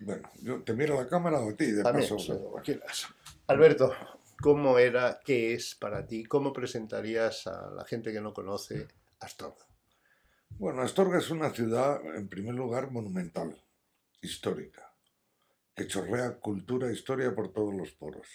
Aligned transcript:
Bueno, 0.00 0.30
yo 0.42 0.62
te 0.62 0.72
miro 0.72 0.98
a 0.98 1.02
la 1.02 1.08
cámara 1.08 1.40
o 1.40 1.50
a 1.50 1.56
ti, 1.56 1.72
de 1.72 1.82
paso. 1.82 2.18
sí, 2.18 2.32
quieras. 2.64 3.06
Alberto, 3.46 3.92
¿cómo 4.40 4.78
era, 4.78 5.20
qué 5.22 5.52
es 5.52 5.74
para 5.74 6.06
ti? 6.06 6.24
¿Cómo 6.24 6.52
presentarías 6.54 7.46
a 7.46 7.70
la 7.70 7.84
gente 7.84 8.10
que 8.12 8.20
no 8.20 8.32
conoce 8.32 8.88
Astorga? 9.20 9.66
Bueno, 10.58 10.80
Astorga 10.82 11.18
es 11.18 11.30
una 11.30 11.50
ciudad, 11.50 12.00
en 12.16 12.28
primer 12.28 12.54
lugar, 12.54 12.90
monumental, 12.90 13.62
histórica, 14.22 14.90
que 15.74 15.86
chorrea 15.86 16.38
cultura 16.38 16.88
e 16.88 16.94
historia 16.94 17.34
por 17.34 17.52
todos 17.52 17.74
los 17.74 17.92
poros. 17.92 18.26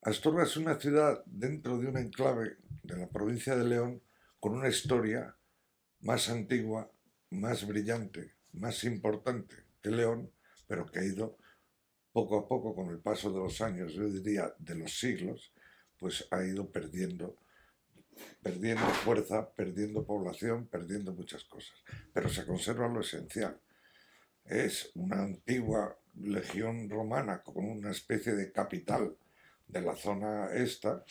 Astorga 0.00 0.44
es 0.44 0.56
una 0.56 0.80
ciudad 0.80 1.22
dentro 1.26 1.78
de 1.78 1.88
un 1.88 1.98
enclave 1.98 2.56
de 2.82 2.96
la 2.96 3.08
provincia 3.08 3.56
de 3.56 3.64
León 3.64 4.02
con 4.40 4.54
una 4.54 4.68
historia 4.68 5.36
más 6.00 6.30
antigua, 6.30 6.90
más 7.30 7.66
brillante, 7.66 8.34
más 8.52 8.84
importante 8.84 9.54
que 9.82 9.90
León, 9.90 10.30
pero 10.72 10.86
que 10.86 11.00
ha 11.00 11.04
ido 11.04 11.36
poco 12.12 12.38
a 12.38 12.48
poco 12.48 12.74
con 12.74 12.88
el 12.88 12.98
paso 12.98 13.30
de 13.30 13.40
los 13.40 13.60
años, 13.60 13.92
yo 13.92 14.08
diría 14.08 14.54
de 14.58 14.74
los 14.74 14.98
siglos, 14.98 15.52
pues 15.98 16.26
ha 16.30 16.42
ido 16.42 16.72
perdiendo 16.72 17.36
perdiendo 18.42 18.86
fuerza, 19.04 19.52
perdiendo 19.52 20.06
población, 20.06 20.68
perdiendo 20.68 21.12
muchas 21.12 21.44
cosas. 21.44 21.76
Pero 22.14 22.30
se 22.30 22.46
conserva 22.46 22.88
lo 22.88 23.02
esencial. 23.02 23.60
Es 24.46 24.92
una 24.94 25.22
antigua 25.22 25.94
legión 26.14 26.88
romana 26.88 27.42
con 27.42 27.62
una 27.62 27.90
especie 27.90 28.32
de 28.32 28.50
capital 28.50 29.14
de 29.66 29.82
la 29.82 29.94
zona 29.94 30.54
esta, 30.54 31.04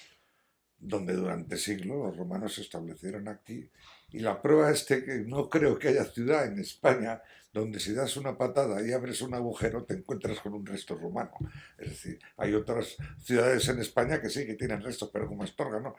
donde 0.79 1.13
durante 1.13 1.55
siglos 1.55 1.97
los 1.97 2.17
romanos 2.17 2.55
se 2.55 2.61
establecieron 2.61 3.27
aquí. 3.27 3.69
Y 4.09 4.21
la 4.21 4.41
prueba 4.41 4.71
es 4.71 4.85
que 4.85 5.23
no 5.27 5.47
creo 5.47 5.77
que 5.77 5.89
haya 5.89 6.05
ciudad 6.05 6.47
en 6.47 6.57
España 6.57 7.21
donde 7.53 7.79
si 7.79 7.93
das 7.93 8.17
una 8.17 8.37
patada 8.37 8.85
y 8.85 8.91
abres 8.91 9.21
un 9.21 9.33
agujero 9.33 9.83
te 9.83 9.93
encuentras 9.93 10.39
con 10.39 10.53
un 10.53 10.65
resto 10.65 10.95
romano. 10.95 11.31
Es 11.77 11.89
decir, 11.89 12.19
hay 12.37 12.53
otras 12.53 12.97
ciudades 13.19 13.67
en 13.69 13.79
España 13.79 14.21
que 14.21 14.29
sí 14.29 14.45
que 14.45 14.55
tienen 14.55 14.81
restos, 14.81 15.09
pero 15.11 15.27
como 15.27 15.43
Astorga 15.43 15.79
no 15.79 15.95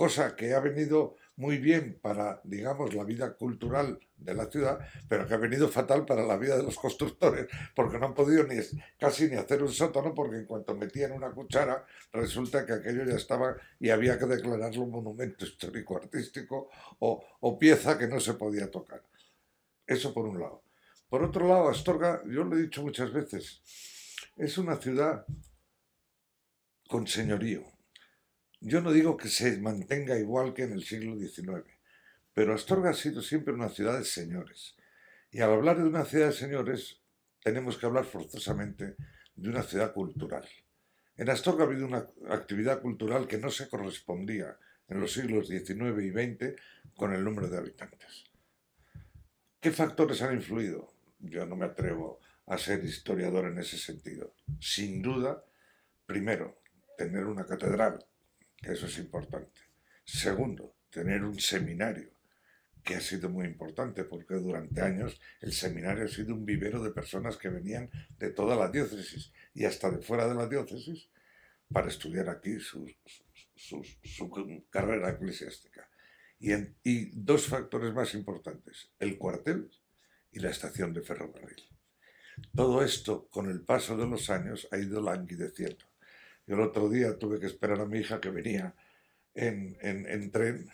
cosa 0.00 0.34
que 0.34 0.54
ha 0.54 0.60
venido 0.60 1.16
muy 1.36 1.58
bien 1.58 1.98
para, 2.00 2.40
digamos, 2.44 2.94
la 2.94 3.04
vida 3.04 3.34
cultural 3.34 3.98
de 4.16 4.32
la 4.32 4.46
ciudad, 4.46 4.78
pero 5.10 5.28
que 5.28 5.34
ha 5.34 5.36
venido 5.36 5.68
fatal 5.68 6.06
para 6.06 6.24
la 6.24 6.38
vida 6.38 6.56
de 6.56 6.62
los 6.62 6.76
constructores, 6.76 7.48
porque 7.74 7.98
no 7.98 8.06
han 8.06 8.14
podido 8.14 8.44
ni, 8.44 8.56
casi 8.98 9.28
ni 9.28 9.36
hacer 9.36 9.62
un 9.62 9.70
sótano, 9.70 10.14
porque 10.14 10.36
en 10.36 10.46
cuanto 10.46 10.74
metían 10.74 11.12
una 11.12 11.30
cuchara, 11.32 11.84
resulta 12.14 12.64
que 12.64 12.72
aquello 12.72 13.04
ya 13.04 13.16
estaba 13.16 13.54
y 13.78 13.90
había 13.90 14.18
que 14.18 14.24
declararlo 14.24 14.84
un 14.84 14.90
monumento 14.90 15.44
histórico-artístico 15.44 16.70
o, 17.00 17.22
o 17.40 17.58
pieza 17.58 17.98
que 17.98 18.08
no 18.08 18.20
se 18.20 18.32
podía 18.32 18.70
tocar. 18.70 19.02
Eso 19.86 20.14
por 20.14 20.24
un 20.24 20.40
lado. 20.40 20.69
Por 21.10 21.22
otro 21.22 21.46
lado, 21.46 21.68
Astorga, 21.68 22.22
yo 22.26 22.44
lo 22.44 22.56
he 22.56 22.62
dicho 22.62 22.82
muchas 22.82 23.12
veces, 23.12 23.60
es 24.36 24.56
una 24.56 24.76
ciudad 24.76 25.26
con 26.88 27.06
señorío 27.06 27.70
yo 28.60 28.82
no 28.82 28.92
digo 28.92 29.16
que 29.16 29.28
se 29.28 29.58
mantenga 29.58 30.18
igual 30.18 30.52
que 30.52 30.64
en 30.64 30.72
el 30.72 30.84
siglo 30.84 31.16
XIX, 31.16 31.64
pero 32.34 32.54
Astorga 32.54 32.90
ha 32.90 32.94
sido 32.94 33.22
siempre 33.22 33.54
una 33.54 33.70
ciudad 33.70 33.98
de 33.98 34.04
señores. 34.04 34.76
Y 35.30 35.40
al 35.40 35.52
hablar 35.52 35.78
de 35.78 35.84
una 35.84 36.04
ciudad 36.04 36.26
de 36.26 36.32
señores, 36.32 37.00
tenemos 37.42 37.78
que 37.78 37.86
hablar 37.86 38.04
forzosamente 38.04 38.96
de 39.34 39.48
una 39.48 39.62
ciudad 39.62 39.94
cultural. 39.94 40.46
En 41.16 41.30
Astorga 41.30 41.64
ha 41.64 41.66
habido 41.66 41.86
una 41.86 42.06
actividad 42.28 42.82
cultural 42.82 43.26
que 43.26 43.38
no 43.38 43.50
se 43.50 43.68
correspondía 43.68 44.58
en 44.88 45.00
los 45.00 45.12
siglos 45.12 45.48
XIX 45.48 46.02
y 46.02 46.10
XX 46.10 46.60
con 46.94 47.14
el 47.14 47.24
número 47.24 47.48
de 47.48 47.56
habitantes. 47.56 48.24
¿Qué 49.58 49.70
factores 49.70 50.20
han 50.20 50.34
influido? 50.34 50.89
Yo 51.20 51.46
no 51.46 51.56
me 51.56 51.66
atrevo 51.66 52.20
a 52.46 52.58
ser 52.58 52.84
historiador 52.84 53.46
en 53.46 53.58
ese 53.58 53.78
sentido. 53.78 54.34
Sin 54.58 55.02
duda, 55.02 55.44
primero, 56.06 56.62
tener 56.96 57.26
una 57.26 57.46
catedral 57.46 58.04
eso 58.62 58.86
es 58.86 58.98
importante. 58.98 59.60
Segundo, 60.04 60.76
tener 60.90 61.22
un 61.24 61.38
seminario, 61.38 62.10
que 62.82 62.94
ha 62.94 63.00
sido 63.00 63.28
muy 63.28 63.46
importante 63.46 64.04
porque 64.04 64.34
durante 64.34 64.80
años 64.80 65.20
el 65.40 65.52
seminario 65.52 66.04
ha 66.04 66.08
sido 66.08 66.34
un 66.34 66.44
vivero 66.46 66.82
de 66.82 66.90
personas 66.90 67.36
que 67.36 67.50
venían 67.50 67.90
de 68.18 68.30
toda 68.30 68.56
la 68.56 68.70
diócesis 68.70 69.32
y 69.52 69.64
hasta 69.64 69.90
de 69.90 70.00
fuera 70.00 70.26
de 70.26 70.34
la 70.34 70.46
diócesis 70.46 71.10
para 71.70 71.88
estudiar 71.88 72.28
aquí 72.28 72.58
su, 72.58 72.86
carrera 74.70 75.10
eclesiástica. 75.10 75.88
Y, 76.38 76.52
y 76.82 77.10
dos 77.12 77.46
factores 77.46 77.92
más 77.92 78.14
importantes, 78.14 78.90
el 78.98 79.18
cuartel 79.18 79.70
y 80.32 80.40
la 80.40 80.50
estación 80.50 80.92
de 80.92 81.02
ferrocarril. 81.02 81.62
Todo 82.54 82.82
esto, 82.82 83.28
con 83.30 83.50
el 83.50 83.60
paso 83.62 83.96
de 83.96 84.06
los 84.06 84.30
años, 84.30 84.68
ha 84.70 84.78
ido 84.78 85.00
languideciendo. 85.00 85.84
Yo 86.46 86.56
el 86.56 86.62
otro 86.62 86.88
día 86.88 87.18
tuve 87.18 87.38
que 87.38 87.46
esperar 87.46 87.80
a 87.80 87.86
mi 87.86 87.98
hija 87.98 88.20
que 88.20 88.30
venía 88.30 88.74
en, 89.34 89.76
en, 89.80 90.30
tren 90.30 90.68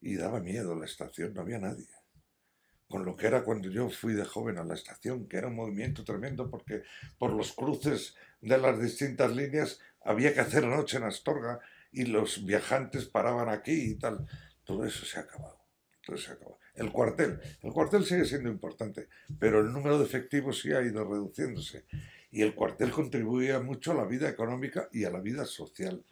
y 0.00 0.16
daba 0.16 0.40
miedo 0.40 0.74
la 0.74 0.86
estación, 0.86 1.34
no 1.34 1.42
había 1.42 1.58
nadie. 1.58 1.88
Con 2.88 3.04
lo 3.04 3.16
que 3.16 3.26
era 3.26 3.44
cuando 3.44 3.68
yo 3.68 3.90
fui 3.90 4.14
de 4.14 4.24
joven 4.24 4.58
a 4.58 4.64
la 4.64 4.74
estación, 4.74 5.28
que 5.28 5.36
era 5.36 5.48
un 5.48 5.56
movimiento 5.56 6.04
tremendo 6.04 6.48
porque 6.48 6.82
por 7.18 7.32
los 7.32 7.52
cruces 7.52 8.14
de 8.40 8.56
las 8.56 8.80
distintas 8.80 9.34
líneas 9.34 9.80
había 10.00 10.32
que 10.32 10.40
hacer 10.40 10.66
noche 10.66 10.96
en 10.96 11.04
Astorga 11.04 11.60
y 11.92 12.04
los 12.04 12.44
viajantes 12.46 13.04
paraban 13.04 13.48
aquí 13.48 13.90
y 13.90 13.94
tal. 13.96 14.26
Todo 14.64 14.86
eso 14.86 15.04
se 15.04 15.18
ha 15.18 15.22
acabado. 15.22 15.60
Todo 16.04 16.16
se 16.16 16.30
ha 16.30 16.34
acabado. 16.34 16.58
El 16.78 16.92
cuartel. 16.92 17.40
El 17.62 17.72
cuartel 17.72 18.04
sigue 18.04 18.24
siendo 18.24 18.48
importante, 18.48 19.08
pero 19.38 19.60
el 19.60 19.72
número 19.72 19.98
de 19.98 20.04
efectivos 20.04 20.60
sí 20.60 20.72
ha 20.72 20.80
ido 20.80 21.04
reduciéndose 21.04 21.84
y 22.30 22.42
el 22.42 22.54
cuartel 22.54 22.92
contribuía 22.92 23.58
mucho 23.58 23.92
a 23.92 23.96
la 23.96 24.04
vida 24.04 24.28
económica 24.28 24.88
y 24.92 25.04
a 25.04 25.10
la 25.10 25.20
vida 25.20 25.44
social 25.44 26.04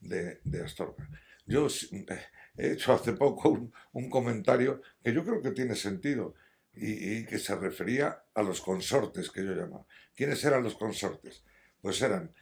de, 0.00 0.40
Astorga. 0.64 1.08
Yo 1.46 1.66
eh, 1.66 2.06
he 2.56 2.72
hecho 2.72 2.94
hace 2.94 3.12
poco 3.12 3.70
un, 3.92 4.10
comentario 4.10 4.80
que 5.02 5.12
yo 5.12 5.22
creo 5.22 5.42
que 5.42 5.50
tiene 5.50 5.74
sentido 5.74 6.34
y, 6.72 7.24
que 7.26 7.38
se 7.38 7.54
refería 7.54 8.24
a 8.34 8.42
los 8.42 8.60
consortes 8.60 9.30
que 9.30 9.44
yo 9.44 9.52
llamaba. 9.52 9.86
¿Quiénes 10.14 10.42
eran 10.44 10.62
los 10.62 10.76
consortes? 10.76 11.44
Pues 11.80 12.00
eran 12.00 12.34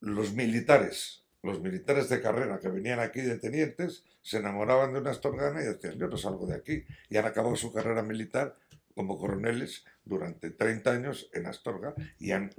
los 0.00 0.32
militares, 0.32 1.21
los 1.42 1.60
militares 1.60 2.08
de 2.08 2.20
carrera 2.20 2.60
que 2.60 2.68
venían 2.68 3.00
aquí 3.00 3.20
de 3.20 3.38
tenientes, 3.38 4.04
se 4.22 4.38
enamoraban 4.38 4.92
de 4.92 5.00
una 5.00 5.10
astorgana 5.10 5.60
y 5.60 5.64
decían, 5.66 5.98
yo 5.98 6.06
no 6.08 6.16
salgo 6.16 6.46
de 6.46 6.54
aquí. 6.54 6.84
Y 7.10 7.16
han 7.16 7.26
acabado 7.26 7.56
su 7.56 7.72
carrera 7.72 8.02
militar 8.02 8.56
como 8.94 9.18
coroneles 9.18 9.84
durante 10.04 10.50
30 10.50 10.90
años 10.90 11.30
en 11.32 11.46
Astorga 11.46 11.94
y 12.18 12.32
han, 12.32 12.50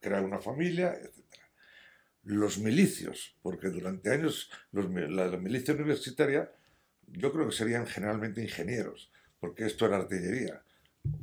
creado 0.00 0.24
una 0.24 0.38
familia, 0.38 0.94
etc. 0.94 1.24
Los 2.22 2.58
milicios, 2.58 3.36
porque 3.42 3.68
durante 3.68 4.10
años 4.10 4.50
la, 4.72 5.36
milicia 5.38 5.74
universitaria 5.74 6.52
yo 7.06 7.32
creo 7.32 7.48
que 7.48 7.56
serían 7.56 7.86
generalmente 7.86 8.42
ingenieros, 8.42 9.10
porque 9.40 9.66
esto 9.66 9.86
era 9.86 9.96
artillería, 9.96 10.62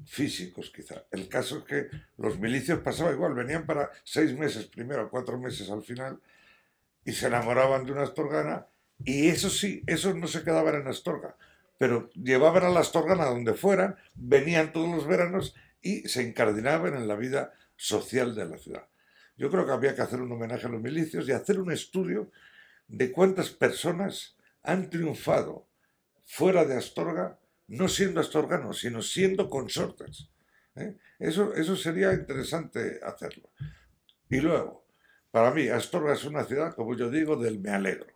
físicos 0.05 0.72
quizá. 0.75 1.05
El 1.11 1.29
caso 1.29 1.59
es 1.59 1.63
que 1.63 1.89
los 2.17 2.39
milicios 2.39 2.79
pasaban 2.79 3.13
igual, 3.13 3.35
venían 3.35 3.66
para 3.66 3.91
seis 4.03 4.38
meses 4.38 4.66
primero, 4.66 5.09
cuatro 5.09 5.38
meses 5.38 5.69
al 5.69 5.84
final, 5.84 6.19
y 7.07 7.13
se 7.13 7.28
enamoraban 7.28 7.85
de 7.85 7.94
una 7.94 8.03
astorgana, 8.03 8.68
y 9.06 9.29
eso 9.29 9.50
sí, 9.50 9.81
esos 9.88 10.13
no 10.18 10.28
se 10.28 10.44
quedaban 10.44 10.75
en 10.75 10.88
Astorga, 10.88 11.38
pero 11.78 12.09
llevaban 12.12 12.66
a 12.66 12.69
las 12.69 12.88
Astorga 12.88 13.13
a 13.13 13.29
donde 13.29 13.53
fueran, 13.53 13.95
venían 14.13 14.73
todos 14.73 14.94
los 14.94 15.07
veranos 15.07 15.56
y 15.81 16.01
se 16.09 16.28
encardinaban 16.28 16.96
en 16.96 17.07
la 17.07 17.16
vida 17.16 17.53
social 17.78 18.35
de 18.35 18.50
la 18.50 18.57
ciudad. 18.57 18.88
Yo 19.38 19.50
creo 19.50 19.66
que 19.66 19.72
había 19.72 19.96
que 19.96 20.01
hacer 20.01 20.19
un 20.19 20.34
homenaje 20.34 20.66
a 20.66 20.69
los 20.69 20.81
milicios 20.81 21.29
y 21.29 21.31
hacer 21.31 21.62
un 21.62 21.72
estudio 21.72 22.29
de 22.90 23.09
cuántas 23.13 23.51
personas 23.51 24.35
han 24.62 24.90
triunfado 24.90 25.66
fuera 26.25 26.66
de 26.66 26.75
Astorga, 26.75 27.40
no 27.67 27.88
siendo 27.88 28.19
astorganos, 28.19 28.81
sino 28.81 29.01
siendo 29.01 29.50
consortes. 29.50 30.28
¿eh? 30.75 30.97
Eso, 31.19 31.53
eso 31.53 31.78
sería 31.78 32.12
interesante 32.12 32.99
hacerlo. 33.02 33.49
Y 34.29 34.41
luego, 34.41 34.86
para 35.32 35.52
mí, 35.52 35.68
Astorga 35.68 36.14
es 36.14 36.26
una 36.26 36.44
ciudad, 36.44 36.74
como 36.76 36.96
yo 36.96 37.09
digo, 37.09 37.35
del 37.35 37.59
me 37.59 37.72
alegro. 37.72 38.08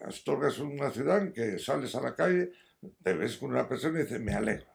Astorga 0.00 0.48
es 0.48 0.58
una 0.58 0.90
ciudad 0.90 1.18
en 1.22 1.32
que 1.32 1.58
sales 1.58 1.94
a 1.94 2.00
la 2.00 2.14
calle, 2.14 2.52
te 3.02 3.12
ves 3.14 3.36
con 3.36 3.50
una 3.50 3.68
persona 3.68 4.00
y 4.00 4.02
dices, 4.02 4.20
me 4.20 4.34
alegro. 4.34 4.66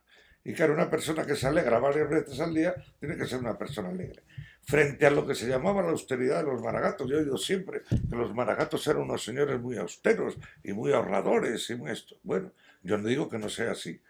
Y 0.45 0.53
claro, 0.53 0.73
una 0.73 0.89
persona 0.89 1.25
que 1.25 1.35
se 1.35 1.47
alegra 1.47 1.79
varias 1.79 2.09
veces 2.09 2.39
al 2.41 2.53
día 2.53 2.75
tiene 2.99 3.15
que 3.15 3.25
ser 3.25 3.39
una 3.39 3.57
persona 3.57 3.89
alegre. 3.89 4.23
Frente 4.65 5.05
a 5.05 5.11
lo 5.11 5.25
que 5.25 5.35
se 5.35 5.47
llamaba 5.47 5.81
la 5.81 5.89
austeridad 5.89 6.43
de 6.43 6.51
los 6.51 6.61
maragatos, 6.61 7.09
yo 7.09 7.17
he 7.17 7.21
oído 7.21 7.37
siempre 7.37 7.81
que 7.81 8.15
los 8.15 8.33
maragatos 8.33 8.85
eran 8.87 9.03
unos 9.03 9.23
señores 9.23 9.59
muy 9.61 9.77
austeros 9.77 10.37
y 10.63 10.73
muy 10.73 10.91
ahorradores 10.91 11.69
y 11.69 11.75
muy 11.75 11.91
esto. 11.91 12.17
Bueno, 12.23 12.51
yo 12.81 12.97
no 12.97 13.07
digo 13.07 13.29
que 13.29 13.39
no 13.39 13.47
sea 13.47 13.71
así, 13.71 14.01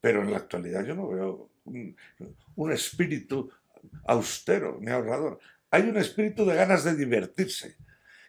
pero 0.00 0.22
en 0.22 0.30
la 0.30 0.38
actualidad 0.38 0.84
yo 0.84 0.94
no 0.94 1.08
veo 1.08 1.50
un, 1.64 1.96
un 2.56 2.72
espíritu 2.72 3.50
austero 4.04 4.78
ni 4.80 4.90
ahorrador. 4.90 5.38
Hay 5.70 5.82
un 5.82 5.96
espíritu 5.96 6.44
de 6.46 6.56
ganas 6.56 6.84
de 6.84 6.96
divertirse 6.96 7.76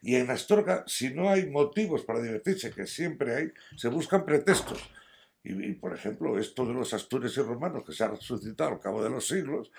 y 0.01 0.15
en 0.15 0.30
Astorga, 0.30 0.83
si 0.88 1.13
no 1.13 1.30
hay 1.30 1.50
motivos 1.50 2.03
para 2.03 2.21
divertirse, 2.21 2.71
que 2.71 2.86
siempre 2.86 3.36
hay, 3.36 3.51
se 3.75 3.89
buscan 3.89 4.25
pretextos. 4.25 4.89
Y, 5.44 5.74
por 5.74 5.94
ejemplo, 5.94 6.38
esto 6.38 6.65
de 6.65 6.74
los 6.74 6.94
astures 6.94 7.36
y 7.38 7.41
romanos 7.41 7.83
que 7.86 7.94
se 7.94 8.03
ha 8.03 8.09
resucitado 8.09 8.71
al 8.71 8.80
cabo 8.80 9.03
de 9.03 9.09
los 9.09 9.27
siglos, 9.27 9.71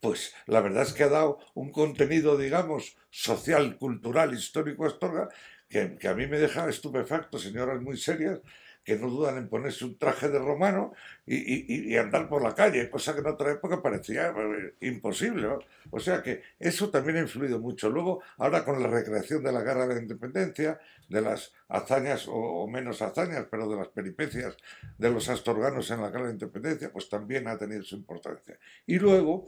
pues 0.00 0.34
la 0.46 0.60
verdad 0.60 0.82
es 0.82 0.92
que 0.92 1.04
ha 1.04 1.08
dado 1.08 1.38
un 1.54 1.70
contenido, 1.70 2.36
digamos, 2.36 2.96
social, 3.10 3.78
cultural, 3.78 4.34
histórico 4.34 4.84
a 4.84 4.88
Astorga, 4.88 5.28
que, 5.68 5.96
que 5.96 6.08
a 6.08 6.14
mí 6.14 6.26
me 6.26 6.38
deja 6.38 6.68
estupefacto, 6.68 7.38
señoras 7.38 7.80
muy 7.80 7.96
serias, 7.96 8.40
que 8.84 8.96
no 8.96 9.08
dudan 9.08 9.38
en 9.38 9.48
ponerse 9.48 9.84
un 9.84 9.96
traje 9.96 10.28
de 10.28 10.38
romano 10.38 10.92
y, 11.26 11.96
andar 11.96 12.28
por 12.28 12.42
la 12.42 12.54
calle, 12.54 12.90
cosa 12.90 13.14
que 13.14 13.20
en 13.20 13.26
otra 13.26 13.52
época 13.52 13.80
parecía 13.82 14.28
eh, 14.28 14.74
imposible. 14.80 15.48
O 15.90 15.98
sea 15.98 16.22
que 16.22 16.42
eso 16.58 16.90
también 16.90 17.16
ha 17.16 17.20
influido 17.20 17.58
mucho. 17.58 17.88
Luego, 17.88 18.22
ahora 18.36 18.64
con 18.64 18.82
la 18.82 18.88
recreación 18.88 19.42
de 19.42 19.52
la 19.52 19.62
guerra 19.62 19.86
de 19.86 19.94
la 19.94 20.00
independencia, 20.02 20.78
de 21.08 21.22
las 21.22 21.52
hazañas 21.68 22.26
o, 22.28 22.66
menos 22.66 23.00
hazañas, 23.00 23.46
pero 23.50 23.68
de 23.68 23.76
las 23.76 23.88
peripecias 23.88 24.54
de 24.98 25.10
los 25.10 25.30
astorganos 25.30 25.90
en 25.90 26.02
la 26.02 26.08
guerra 26.08 26.24
de 26.24 26.28
la 26.28 26.34
independencia, 26.34 26.92
pues 26.92 27.08
también 27.08 27.48
ha 27.48 27.56
tenido 27.56 27.82
su 27.82 27.96
importancia. 27.96 28.58
Y 28.86 28.98
luego 28.98 29.46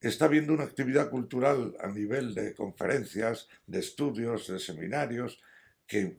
está 0.00 0.26
habiendo 0.26 0.52
una 0.52 0.64
actividad 0.64 1.10
cultural 1.10 1.76
a 1.80 1.88
nivel 1.88 2.32
de 2.34 2.54
conferencias, 2.54 3.48
de 3.66 3.80
estudios, 3.80 4.46
de 4.46 4.60
seminarios, 4.60 5.40
que, 5.84 6.18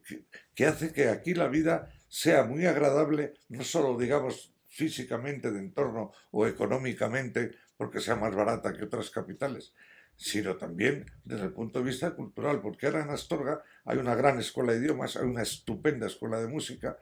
que 0.54 0.66
hace 0.66 0.92
que 0.92 1.07
aquí 1.07 1.34
la 1.34 1.48
vida 1.48 1.89
sea 2.13 2.44
muy 2.44 2.68
agradable, 2.68 3.33
no 3.50 3.63
solo, 3.63 3.98
digamos, 3.98 4.54
físicamente 4.68 5.51
de 5.51 5.57
entorno 5.57 6.12
o 6.30 6.45
económicamente, 6.45 7.56
porque 7.75 8.00
sea 8.00 8.15
más 8.15 8.36
barata 8.36 8.71
que 8.71 8.83
otras 8.83 9.10
capitales, 9.10 9.74
sino 10.15 10.56
también 10.56 11.07
desde 11.24 11.45
el 11.45 11.54
punto 11.54 11.80
de 11.80 11.86
vista 11.86 12.12
cultural, 12.12 12.62
porque 12.62 12.86
ahora 12.86 13.01
en 13.01 13.10
Astorga 13.10 13.63
hay 13.86 13.98
una 13.98 14.13
gran 14.13 14.38
escuela 14.38 14.74
de 14.74 14.77
idiomas, 14.77 15.18
hay 15.18 15.25
una 15.25 15.42
estupenda 15.42 16.06
escuela 16.06 16.39
de 16.39 16.50
música 16.50 17.00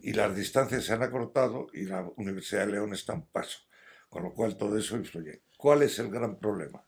y 0.00 0.12
las 0.12 0.34
distancias 0.34 0.84
se 0.84 0.92
han 0.92 1.04
acortado 1.04 1.68
y 1.72 1.84
la 1.84 2.02
Universidad 2.16 2.66
de 2.66 2.72
León 2.72 2.92
está 2.92 3.12
en 3.12 3.26
paso, 3.26 3.60
con 4.08 4.24
lo 4.24 4.34
cual 4.34 4.56
todo 4.56 4.76
eso 4.76 4.96
influye. 4.96 5.42
¿Cuál 5.56 5.84
es 5.84 6.00
el 6.00 6.10
gran 6.10 6.36
problema? 6.36 6.84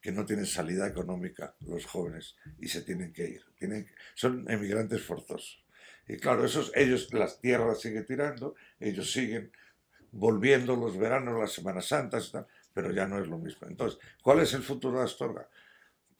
Que 0.00 0.10
no 0.10 0.26
tienen 0.26 0.46
salida 0.46 0.88
económica 0.88 1.54
los 1.60 1.86
jóvenes 1.86 2.34
y 2.58 2.66
se 2.66 2.82
tienen 2.82 3.12
que 3.12 3.28
ir. 3.28 3.42
Tienen, 3.56 3.86
son 4.16 4.50
emigrantes 4.50 5.00
forzosos. 5.02 5.62
Y 6.08 6.16
claro, 6.16 6.44
esos, 6.44 6.72
ellos, 6.74 7.12
las 7.12 7.40
tierras 7.40 7.80
siguen 7.80 8.04
tirando, 8.04 8.54
ellos 8.80 9.12
siguen 9.12 9.52
volviendo 10.10 10.76
los 10.76 10.98
veranos, 10.98 11.38
las 11.38 11.52
Semanas 11.52 11.86
Santas, 11.86 12.32
pero 12.72 12.92
ya 12.92 13.06
no 13.06 13.18
es 13.20 13.28
lo 13.28 13.38
mismo. 13.38 13.66
Entonces, 13.68 13.98
¿cuál 14.22 14.40
es 14.40 14.52
el 14.54 14.62
futuro 14.62 14.98
de 14.98 15.04
Astorga? 15.04 15.48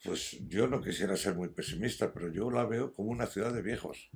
Pues 0.03 0.37
yo 0.47 0.67
no 0.67 0.81
quisiera 0.81 1.15
ser 1.15 1.35
muy 1.35 1.49
pesimista, 1.49 2.11
pero 2.11 2.31
yo 2.31 2.49
la 2.49 2.65
veo 2.65 2.91
como 2.91 3.11
una 3.11 3.27
ciudad 3.27 3.53
de 3.53 3.61
viejos. 3.61 4.09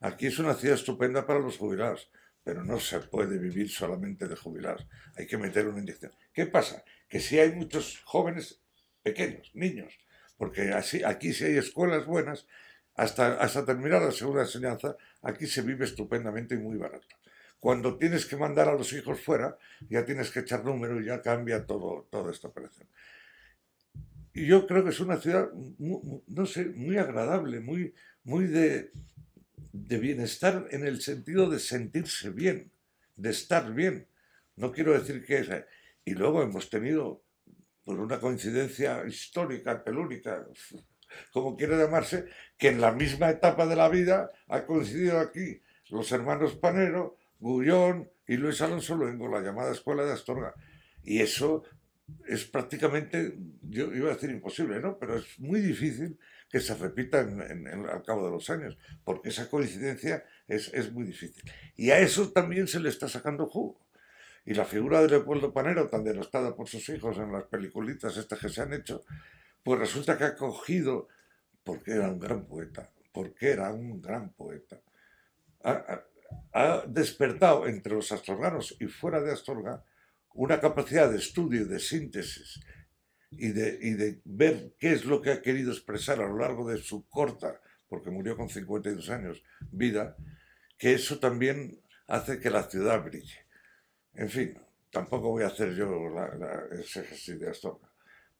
Aquí 0.00 0.26
es 0.26 0.38
una 0.38 0.54
ciudad 0.54 0.76
estupenda 0.76 1.26
para 1.26 1.40
los 1.40 1.58
jubilados, 1.58 2.10
pero 2.42 2.64
no 2.64 2.80
se 2.80 3.00
puede 3.00 3.38
vivir 3.38 3.68
solamente 3.68 4.28
de 4.28 4.36
jubilados. 4.36 4.86
Hay 5.16 5.26
que 5.26 5.36
meter 5.36 5.68
una 5.68 5.80
inyección. 5.80 6.12
¿Qué 6.32 6.46
pasa? 6.46 6.84
Que 7.08 7.20
si 7.20 7.38
hay 7.38 7.52
muchos 7.52 8.00
jóvenes 8.04 8.62
pequeños, 9.02 9.50
niños, 9.54 9.98
porque 10.38 10.72
así, 10.72 11.02
aquí 11.04 11.34
sí 11.34 11.44
hay 11.44 11.58
escuelas 11.58 12.06
buenas, 12.06 12.46
hasta, 12.94 13.34
hasta 13.34 13.64
terminar 13.64 14.02
la 14.02 14.12
segunda 14.12 14.42
enseñanza, 14.42 14.96
aquí 15.22 15.46
se 15.46 15.62
vive 15.62 15.84
estupendamente 15.84 16.54
y 16.54 16.58
muy 16.58 16.76
barato. 16.76 17.06
Cuando 17.58 17.98
tienes 17.98 18.24
que 18.24 18.36
mandar 18.36 18.68
a 18.68 18.74
los 18.74 18.92
hijos 18.92 19.20
fuera, 19.20 19.56
ya 19.88 20.04
tienes 20.04 20.30
que 20.30 20.40
echar 20.40 20.64
número 20.64 21.00
y 21.00 21.06
ya 21.06 21.20
cambia 21.20 21.66
todo, 21.66 22.06
toda 22.10 22.32
esta 22.32 22.48
operación. 22.48 22.88
Y 24.32 24.46
yo 24.46 24.66
creo 24.66 24.82
que 24.82 24.90
es 24.90 25.00
una 25.00 25.18
ciudad, 25.18 25.50
no 25.52 26.46
sé, 26.46 26.66
muy 26.66 26.96
agradable, 26.96 27.60
muy, 27.60 27.94
muy 28.24 28.46
de, 28.46 28.92
de 29.72 29.98
bienestar 29.98 30.68
en 30.70 30.86
el 30.86 31.02
sentido 31.02 31.50
de 31.50 31.58
sentirse 31.58 32.30
bien, 32.30 32.70
de 33.16 33.30
estar 33.30 33.72
bien. 33.74 34.06
No 34.56 34.72
quiero 34.72 34.92
decir 34.92 35.24
que 35.24 35.38
es... 35.38 35.48
Y 36.04 36.14
luego 36.14 36.42
hemos 36.42 36.70
tenido, 36.70 37.22
por 37.84 38.00
una 38.00 38.20
coincidencia 38.20 39.04
histórica, 39.06 39.84
pelúrica, 39.84 40.46
como 41.32 41.56
quiera 41.56 41.76
llamarse, 41.76 42.26
que 42.56 42.68
en 42.68 42.80
la 42.80 42.92
misma 42.92 43.30
etapa 43.30 43.66
de 43.66 43.76
la 43.76 43.88
vida 43.88 44.30
ha 44.48 44.66
coincidido 44.66 45.18
aquí 45.18 45.62
los 45.90 46.10
hermanos 46.12 46.54
Panero, 46.54 47.16
Gullón 47.38 48.10
y 48.26 48.36
Luis 48.36 48.60
Alonso 48.60 48.94
Luengo, 48.96 49.28
la 49.28 49.40
llamada 49.40 49.72
Escuela 49.72 50.04
de 50.04 50.12
Astorga. 50.12 50.54
Y 51.02 51.20
eso 51.20 51.64
es 52.26 52.44
prácticamente, 52.44 53.36
yo 53.62 53.92
iba 53.92 54.10
a 54.10 54.14
decir 54.14 54.30
imposible, 54.30 54.80
¿no? 54.80 54.98
Pero 54.98 55.16
es 55.16 55.38
muy 55.38 55.60
difícil 55.60 56.18
que 56.48 56.60
se 56.60 56.74
repita 56.74 57.20
al 57.20 58.02
cabo 58.04 58.26
de 58.26 58.32
los 58.32 58.50
años, 58.50 58.76
porque 59.04 59.28
esa 59.28 59.48
coincidencia 59.48 60.24
es, 60.48 60.72
es, 60.74 60.92
muy 60.92 61.04
difícil. 61.04 61.42
Y 61.76 61.90
a 61.90 61.98
eso 61.98 62.32
también 62.32 62.66
se 62.66 62.80
le 62.80 62.88
está 62.88 63.08
sacando 63.08 63.46
jugo. 63.46 63.80
Y 64.44 64.54
la 64.54 64.64
figura 64.64 65.00
de 65.00 65.08
Leopoldo 65.08 65.52
Panero, 65.52 65.88
tan 65.88 66.02
denostada 66.02 66.56
por 66.56 66.68
sus 66.68 66.88
hijos 66.88 67.18
en 67.18 67.30
las 67.32 67.44
peliculitas 67.44 68.16
estas 68.16 68.38
que 68.40 68.48
se 68.48 68.62
han 68.62 68.72
hecho, 68.72 69.04
pues 69.62 69.78
resulta 69.78 70.16
que 70.16 70.24
ha 70.24 70.36
cogido, 70.36 71.08
porque 71.64 71.92
era 71.92 72.10
un 72.10 72.18
gran 72.18 72.46
poeta, 72.46 72.90
porque 73.12 73.50
era 73.50 73.72
un 73.72 74.00
gran 74.00 74.32
poeta, 74.32 74.80
ha, 75.62 76.84
despertado 76.86 77.66
entre 77.66 77.94
los 77.94 78.12
astorganos 78.12 78.76
y 78.80 78.86
fuera 78.86 79.20
de 79.20 79.32
Astorga 79.32 79.84
una 80.34 80.60
capacidad 80.60 81.10
de 81.10 81.18
estudio, 81.18 81.66
de 81.66 81.80
síntesis 81.80 82.60
y 83.30 83.48
de, 83.48 83.78
y 83.80 83.90
de 83.94 84.20
ver 84.24 84.74
qué 84.78 84.92
es 84.92 85.04
lo 85.04 85.20
que 85.20 85.32
ha 85.32 85.42
querido 85.42 85.72
expresar 85.72 86.20
a 86.20 86.28
lo 86.28 86.38
largo 86.38 86.68
de 86.68 86.78
su 86.78 87.08
corta, 87.08 87.60
porque 87.88 88.10
murió 88.10 88.36
con 88.36 88.48
52 88.48 89.10
años, 89.10 89.42
vida, 89.72 90.16
que 90.78 90.94
eso 90.94 91.18
también 91.18 91.80
hace 92.06 92.38
que 92.38 92.50
la 92.50 92.62
ciudad 92.62 93.02
brille. 93.04 93.46
En 94.14 94.28
fin, 94.28 94.58
tampoco 94.90 95.30
voy 95.30 95.42
a 95.42 95.48
hacer 95.48 95.74
yo 95.74 96.08
la, 96.10 96.34
la, 96.36 96.64
ese 96.72 97.36
de 97.36 97.50
Astorga, 97.50 97.90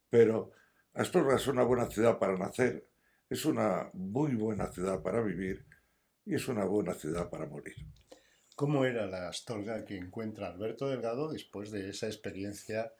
pero 0.09 0.53
Astorga 1.01 1.37
es 1.37 1.47
una 1.47 1.63
buena 1.63 1.87
ciudad 1.87 2.19
para 2.19 2.37
nacer, 2.37 2.87
es 3.31 3.47
una 3.47 3.91
muy 3.95 4.35
buena 4.35 4.71
ciudad 4.71 5.03
para 5.03 5.23
vivir 5.23 5.65
y 6.27 6.35
es 6.35 6.47
una 6.47 6.67
buena 6.67 6.93
ciudad 6.93 7.31
para 7.31 7.47
morir. 7.47 7.75
¿Cómo 8.55 8.85
era 8.85 9.07
la 9.07 9.29
Astorga 9.29 9.83
que 9.87 9.97
encuentra 9.97 10.49
Alberto 10.49 10.89
Delgado 10.89 11.33
después 11.33 11.71
de 11.71 11.89
esa 11.89 12.07
experiencia 12.07 12.93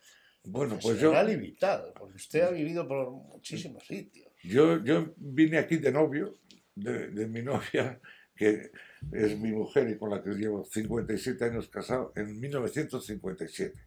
bueno, 0.45 0.79
pues 0.81 0.99
yo, 0.99 1.13
y 1.29 1.37
vital? 1.37 1.93
Porque 1.95 2.17
usted 2.17 2.41
ha 2.41 2.51
vivido 2.51 2.89
por 2.89 3.11
muchísimos 3.11 3.87
sitios. 3.87 4.33
Yo, 4.43 4.83
yo 4.83 5.13
vine 5.19 5.59
aquí 5.59 5.77
de 5.77 5.93
novio, 5.93 6.39
de, 6.75 7.09
de 7.09 7.27
mi 7.27 7.43
novia, 7.43 8.01
que 8.35 8.73
es 9.13 9.39
mi 9.39 9.53
mujer 9.53 9.91
y 9.91 9.99
con 9.99 10.09
la 10.09 10.23
que 10.23 10.31
llevo 10.31 10.65
57 10.65 11.45
años 11.45 11.69
casado, 11.69 12.15
en 12.17 12.41
1957. 12.41 13.79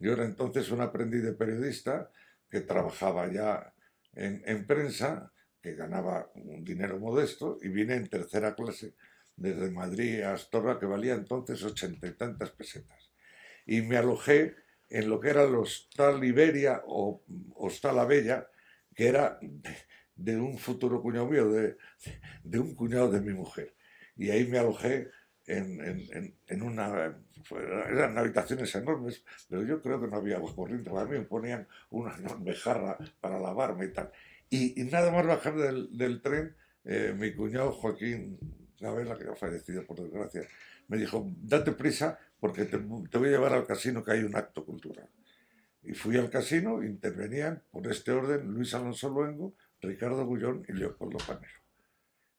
Yo 0.00 0.12
era 0.12 0.24
entonces 0.24 0.72
un 0.72 0.80
aprendiz 0.80 1.22
de 1.22 1.34
periodista 1.34 2.10
que 2.52 2.60
trabajaba 2.60 3.32
ya 3.32 3.72
en, 4.12 4.66
prensa, 4.66 5.32
que 5.62 5.74
ganaba 5.74 6.30
un 6.34 6.62
dinero 6.62 6.98
modesto 6.98 7.56
y 7.62 7.68
vine 7.68 7.94
en 7.94 8.10
tercera 8.10 8.54
clase 8.54 8.92
desde 9.34 9.70
Madrid 9.70 10.20
a 10.20 10.34
Astorga, 10.34 10.78
que 10.78 10.84
valía 10.84 11.14
entonces 11.14 11.64
ochenta 11.64 12.06
y 12.06 12.12
tantas 12.12 12.50
pesetas. 12.50 13.10
Y 13.64 13.80
me 13.80 13.96
alojé 13.96 14.54
en 14.90 15.08
lo 15.08 15.18
que 15.18 15.30
era 15.30 15.44
el 15.44 15.54
Hostal 15.54 16.22
Iberia 16.22 16.82
o 16.84 17.24
Hostal 17.54 17.96
La 17.96 18.04
Bella, 18.04 18.46
que 18.94 19.08
era 19.08 19.40
de, 20.14 20.36
un 20.36 20.58
futuro 20.58 21.00
cuñado 21.00 21.28
mío, 21.28 21.50
de, 21.50 21.78
de, 22.44 22.58
un 22.58 22.74
cuñado 22.74 23.10
de 23.10 23.22
mi 23.22 23.32
mujer. 23.32 23.74
Y 24.14 24.28
ahí 24.28 24.46
me 24.46 24.58
alojé 24.58 25.08
en, 25.46 25.80
en, 25.80 26.34
en 26.46 26.62
una 26.62 27.16
eran 27.50 28.16
habitaciones 28.18 28.74
enormes, 28.74 29.24
pero 29.48 29.62
yo 29.62 29.82
creo 29.82 30.00
que 30.00 30.06
no 30.06 30.16
había 30.16 30.36
agua 30.36 30.54
corriente. 30.54 30.90
A 30.90 31.04
mí 31.04 31.18
me 31.18 31.22
ponían 31.22 31.66
una 31.90 32.16
enorme 32.16 32.54
jarra 32.54 32.96
para 33.20 33.40
lavarme 33.40 33.86
y 33.86 33.92
tal. 33.92 34.10
Y, 34.50 34.84
nada 34.84 35.10
más 35.10 35.26
bajar 35.26 35.56
del, 35.56 35.96
del 35.96 36.20
tren, 36.20 36.54
eh, 36.84 37.14
mi 37.16 37.34
cuñado 37.34 37.72
Joaquín 37.72 38.38
Gabela, 38.78 39.16
que 39.16 39.28
ha 39.28 39.34
fallecido 39.34 39.84
por 39.86 40.00
desgracia, 40.00 40.42
me 40.88 40.98
dijo, 40.98 41.32
date 41.40 41.72
prisa 41.72 42.18
porque 42.38 42.64
te, 42.64 42.78
te, 42.78 43.18
voy 43.18 43.28
a 43.28 43.32
llevar 43.32 43.54
al 43.54 43.66
casino 43.66 44.04
que 44.04 44.12
hay 44.12 44.24
un 44.24 44.36
acto 44.36 44.64
cultural. 44.64 45.08
Y 45.82 45.94
fui 45.94 46.16
al 46.16 46.30
casino, 46.30 46.82
intervenían 46.82 47.62
por 47.70 47.86
este 47.90 48.12
orden 48.12 48.46
Luis 48.48 48.74
Alonso 48.74 49.08
Luengo, 49.08 49.54
Ricardo 49.80 50.24
Gullón 50.26 50.64
y 50.68 50.72
Leopoldo 50.74 51.18
Panero. 51.26 51.60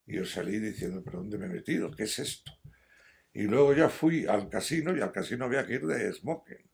Y 0.06 0.18
yo 0.18 0.26
salí 0.26 0.60
diciendo, 0.60 1.02
¿pero 1.04 1.20
dónde 1.20 1.38
me 1.38 1.46
he 1.46 1.50
metido? 1.50 1.92
¿Qué 1.92 2.04
es 2.04 2.20
esto? 2.20 2.52
Y 3.34 3.44
luego 3.44 3.74
ya 3.74 3.90
fui 3.90 4.26
al 4.28 4.48
casino 4.48 4.96
y 4.96 5.02
al 5.02 5.12
casino 5.12 5.46
había 5.46 5.66
que 5.66 5.74
ir 5.74 5.86
de 5.88 6.14
smoking, 6.14 6.70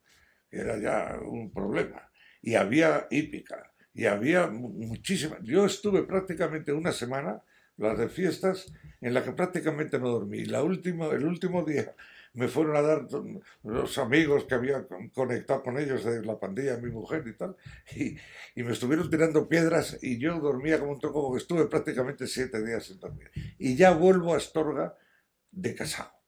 que 0.50 0.58
era 0.58 0.78
ya 0.78 1.20
un 1.22 1.52
problema. 1.52 2.12
Y 2.42 2.56
había 2.56 3.08
hípica, 3.10 3.72
y 3.94 4.06
había 4.06 4.48
muchísimas. 4.48 5.40
Yo 5.44 5.66
estuve 5.66 6.04
prácticamente 6.04 6.74
una 6.74 6.92
semana, 6.92 7.42
las 7.78 7.98
de 7.98 8.10
fiestas, 8.10 8.72
en 9.00 9.14
la 9.14 9.24
que 9.24 9.32
prácticamente 9.32 10.00
no 10.00 10.10
dormí. 10.10 10.46
La 10.46 10.64
última, 10.64 11.08
el 11.08 11.26
último 11.26 11.64
día 11.64 11.96
me 12.34 12.48
fueron 12.48 12.76
a 12.76 12.82
dar 12.82 13.08
los 13.64 13.98
amigos 13.98 14.46
que 14.46 14.56
había 14.56 14.86
conectado 15.14 15.64
con 15.64 15.80
ellos 15.80 16.04
de 16.04 16.24
la 16.24 16.40
pandilla, 16.40 16.78
mi 16.78 16.92
mujer 16.92 17.24
y 17.26 17.36
tal, 17.36 17.56
y, 17.96 18.16
y, 18.56 18.64
me 18.64 18.74
estuvieron 18.74 19.10
tirando 19.10 19.50
piedras 19.50 19.98
y 20.02 20.20
yo 20.20 20.40
dormía 20.40 20.80
como 20.80 20.92
un 20.92 21.00
troco, 21.00 21.24
porque 21.24 21.42
estuve 21.42 21.68
prácticamente 21.68 22.28
siete 22.28 22.64
días 22.64 22.86
sin 22.86 23.00
dormir. 23.00 23.32
Y 23.58 23.76
ya 23.76 23.92
vuelvo 23.92 24.34
a 24.34 24.38
Astorga 24.38 24.96
de 25.52 25.74
casado 25.74 26.19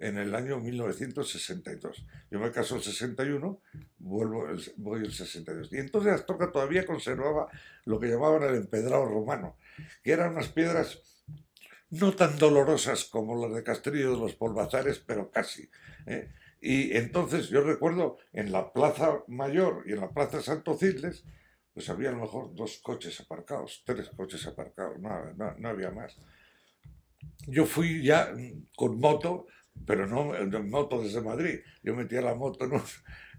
en 0.00 0.18
el 0.18 0.34
año 0.34 0.58
1962. 0.58 2.04
Yo 2.30 2.40
me 2.40 2.50
caso 2.50 2.76
el 2.76 2.82
61, 2.82 3.60
vuelvo 3.98 4.46
voy 4.76 5.00
el 5.00 5.12
62. 5.12 5.72
Y 5.72 5.78
entonces 5.78 6.12
Astorga 6.12 6.50
todavía 6.50 6.84
conservaba 6.84 7.48
lo 7.84 8.00
que 8.00 8.08
llamaban 8.08 8.42
el 8.42 8.56
empedrado 8.56 9.04
romano, 9.04 9.56
que 10.02 10.12
eran 10.12 10.32
unas 10.32 10.48
piedras 10.48 10.98
no 11.90 12.12
tan 12.12 12.38
dolorosas 12.38 13.04
como 13.04 13.36
las 13.46 13.54
de 13.54 13.62
Castillo 13.62 14.12
de 14.12 14.18
los 14.18 14.34
Polvazares, 14.34 15.00
pero 15.00 15.30
casi. 15.30 15.68
¿eh? 16.06 16.30
Y 16.60 16.96
entonces 16.96 17.48
yo 17.48 17.62
recuerdo 17.62 18.18
en 18.32 18.52
la 18.52 18.72
Plaza 18.72 19.22
Mayor 19.26 19.84
y 19.86 19.92
en 19.92 20.00
la 20.00 20.10
Plaza 20.10 20.40
Santo 20.40 20.76
Cisles, 20.76 21.24
pues 21.74 21.88
había 21.88 22.10
a 22.10 22.12
lo 22.12 22.20
mejor 22.20 22.54
dos 22.54 22.78
coches 22.82 23.20
aparcados, 23.20 23.82
tres 23.84 24.10
coches 24.10 24.46
aparcados, 24.46 24.98
no, 24.98 25.34
no, 25.58 25.68
había 25.68 25.90
más. 25.90 26.16
Yo 27.46 27.66
fui 27.66 28.02
ya 28.02 28.32
con 28.76 28.98
moto, 28.98 29.46
pero 29.86 30.06
no 30.06 30.34
en 30.36 30.70
moto 30.70 31.02
desde 31.02 31.20
Madrid. 31.20 31.60
Yo 31.82 31.94
metía 31.94 32.20
la 32.20 32.34
moto 32.34 32.64
en 32.64 32.72
un, 32.72 32.82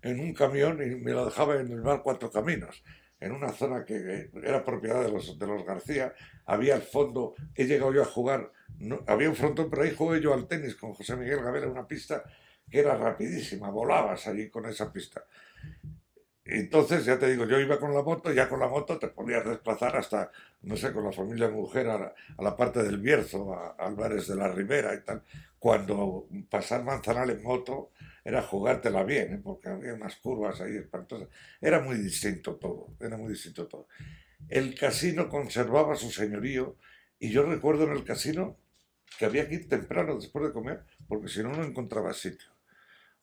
en 0.02 0.34
camión 0.34 0.82
y 0.82 0.96
me 0.96 1.14
la 1.14 1.26
dejaba 1.26 1.56
en 1.56 1.72
el 1.72 1.82
mar 1.82 2.02
Cuatro 2.04 2.32
Caminos 2.32 2.84
en 3.22 3.32
una 3.32 3.54
zona 3.54 3.86
que 3.86 4.32
era 4.44 4.66
propiedad 4.66 5.04
de 5.04 5.12
los, 5.12 5.38
de 5.38 5.48
los 5.48 5.64
García, 5.64 6.14
había 6.46 6.74
al 6.74 6.82
fondo, 6.82 7.36
he 7.56 7.66
llegado 7.66 7.94
yo 7.94 8.02
a 8.02 8.06
jugar, 8.06 8.52
no, 8.80 9.04
había 9.08 9.30
un 9.30 9.36
frontón, 9.36 9.70
pero 9.70 9.84
ahí 9.84 9.94
jugué 9.96 10.20
yo 10.20 10.34
al 10.34 10.48
tenis 10.48 10.76
con 10.76 10.94
José 10.94 11.16
Miguel 11.16 11.44
Gavera, 11.44 11.68
una 11.68 11.88
pista 11.88 12.24
que 12.68 12.80
era 12.80 12.98
rapidísima, 12.98 13.70
volabas 13.70 14.28
allí 14.28 14.50
con 14.50 14.66
esa 14.66 14.92
pista. 14.92 15.24
Entonces, 16.44 17.06
ya 17.06 17.20
te 17.20 17.30
digo, 17.30 17.46
yo 17.46 17.60
iba 17.60 17.80
con 17.80 17.94
la 17.94 18.02
moto, 18.02 18.32
ya 18.34 18.50
con 18.50 18.60
la 18.60 18.68
moto 18.68 18.98
te 18.98 19.08
podías 19.10 19.46
desplazar 19.46 19.96
hasta, 19.96 20.32
no 20.64 20.76
sé, 20.76 20.92
con 20.92 21.04
la 21.04 21.12
familia 21.12 21.50
mujer 21.50 21.88
a 21.88 22.14
la, 22.40 22.58
parte 22.58 22.82
del 22.84 22.98
Bierzo, 22.98 23.54
a, 23.54 23.76
a 23.78 23.88
Álvarez 23.88 24.28
de 24.28 24.36
la 24.36 24.52
Ribera 24.52 24.94
y 24.96 25.04
tal. 25.04 25.24
Cuando 25.60 26.28
pasar 26.50 26.84
Manzanal 26.84 27.30
en 27.30 27.44
moto 27.44 27.92
era 28.24 28.42
jugártela 28.42 29.04
bien, 29.04 29.34
¿eh? 29.34 29.42
porque 29.44 29.70
había 29.70 29.94
unas 29.94 30.16
curvas 30.18 30.62
ahí 30.62 30.76
espantosas. 30.76 31.30
Era 31.60 31.80
muy 31.80 31.98
distinto 31.98 32.56
todo, 32.56 32.96
era 33.00 33.18
muy 33.18 33.30
distinto 33.30 33.68
todo. 33.68 33.88
El 34.50 34.76
casino 34.76 35.30
conservaba 35.30 35.96
su 35.96 36.12
señorío 36.12 36.78
y 37.20 37.30
yo 37.30 37.44
recuerdo 37.44 37.84
en 37.86 37.92
el 37.92 38.04
casino 38.04 38.58
que 39.18 39.26
había 39.26 39.48
que 39.48 39.56
ir 39.56 39.70
temprano 39.70 40.16
después 40.16 40.46
de 40.46 40.54
comer, 40.54 40.84
porque 41.08 41.28
si 41.28 41.44
no, 41.44 41.52
no 41.52 41.64
encontraba 41.64 42.14
sitio. 42.14 42.50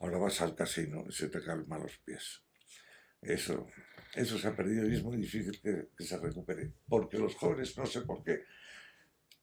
Ahora 0.00 0.18
vas 0.18 0.40
al 0.40 0.54
casino 0.54 1.04
y 1.08 1.12
se 1.12 1.28
te 1.28 1.42
calman 1.42 1.82
los 1.82 1.96
pies. 1.98 2.42
Eso, 3.20 3.66
eso 4.14 4.38
se 4.38 4.48
ha 4.48 4.56
perdido 4.56 4.88
y 4.88 4.94
es 4.94 5.02
muy 5.02 5.16
difícil 5.16 5.60
que, 5.60 5.88
que, 5.96 6.04
se 6.04 6.18
recupere. 6.18 6.72
Porque 6.88 7.18
los 7.18 7.34
jóvenes, 7.34 7.76
no 7.76 7.86
sé 7.86 8.02
por 8.02 8.22
qué, 8.22 8.44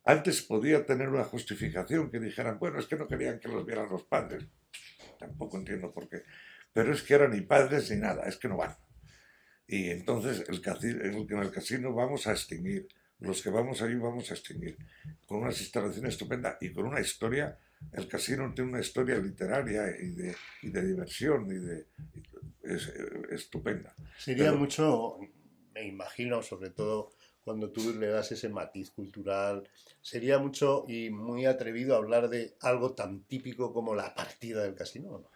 antes 0.03 0.41
podía 0.43 0.85
tener 0.85 1.09
una 1.09 1.23
justificación 1.23 2.11
que 2.11 2.19
dijeran, 2.19 2.59
bueno, 2.59 2.79
es 2.79 2.85
que 2.85 2.95
no 2.95 3.07
querían 3.07 3.39
que 3.39 3.47
los 3.47 3.65
vieran 3.65 3.89
los 3.89 4.03
padres. 4.03 4.47
Tampoco 5.17 5.57
entiendo 5.57 5.93
por 5.93 6.07
qué. 6.07 6.23
Pero 6.71 6.93
es 6.93 7.01
que 7.03 7.13
ahora 7.13 7.27
ni 7.27 7.41
padres 7.41 7.89
ni 7.89 7.97
nada, 7.97 8.27
es 8.27 8.37
que 8.37 8.47
no 8.47 8.57
van. 8.57 8.75
Y 9.67 9.89
entonces 9.89 10.43
el 10.47 10.61
en 11.01 11.39
el 11.39 11.51
casino 11.51 11.93
vamos 11.93 12.27
a 12.27 12.31
extinguir. 12.31 12.87
Los 13.19 13.41
que 13.41 13.49
vamos 13.49 13.81
ahí 13.81 13.95
vamos 13.95 14.29
a 14.29 14.33
extinguir. 14.33 14.77
Con 15.25 15.39
unas 15.39 15.59
instalaciones 15.59 16.13
estupendas 16.13 16.57
y 16.61 16.71
con 16.71 16.85
una 16.85 16.99
historia 16.99 17.57
el 17.93 18.07
casino 18.07 18.51
tiene 18.53 18.71
una 18.71 18.79
historia 18.79 19.17
literaria 19.17 19.87
y 19.99 20.09
de, 20.09 20.35
y 20.61 20.69
de 20.69 20.85
diversión 20.85 21.45
y 21.51 21.59
de 21.59 21.85
es, 22.63 22.91
estupenda. 23.29 23.93
Sería 24.17 24.51
mucho, 24.51 25.17
me 25.73 25.87
imagino, 25.87 26.41
sobre 26.41 26.71
todo 26.71 27.13
cuando 27.43 27.71
tú 27.71 27.93
le 27.93 28.07
das 28.07 28.31
ese 28.31 28.49
matiz 28.49 28.89
cultural, 28.89 29.69
sería 30.01 30.39
mucho 30.39 30.85
y 30.87 31.11
muy 31.11 31.45
atrevido 31.45 31.95
hablar 31.95 32.27
de 32.27 32.55
algo 32.61 32.93
tan 32.93 33.21
típico 33.25 33.71
como 33.71 33.93
la 33.93 34.15
partida 34.15 34.63
del 34.63 34.73
casino. 34.73 35.19
¿no? 35.19 35.29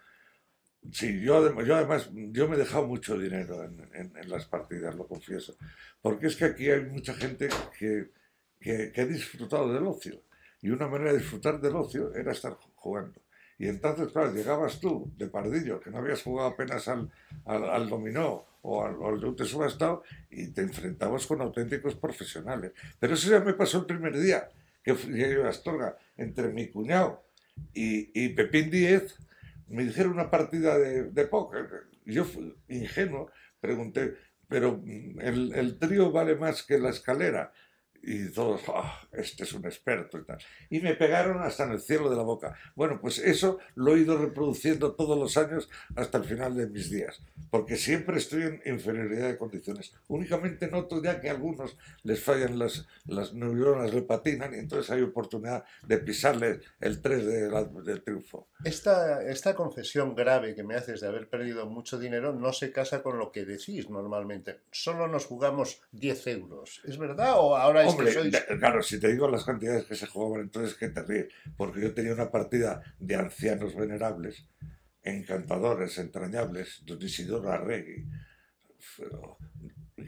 Sí, 0.92 1.20
yo, 1.20 1.62
yo 1.62 1.76
además, 1.76 2.10
yo 2.12 2.48
me 2.48 2.56
he 2.56 2.58
dejado 2.58 2.86
mucho 2.86 3.16
dinero 3.16 3.62
en, 3.62 3.88
en, 3.94 4.28
las 4.28 4.46
partidas, 4.46 4.96
lo 4.96 5.06
confieso, 5.06 5.56
porque 6.02 6.26
es 6.26 6.36
que 6.36 6.46
aquí 6.46 6.68
hay 6.68 6.82
mucha 6.82 7.14
gente 7.14 7.48
que, 7.78 8.10
que, 8.58 8.90
que 8.90 9.00
ha 9.00 9.06
disfrutado 9.06 9.72
del 9.72 9.86
ocio 9.86 10.20
y 10.62 10.70
una 10.70 10.88
manera 10.88 11.12
de 11.12 11.18
disfrutar 11.18 11.60
del 11.60 11.76
ocio 11.76 12.14
era 12.14 12.32
estar 12.32 12.56
jugando. 12.76 13.20
Y 13.58 13.68
entonces, 13.68 14.10
claro, 14.12 14.32
llegabas 14.32 14.80
tú 14.80 15.12
de 15.16 15.26
pardillo, 15.26 15.80
que 15.80 15.90
no 15.90 15.98
habías 15.98 16.22
jugado 16.22 16.48
apenas 16.48 16.88
al, 16.88 17.10
al, 17.44 17.88
dominó 17.88 18.46
o 18.62 18.84
al, 18.84 18.96
al 19.02 19.36
de 19.36 19.44
subastado, 19.44 20.02
y 20.30 20.48
te 20.48 20.62
enfrentabas 20.62 21.26
con 21.26 21.40
auténticos 21.42 21.94
profesionales. 21.94 22.72
Pero 22.98 23.14
eso 23.14 23.30
ya 23.30 23.40
me 23.40 23.52
pasó 23.52 23.78
el 23.78 23.86
primer 23.86 24.18
día 24.18 24.48
que 24.82 24.94
fui 24.94 25.22
a 25.22 25.48
Astorga, 25.48 25.96
entre 26.16 26.48
mi 26.48 26.68
cuñado 26.68 27.22
y, 27.74 28.10
y 28.14 28.30
Pepín 28.30 28.70
Díez, 28.70 29.16
me 29.68 29.84
dijeron 29.84 30.12
una 30.12 30.30
partida 30.30 30.78
de, 30.78 31.04
de 31.04 31.26
póker. 31.26 31.84
Yo, 32.04 32.24
fui 32.24 32.54
ingenuo, 32.68 33.30
pregunté, 33.60 34.16
pero 34.48 34.82
el, 35.20 35.52
el 35.54 35.78
trío 35.78 36.10
vale 36.10 36.34
más 36.34 36.62
que 36.62 36.78
la 36.78 36.90
escalera 36.90 37.52
y 38.02 38.30
todos, 38.30 38.62
ah, 38.68 39.00
este 39.12 39.44
es 39.44 39.52
un 39.52 39.64
experto 39.66 40.18
y 40.18 40.24
tal. 40.24 40.38
Y 40.70 40.80
me 40.80 40.94
pegaron 40.94 41.42
hasta 41.42 41.64
en 41.64 41.72
el 41.72 41.80
cielo 41.80 42.08
de 42.08 42.16
la 42.16 42.22
boca. 42.22 42.56
Bueno, 42.74 42.98
pues 43.00 43.18
eso 43.18 43.58
lo 43.74 43.94
he 43.94 44.00
ido 44.00 44.16
reproduciendo 44.16 44.92
todos 44.94 45.18
los 45.18 45.36
años 45.36 45.68
hasta 45.96 46.18
el 46.18 46.24
final 46.24 46.56
de 46.56 46.66
mis 46.66 46.90
días, 46.90 47.20
porque 47.50 47.76
siempre 47.76 48.18
estoy 48.18 48.42
en 48.42 48.62
inferioridad 48.64 49.28
de 49.28 49.38
condiciones. 49.38 49.92
Únicamente 50.08 50.68
noto 50.68 51.02
ya 51.02 51.20
que 51.20 51.28
a 51.28 51.32
algunos 51.32 51.76
les 52.02 52.22
fallan 52.22 52.58
las, 52.58 52.86
las 53.06 53.34
neuronas, 53.34 53.92
le 53.92 54.02
patinan 54.02 54.54
y 54.54 54.58
entonces 54.58 54.90
hay 54.90 55.02
oportunidad 55.02 55.64
de 55.86 55.98
pisarle 55.98 56.60
el 56.80 57.02
3 57.02 57.26
de 57.26 57.50
del 57.84 58.02
triunfo. 58.02 58.48
Esta, 58.64 59.22
esta 59.22 59.54
confesión 59.54 60.14
grave 60.14 60.54
que 60.54 60.62
me 60.62 60.74
haces 60.74 61.00
de 61.00 61.08
haber 61.08 61.28
perdido 61.28 61.66
mucho 61.66 61.98
dinero 61.98 62.32
no 62.32 62.52
se 62.52 62.72
casa 62.72 63.02
con 63.02 63.18
lo 63.18 63.32
que 63.32 63.44
decís 63.44 63.90
normalmente. 63.90 64.60
Solo 64.70 65.08
nos 65.08 65.26
jugamos 65.26 65.82
10 65.92 66.26
euros. 66.28 66.80
¿Es 66.84 66.98
verdad 66.98 67.34
o 67.38 67.56
ahora 67.56 67.89
Hombre, 67.90 68.12
claro, 68.58 68.82
si 68.82 68.98
te 69.00 69.08
digo 69.08 69.28
las 69.28 69.44
cantidades 69.44 69.84
que 69.84 69.94
se 69.94 70.06
jugaban, 70.06 70.42
entonces 70.42 70.76
que 70.76 70.88
te 70.88 71.02
ríes. 71.02 71.28
Porque 71.56 71.80
yo 71.80 71.94
tenía 71.94 72.12
una 72.12 72.30
partida 72.30 72.82
de 72.98 73.16
ancianos 73.16 73.74
venerables, 73.74 74.46
encantadores, 75.02 75.98
entrañables, 75.98 76.82
don 76.84 77.02
Isidoro 77.02 77.50
Arregui, 77.50 78.06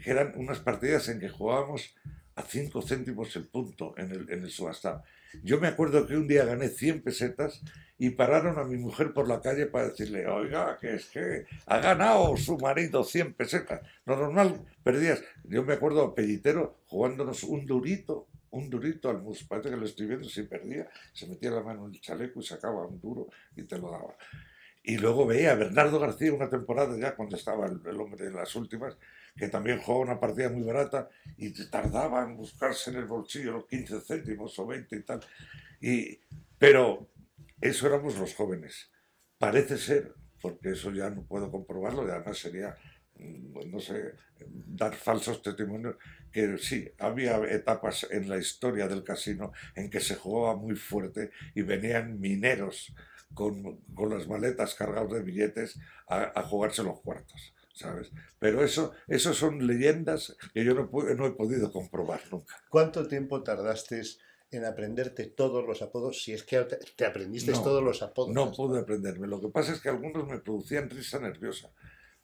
que 0.03 0.11
eran 0.11 0.33
unas 0.35 0.59
partidas 0.59 1.09
en 1.09 1.19
que 1.19 1.29
jugábamos 1.29 1.95
a 2.35 2.41
5 2.41 2.81
céntimos 2.81 3.35
el 3.35 3.47
punto 3.47 3.93
en 3.97 4.11
el, 4.11 4.29
en 4.29 4.43
el 4.43 4.49
subastado. 4.49 5.03
Yo 5.41 5.59
me 5.59 5.67
acuerdo 5.67 6.05
que 6.05 6.15
un 6.15 6.27
día 6.27 6.45
gané 6.45 6.69
100 6.69 7.01
pesetas 7.01 7.61
y 7.97 8.11
pararon 8.11 8.59
a 8.59 8.63
mi 8.63 8.77
mujer 8.77 9.13
por 9.13 9.27
la 9.27 9.41
calle 9.41 9.65
para 9.65 9.89
decirle, 9.89 10.27
oiga, 10.27 10.77
que 10.79 10.95
es 10.95 11.05
que 11.05 11.45
ha 11.65 11.79
ganado 11.79 12.35
su 12.37 12.57
marido 12.57 13.03
100 13.03 13.33
pesetas. 13.33 13.81
Lo 14.05 14.17
normal, 14.17 14.61
perdías. 14.83 15.23
Yo 15.45 15.63
me 15.63 15.73
acuerdo 15.73 16.03
a 16.03 16.15
Pellitero 16.15 16.79
jugándonos 16.87 17.43
un 17.43 17.65
durito, 17.65 18.27
un 18.51 18.69
durito 18.69 19.09
al 19.09 19.21
mus. 19.21 19.43
Parece 19.43 19.69
que 19.69 19.77
lo 19.77 19.85
estoy 19.85 20.07
viendo, 20.07 20.27
si 20.27 20.43
perdía, 20.43 20.87
se 21.13 21.27
metía 21.27 21.51
la 21.51 21.63
mano 21.63 21.87
en 21.87 21.93
el 21.93 22.01
chaleco 22.01 22.39
y 22.39 22.43
sacaba 22.43 22.85
un 22.85 22.99
duro 22.99 23.27
y 23.55 23.63
te 23.63 23.77
lo 23.77 23.89
daba. 23.89 24.15
Y 24.83 24.97
luego 24.97 25.25
veía 25.25 25.53
a 25.53 25.55
Bernardo 25.55 25.99
García 25.99 26.33
una 26.33 26.49
temporada 26.49 26.97
ya 26.99 27.15
cuando 27.15 27.37
estaba 27.37 27.67
el, 27.67 27.79
el 27.85 27.99
hombre 27.99 28.25
de 28.25 28.31
las 28.31 28.53
últimas, 28.55 28.97
que 29.35 29.47
también 29.47 29.79
jugaba 29.79 30.03
una 30.03 30.19
partida 30.19 30.49
muy 30.49 30.63
barata 30.63 31.09
y 31.37 31.51
tardaba 31.69 32.23
en 32.23 32.37
buscarse 32.37 32.91
en 32.91 32.97
el 32.97 33.05
bolsillo 33.05 33.53
los 33.53 33.67
15 33.67 34.01
céntimos 34.01 34.57
o 34.59 34.67
20 34.67 34.95
y 34.95 35.01
tal. 35.03 35.19
Y, 35.81 36.19
pero 36.57 37.09
eso 37.59 37.87
éramos 37.87 38.17
los 38.17 38.35
jóvenes. 38.35 38.91
Parece 39.37 39.77
ser, 39.77 40.13
porque 40.41 40.71
eso 40.71 40.91
ya 40.91 41.09
no 41.09 41.25
puedo 41.25 41.49
comprobarlo, 41.51 42.07
y 42.07 42.11
además 42.11 42.37
sería, 42.37 42.75
mm, 43.15 43.71
no 43.71 43.79
sé, 43.79 44.13
dar 44.47 44.95
falsos 44.95 45.41
testimonios, 45.41 45.95
que 46.31 46.57
sí, 46.57 46.89
había 46.99 47.37
etapas 47.45 48.07
en 48.11 48.29
la 48.29 48.37
historia 48.37 48.87
del 48.87 49.03
casino 49.03 49.51
en 49.75 49.89
que 49.89 49.99
se 49.99 50.15
jugaba 50.15 50.55
muy 50.55 50.75
fuerte 50.75 51.31
y 51.55 51.61
venían 51.61 52.19
mineros 52.19 52.93
con, 53.33 53.77
con 53.93 54.09
las 54.09 54.27
maletas 54.27 54.75
cargadas 54.75 55.11
de 55.11 55.23
billetes 55.23 55.79
a, 56.07 56.39
a 56.39 56.43
jugarse 56.43 56.83
los 56.83 56.99
cuartos. 57.01 57.53
¿Sabes? 57.73 58.11
Pero 58.39 58.63
eso, 58.63 58.93
eso 59.07 59.33
son 59.33 59.65
leyendas 59.67 60.37
que 60.53 60.63
yo 60.63 60.73
no, 60.73 60.89
no 61.15 61.25
he 61.27 61.31
podido 61.31 61.71
comprobar 61.71 62.21
nunca. 62.31 62.55
¿Cuánto 62.69 63.07
tiempo 63.07 63.43
tardaste 63.43 64.01
en 64.57 64.65
aprenderte 64.65 65.25
todos 65.25 65.65
los 65.65 65.81
apodos, 65.81 66.23
si 66.23 66.33
es 66.33 66.43
que 66.43 66.65
te 66.95 67.05
aprendiste 67.05 67.51
todos 67.53 67.83
los 67.83 68.01
apodos. 68.01 68.33
No 68.33 68.51
pude 68.51 68.79
aprenderme. 68.79 69.27
Lo 69.27 69.41
que 69.41 69.49
pasa 69.49 69.73
es 69.73 69.81
que 69.81 69.89
algunos 69.89 70.27
me 70.27 70.39
producían 70.39 70.89
risa 70.89 71.19
nerviosa. 71.19 71.71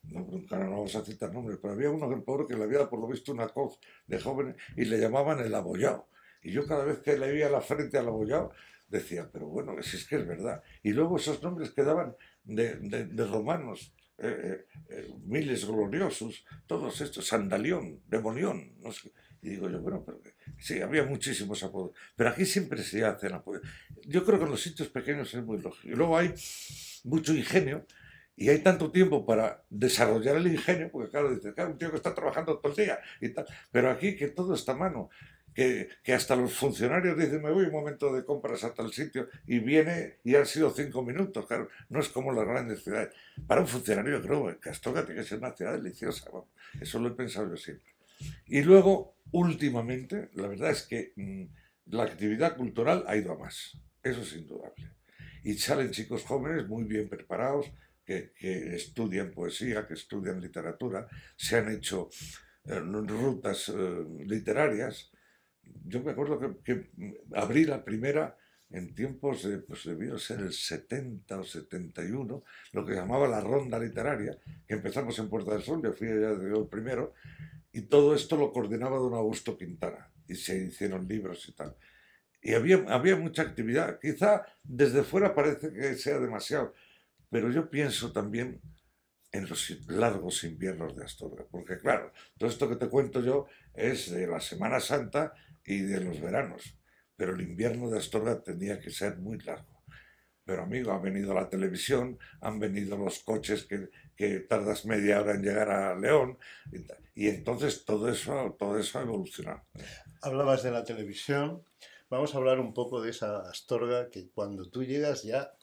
No, 0.03 0.21
no 0.21 0.71
vamos 0.71 0.95
a 0.95 1.03
citar 1.03 1.33
nombres, 1.33 1.59
pero 1.61 1.73
había 1.73 1.89
uno, 1.89 2.11
el 2.13 2.23
pobre, 2.23 2.45
que 2.47 2.55
le 2.55 2.63
había 2.63 2.89
por 2.89 2.99
lo 2.99 3.07
visto 3.07 3.31
una 3.31 3.47
coz 3.49 3.79
de 4.07 4.19
joven 4.19 4.55
y 4.77 4.85
le 4.85 4.99
llamaban 4.99 5.39
el 5.39 5.53
abollado. 5.53 6.07
Y 6.41 6.51
yo 6.51 6.65
cada 6.65 6.85
vez 6.85 6.99
que 6.99 7.17
le 7.17 7.31
veía 7.31 7.49
la 7.49 7.61
frente 7.61 7.97
al 7.97 8.07
abollado, 8.07 8.51
decía, 8.87 9.29
pero 9.31 9.47
bueno, 9.47 9.75
si 9.81 9.97
es 9.97 10.07
que 10.07 10.15
es 10.15 10.27
verdad. 10.27 10.63
Y 10.83 10.93
luego 10.93 11.17
esos 11.17 11.43
nombres 11.43 11.71
quedaban 11.71 12.15
de, 12.43 12.75
de 12.75 13.25
romanos, 13.25 13.93
eh, 14.21 14.37
eh, 14.43 14.65
eh, 14.89 15.13
miles 15.25 15.65
gloriosos, 15.65 16.45
todos 16.67 17.01
estos, 17.01 17.27
Sandalión, 17.27 18.01
Demonión, 18.07 18.73
no 18.79 18.91
sé. 18.91 19.11
Y 19.41 19.49
digo 19.51 19.69
yo, 19.69 19.79
bueno, 19.81 20.03
pero 20.05 20.19
Sí, 20.57 20.81
había 20.81 21.03
muchísimos 21.03 21.63
apodos. 21.63 21.91
Pero 22.15 22.29
aquí 22.31 22.45
siempre 22.45 22.83
se 22.83 23.03
hacen 23.05 23.33
apodos. 23.33 23.61
Yo 24.05 24.25
creo 24.25 24.37
que 24.37 24.45
en 24.45 24.51
los 24.51 24.61
sitios 24.61 24.89
pequeños 24.89 25.33
es 25.33 25.43
muy 25.43 25.61
lógico. 25.61 25.87
Y 25.87 25.95
luego 25.95 26.17
hay 26.17 26.33
mucho 27.05 27.33
ingenio 27.33 27.85
y 28.35 28.49
hay 28.49 28.59
tanto 28.59 28.91
tiempo 28.91 29.25
para 29.25 29.63
desarrollar 29.69 30.37
el 30.37 30.47
ingenio, 30.47 30.89
porque 30.91 31.11
claro, 31.11 31.33
dices, 31.33 31.53
claro, 31.53 31.71
un 31.71 31.77
tío 31.77 31.89
que 31.89 31.97
está 31.97 32.13
trabajando 32.13 32.57
todo 32.57 32.71
el 32.71 32.85
día 32.85 32.99
y 33.21 33.29
tal. 33.29 33.45
Pero 33.71 33.89
aquí 33.89 34.15
que 34.15 34.27
todo 34.27 34.53
está 34.53 34.73
a 34.73 34.77
mano. 34.77 35.09
Que, 35.59 35.89
que, 36.03 36.13
hasta 36.13 36.37
los 36.37 36.53
funcionarios 36.53 37.17
dicen, 37.17 37.41
me 37.41 37.51
voy 37.51 37.65
un 37.65 37.73
momento 37.73 38.13
de 38.13 38.23
compras 38.23 38.63
a 38.63 38.73
tal 38.73 38.93
sitio 38.93 39.27
y 39.45 39.59
viene 39.59 40.19
y 40.23 40.35
han 40.35 40.45
sido 40.45 40.69
cinco 40.69 41.03
minutos, 41.03 41.45
claro, 41.47 41.67
no 41.89 41.99
es 41.99 42.07
como 42.07 42.31
las 42.31 42.45
grandes 42.45 42.81
ciudades. 42.81 43.13
Para 43.45 43.59
un 43.59 43.67
funcionario, 43.67 44.21
creo, 44.21 44.57
que 44.57 44.69
Astorga 44.69 45.05
tiene 45.05 45.19
que 45.19 45.27
ser 45.27 45.39
una 45.39 45.53
ciudad 45.53 45.73
deliciosa, 45.73 46.31
eso 46.79 46.99
lo 46.99 47.09
he 47.09 47.11
pensado 47.11 47.49
yo 47.49 47.57
siempre. 47.57 47.91
Y 48.45 48.61
luego, 48.61 49.15
últimamente, 49.31 50.29
la 50.33 50.47
verdad 50.47 50.71
es 50.71 50.83
que 50.83 51.11
mmm, 51.17 51.43
la 51.87 52.03
actividad 52.03 52.55
cultural 52.55 53.03
ha 53.07 53.17
ido 53.17 53.33
a 53.33 53.37
más, 53.37 53.77
eso 54.01 54.21
es 54.21 54.33
indudable. 54.37 54.91
Y 55.43 55.55
salen 55.55 55.91
chicos 55.91 56.23
jóvenes 56.23 56.69
muy 56.69 56.85
bien 56.85 57.09
preparados, 57.09 57.69
que, 58.05 58.31
que 58.31 58.75
estudian 58.75 59.31
poesía, 59.31 59.85
que 59.85 59.95
estudian 59.95 60.39
literatura, 60.39 61.07
se 61.35 61.57
han 61.57 61.69
hecho 61.69 62.09
eh, 62.65 62.79
rutas 62.79 63.69
eh, 63.69 64.05
literarias. 64.25 65.11
Yo 65.85 66.01
me 66.03 66.11
acuerdo 66.11 66.39
que, 66.39 66.57
que, 66.63 66.91
abrí 67.33 67.65
la 67.65 67.83
primera 67.83 68.37
en 68.71 68.93
tiempos 68.93 69.43
de, 69.43 69.59
pues 69.59 69.83
debió 69.85 70.17
ser 70.17 70.41
el 70.41 70.53
70 70.53 71.39
o 71.39 71.43
71, 71.43 72.43
lo 72.73 72.85
que 72.85 72.93
llamaba 72.93 73.27
la 73.27 73.41
ronda 73.41 73.79
literaria, 73.79 74.37
que 74.67 74.75
empezamos 74.75 75.17
en 75.19 75.29
Puerta 75.29 75.53
del 75.53 75.63
Sol, 75.63 75.81
yo 75.83 75.93
fui 75.93 76.07
allá 76.07 76.29
el 76.31 76.67
primero, 76.67 77.13
y 77.71 77.81
todo 77.81 78.13
esto 78.13 78.37
lo 78.37 78.51
coordinaba 78.51 78.97
don 78.97 79.13
Augusto 79.13 79.57
Quintana, 79.57 80.11
y 80.27 80.35
se 80.35 80.57
hicieron 80.65 81.07
libros 81.07 81.47
y 81.49 81.53
tal. 81.53 81.75
Y 82.41 82.53
había, 82.53 82.85
había 82.89 83.15
mucha 83.15 83.41
actividad, 83.41 83.99
quizá 83.99 84.45
desde 84.63 85.03
fuera 85.03 85.33
parece 85.33 85.73
que 85.73 85.95
sea 85.95 86.19
demasiado, 86.19 86.73
pero 87.29 87.51
yo 87.51 87.69
pienso 87.69 88.11
también 88.11 88.61
en 89.31 89.47
los 89.47 89.69
largos 89.87 90.43
inviernos 90.43 90.95
de 90.95 91.05
Astorga, 91.05 91.45
porque 91.49 91.79
claro, 91.79 92.11
todo 92.37 92.49
esto 92.49 92.69
que 92.69 92.75
te 92.75 92.89
cuento 92.89 93.21
yo 93.21 93.47
es 93.73 94.11
de 94.11 94.25
la 94.25 94.39
Semana 94.39 94.79
Santa 94.79 95.33
y 95.69 95.81
de 95.81 96.01
los 96.01 96.19
veranos, 96.19 96.75
pero 97.15 97.35
el 97.35 97.41
invierno 97.41 97.91
de 97.91 97.99
Astorga 97.99 98.41
tendría 98.41 98.79
que 98.79 98.89
ser 98.89 99.17
muy 99.17 99.37
largo. 99.37 99.83
Pero 100.43 100.63
amigo, 100.63 100.91
ha 100.91 100.99
venido 100.99 101.31
la 101.35 101.47
televisión, 101.47 102.17
han 102.41 102.57
venido 102.57 102.97
los 102.97 103.19
coches 103.19 103.65
que, 103.65 103.89
que 104.15 104.39
tardas 104.39 104.87
media 104.87 105.21
hora 105.21 105.35
en 105.35 105.43
llegar 105.43 105.69
a 105.69 105.95
León, 105.95 106.39
y, 106.71 107.23
y 107.23 107.27
entonces 107.27 107.85
todo 107.85 108.09
eso, 108.09 108.55
todo 108.57 108.79
eso 108.79 108.97
ha 108.97 109.03
evolucionado. 109.03 109.61
Hablabas 110.23 110.63
de 110.63 110.71
la 110.71 110.83
televisión, 110.83 111.63
vamos 112.09 112.33
a 112.33 112.39
hablar 112.39 112.59
un 112.59 112.73
poco 112.73 112.99
de 112.99 113.11
esa 113.11 113.47
Astorga 113.47 114.09
que 114.09 114.31
cuando 114.31 114.71
tú 114.71 114.83
llegas 114.83 115.21
ya 115.21 115.53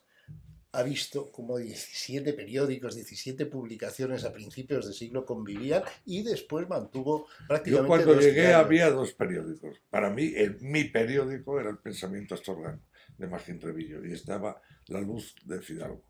ha 0.77 0.83
visto 0.83 1.33
como 1.33 1.57
17 1.57 2.35
periódicos, 2.35 2.95
17 2.95 3.47
publicaciones 3.47 4.25
a 4.25 4.33
principios 4.33 4.87
de 4.87 4.93
siglo 4.93 5.25
convivían 5.25 5.83
y 6.05 6.23
después 6.23 6.69
mantuvo 6.69 7.27
prácticamente... 7.49 7.83
Yo 7.83 8.05
cuando 8.05 8.21
llegué 8.21 8.43
diarios. 8.43 8.61
había 8.61 8.91
dos 8.91 9.15
periódicos. 9.15 9.81
Para 9.89 10.11
mí, 10.11 10.35
el, 10.37 10.61
mi 10.61 10.85
periódico 10.85 11.59
era 11.59 11.71
el 11.71 11.79
Pensamiento 11.79 12.35
Astorgano, 12.35 12.83
de 13.17 13.27
Magín 13.27 13.59
Revillo, 13.59 14.05
y 14.05 14.13
estaba 14.13 14.61
La 14.89 15.01
Luz 15.01 15.35
de 15.45 15.63
Fidalgo. 15.63 16.05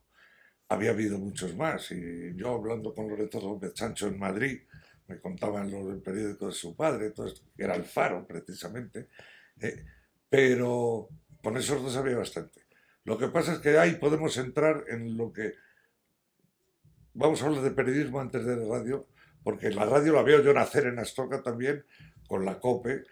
Había 0.68 0.90
habido 0.90 1.16
muchos 1.16 1.54
más, 1.54 1.92
y 1.92 2.35
yo 2.35 2.54
hablando 2.54 2.92
con 2.92 3.08
Loreto 3.08 3.40
López 3.40 3.73
Sancho 3.73 4.08
en 4.08 4.18
Madrid, 4.18 4.62
me 5.06 5.20
contaban 5.20 5.70
lo 5.70 5.87
del 5.87 6.02
periódico 6.02 6.46
de 6.46 6.52
su 6.52 6.75
padre, 6.75 7.11
todo 7.11 7.28
esto, 7.28 7.42
que 7.56 7.62
era 7.62 7.76
el 7.76 7.85
Faro, 7.85 8.26
precisamente, 8.26 9.06
eh, 9.61 9.85
pero 10.28 11.08
con 11.40 11.56
esos 11.56 11.80
dos 11.80 11.96
había 11.96 12.16
bastante. 12.16 12.65
Lo 13.06 13.16
que 13.16 13.28
pasa 13.28 13.52
es 13.52 13.60
que 13.60 13.78
ahí 13.78 13.94
podemos 13.94 14.36
entrar 14.36 14.84
en 14.88 15.16
lo 15.16 15.32
que... 15.32 15.54
Vamos 17.14 17.40
a 17.40 17.46
hablar 17.46 17.62
de 17.62 17.70
periodismo 17.70 18.20
antes 18.20 18.44
de 18.44 18.56
la 18.56 18.66
radio, 18.66 19.06
porque 19.44 19.70
la 19.70 19.84
radio 19.84 20.12
la 20.12 20.22
veo 20.22 20.42
yo 20.42 20.52
nacer 20.52 20.86
en 20.86 20.98
Astorga 20.98 21.40
también, 21.40 21.86
con 22.26 22.44
la 22.44 22.58
COPE, 22.58 23.04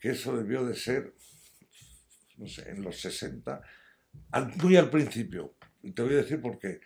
que 0.00 0.12
eso 0.12 0.34
debió 0.34 0.64
de 0.64 0.74
ser, 0.74 1.12
no 2.38 2.48
sé, 2.48 2.70
en 2.70 2.82
los 2.82 2.98
60, 3.02 3.62
muy 4.62 4.76
al 4.76 4.88
principio. 4.88 5.54
Y 5.82 5.92
te 5.92 6.02
voy 6.02 6.14
a 6.14 6.22
decir 6.22 6.40
por 6.40 6.58
qué. 6.58 6.80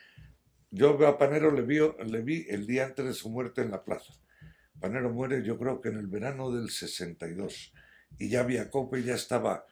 Yo 0.72 1.06
a 1.06 1.16
Panero 1.16 1.52
le 1.52 1.62
vi, 1.62 1.78
le 1.78 2.20
vi 2.22 2.46
el 2.48 2.66
día 2.66 2.86
antes 2.86 3.06
de 3.06 3.14
su 3.14 3.30
muerte 3.30 3.62
en 3.62 3.70
la 3.70 3.84
plaza. 3.84 4.12
Panero 4.80 5.10
muere 5.10 5.44
yo 5.44 5.56
creo 5.56 5.80
que 5.80 5.90
en 5.90 5.98
el 5.98 6.08
verano 6.08 6.50
del 6.50 6.68
62. 6.68 7.72
Y 8.18 8.28
ya 8.28 8.40
había 8.40 8.70
COPE, 8.70 9.04
ya 9.04 9.14
estaba 9.14 9.66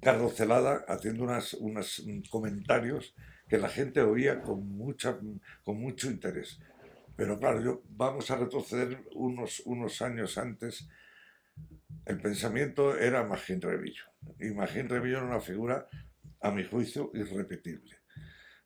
Carlos 0.00 0.34
Celada 0.34 0.84
haciendo 0.88 1.24
unas, 1.24 1.54
unos 1.54 2.02
comentarios 2.30 3.14
que 3.48 3.58
la 3.58 3.68
gente 3.68 4.00
oía 4.00 4.40
con, 4.40 4.66
mucha, 4.76 5.18
con 5.64 5.80
mucho 5.80 6.10
interés. 6.10 6.60
Pero 7.16 7.38
claro, 7.38 7.60
yo, 7.60 7.82
vamos 7.90 8.30
a 8.30 8.36
retroceder 8.36 9.04
unos, 9.14 9.60
unos 9.66 10.00
años 10.00 10.38
antes. 10.38 10.88
El 12.06 12.20
pensamiento 12.20 12.96
era 12.96 13.24
Magín 13.24 13.60
Revillo. 13.60 14.04
Y 14.38 14.50
Magín 14.50 14.88
Revillo 14.88 15.18
era 15.18 15.26
una 15.26 15.40
figura, 15.40 15.88
a 16.40 16.50
mi 16.50 16.64
juicio, 16.64 17.10
irrepetible. 17.12 17.96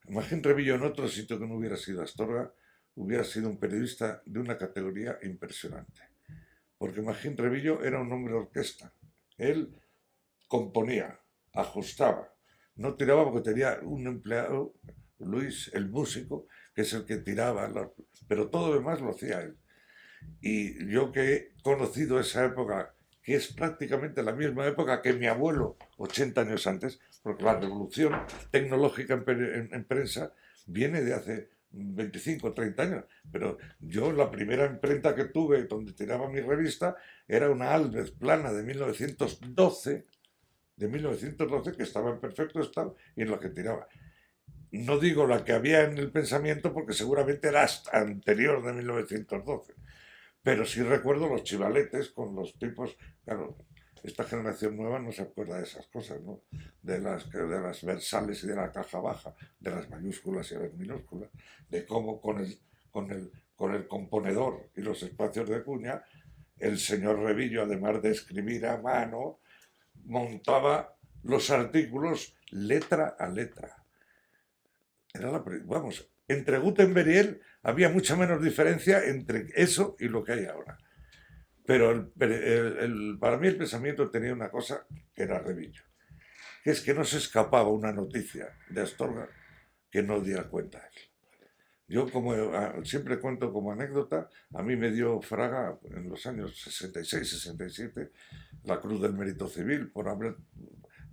Magín 0.08 0.42
Revillo 0.42 0.74
en 0.74 0.82
otro 0.82 1.08
sitio 1.08 1.38
que 1.38 1.46
no 1.46 1.54
hubiera 1.54 1.76
sido 1.76 2.02
Astorga, 2.02 2.52
hubiera 2.94 3.24
sido 3.24 3.48
un 3.48 3.58
periodista 3.58 4.22
de 4.24 4.38
una 4.38 4.56
categoría 4.56 5.18
impresionante. 5.22 6.02
Porque 6.78 7.02
Magín 7.02 7.36
Revillo 7.36 7.82
era 7.82 8.00
un 8.00 8.12
hombre 8.12 8.34
de 8.34 8.40
orquesta. 8.40 8.92
Él 9.38 9.74
componía, 10.48 11.20
ajustaba, 11.52 12.34
no 12.76 12.94
tiraba 12.94 13.24
porque 13.24 13.50
tenía 13.50 13.78
un 13.82 14.06
empleado, 14.06 14.74
Luis, 15.18 15.70
el 15.74 15.88
músico, 15.88 16.46
que 16.74 16.82
es 16.82 16.92
el 16.92 17.04
que 17.04 17.18
tiraba, 17.18 17.70
pero 18.26 18.50
todo 18.50 18.68
lo 18.68 18.74
demás 18.74 19.00
lo 19.00 19.10
hacía 19.10 19.40
él. 19.40 19.56
Y 20.40 20.90
yo 20.90 21.12
que 21.12 21.34
he 21.34 21.52
conocido 21.62 22.18
esa 22.18 22.44
época, 22.44 22.94
que 23.22 23.36
es 23.36 23.52
prácticamente 23.52 24.22
la 24.22 24.32
misma 24.32 24.66
época 24.66 25.00
que 25.02 25.12
mi 25.12 25.26
abuelo, 25.26 25.76
80 25.98 26.40
años 26.40 26.66
antes, 26.66 27.00
porque 27.22 27.44
la 27.44 27.58
revolución 27.58 28.12
tecnológica 28.50 29.22
en, 29.26 29.68
en 29.72 29.84
prensa 29.84 30.32
viene 30.66 31.02
de 31.02 31.14
hace 31.14 31.50
25 31.74 32.48
o 32.48 32.54
30 32.54 32.82
años, 32.82 33.04
pero 33.30 33.58
yo 33.80 34.12
la 34.12 34.30
primera 34.30 34.66
imprenta 34.66 35.14
que 35.14 35.24
tuve 35.24 35.64
donde 35.64 35.92
tiraba 35.92 36.28
mi 36.28 36.40
revista 36.40 36.96
era 37.26 37.50
una 37.50 37.72
Alves 37.74 38.12
plana 38.12 38.52
de 38.52 38.62
1912 38.62 40.06
de 40.76 40.88
1912 40.88 41.72
que 41.72 41.82
estaba 41.82 42.10
en 42.10 42.20
perfecto 42.20 42.60
estado 42.60 42.96
y 43.16 43.22
en 43.22 43.30
la 43.30 43.38
que 43.38 43.50
tiraba. 43.50 43.86
No 44.72 44.98
digo 44.98 45.26
la 45.26 45.44
que 45.44 45.52
había 45.52 45.84
en 45.84 45.98
el 45.98 46.10
pensamiento 46.10 46.72
porque 46.72 46.94
seguramente 46.94 47.48
era 47.48 47.62
hasta 47.62 47.98
anterior 47.98 48.64
de 48.64 48.72
1912, 48.72 49.74
pero 50.42 50.64
sí 50.64 50.82
recuerdo 50.82 51.28
los 51.28 51.44
chivaletes 51.44 52.10
con 52.10 52.34
los 52.34 52.58
tipos, 52.58 52.96
claro, 53.24 53.56
esta 54.02 54.24
generación 54.24 54.76
nueva 54.76 54.98
no 54.98 55.12
se 55.12 55.22
acuerda 55.22 55.56
de 55.56 55.62
esas 55.62 55.86
cosas, 55.86 56.20
¿no? 56.20 56.42
De 56.82 56.98
las, 56.98 57.30
de 57.30 57.46
las 57.46 57.82
versales 57.82 58.44
y 58.44 58.48
de 58.48 58.54
la 58.54 58.70
caja 58.70 59.00
baja, 59.00 59.34
de 59.58 59.70
las 59.70 59.88
mayúsculas 59.88 60.52
y 60.52 60.56
las 60.56 60.74
minúsculas, 60.74 61.30
de 61.70 61.86
cómo 61.86 62.20
con 62.20 62.38
el, 62.40 62.58
con 62.90 63.10
el, 63.10 63.30
con 63.56 63.74
el 63.74 63.88
componedor 63.88 64.70
y 64.76 64.82
los 64.82 65.02
espacios 65.02 65.48
de 65.48 65.62
cuña, 65.62 66.04
el 66.58 66.78
señor 66.78 67.20
Revillo, 67.20 67.62
además 67.62 68.02
de 68.02 68.10
escribir 68.10 68.66
a 68.66 68.76
mano, 68.76 69.40
montaba 70.04 70.96
los 71.22 71.50
artículos 71.50 72.36
letra 72.50 73.16
a 73.18 73.28
letra. 73.28 73.84
Era 75.12 75.30
la, 75.30 75.44
vamos, 75.64 76.10
entre 76.28 76.58
Gutenberg 76.58 77.08
y 77.08 77.16
él 77.16 77.40
había 77.62 77.88
mucha 77.88 78.16
menos 78.16 78.42
diferencia 78.42 79.04
entre 79.04 79.46
eso 79.54 79.96
y 79.98 80.08
lo 80.08 80.22
que 80.24 80.32
hay 80.32 80.46
ahora. 80.46 80.78
Pero 81.66 82.12
el, 82.20 83.16
para 83.18 83.38
mí 83.38 83.48
el 83.48 83.56
pensamiento 83.56 84.10
tenía 84.10 84.32
una 84.32 84.50
cosa 84.50 84.86
que 85.14 85.22
era 85.22 85.38
Revillo, 85.38 85.82
que 86.62 86.70
es 86.70 86.80
que 86.82 86.92
no 86.92 87.04
se 87.04 87.16
escapaba 87.16 87.68
una 87.70 87.92
noticia 87.92 88.54
de 88.68 88.82
Astorga 88.82 89.28
que 89.90 90.02
no 90.02 90.20
diera 90.20 90.48
cuenta 90.48 90.78
él. 90.78 91.13
Yo 91.94 92.10
como 92.10 92.32
ah, 92.32 92.74
siempre 92.82 93.20
cuento 93.20 93.52
como 93.52 93.70
anécdota, 93.70 94.28
a 94.52 94.64
mí 94.64 94.74
me 94.74 94.90
dio 94.90 95.22
Fraga 95.22 95.78
en 95.84 96.08
los 96.08 96.26
años 96.26 96.60
66, 96.60 97.30
67 97.30 98.10
la 98.64 98.80
Cruz 98.80 99.00
del 99.00 99.12
Mérito 99.12 99.46
Civil 99.46 99.92
por 99.92 100.08
haber 100.08 100.34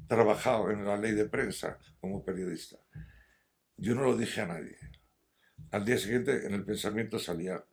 trabajado 0.07 0.71
en 0.71 0.83
la 0.83 0.97
ley 0.97 1.11
de 1.11 1.25
prensa 1.25 1.77
como 1.99 2.25
periodista. 2.25 2.77
Yo 3.77 3.93
no 3.93 4.05
lo 4.05 4.17
dije 4.17 4.41
a 4.41 4.47
nadie. 4.47 4.75
Al 5.69 5.85
día 5.85 5.99
siguiente 5.99 6.47
en 6.47 6.55
el 6.55 6.65
pensamiento 6.65 7.19
salía 7.19 7.63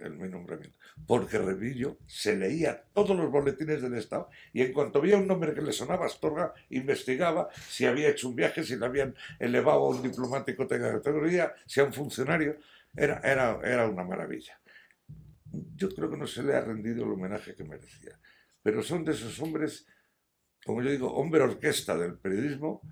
el, 0.00 0.16
mi 0.16 0.28
nombramiento. 0.28 0.76
Porque 1.06 1.38
Revillo 1.38 1.98
se 2.06 2.36
leía 2.36 2.84
todos 2.92 3.16
los 3.16 3.30
boletines 3.30 3.82
del 3.82 3.94
Estado 3.94 4.28
y 4.52 4.62
en 4.62 4.72
cuanto 4.72 5.00
veía 5.00 5.16
un 5.16 5.26
nombre 5.26 5.54
que 5.54 5.62
le 5.62 5.72
sonaba 5.72 6.06
Astorga, 6.06 6.52
investigaba 6.70 7.48
si 7.68 7.86
había 7.86 8.08
hecho 8.08 8.28
un 8.28 8.36
viaje, 8.36 8.64
si 8.64 8.76
le 8.76 8.86
habían 8.86 9.14
elevado 9.38 9.80
a 9.80 9.88
un 9.90 10.02
diplomático 10.02 10.66
de 10.66 10.78
categoría, 10.78 11.54
si 11.66 11.80
a 11.80 11.84
un 11.84 11.92
funcionario. 11.92 12.56
Era, 12.96 13.20
era, 13.22 13.60
era 13.62 13.88
una 13.88 14.02
maravilla. 14.02 14.60
Yo 15.76 15.88
creo 15.90 16.10
que 16.10 16.16
no 16.16 16.26
se 16.26 16.42
le 16.42 16.54
ha 16.54 16.60
rendido 16.60 17.04
el 17.04 17.12
homenaje 17.12 17.54
que 17.54 17.62
merecía. 17.62 18.18
Pero 18.62 18.82
son 18.82 19.04
de 19.04 19.12
esos 19.12 19.38
hombres 19.40 19.86
como 20.64 20.82
yo 20.82 20.90
digo, 20.90 21.12
hombre 21.14 21.42
orquesta 21.42 21.96
del 21.96 22.18
periodismo, 22.18 22.82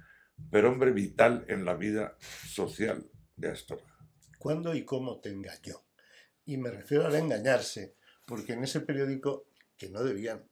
pero 0.51 0.71
hombre 0.71 0.91
vital 0.91 1.45
en 1.49 1.65
la 1.65 1.75
vida 1.75 2.17
social 2.21 3.11
de 3.37 3.51
Astorga. 3.51 3.99
¿Cuándo 4.39 4.75
y 4.75 4.85
cómo 4.85 5.21
te 5.21 5.31
engañó? 5.31 5.88
Y 6.49 6.57
me 6.57 6.71
refiero 6.71 7.05
al 7.05 7.15
engañarse, 7.15 7.95
porque 8.25 8.55
en 8.55 8.65
ese 8.65 8.81
periódico, 8.81 9.49
que 9.77 9.91
no 9.91 10.03
debían, 10.03 10.49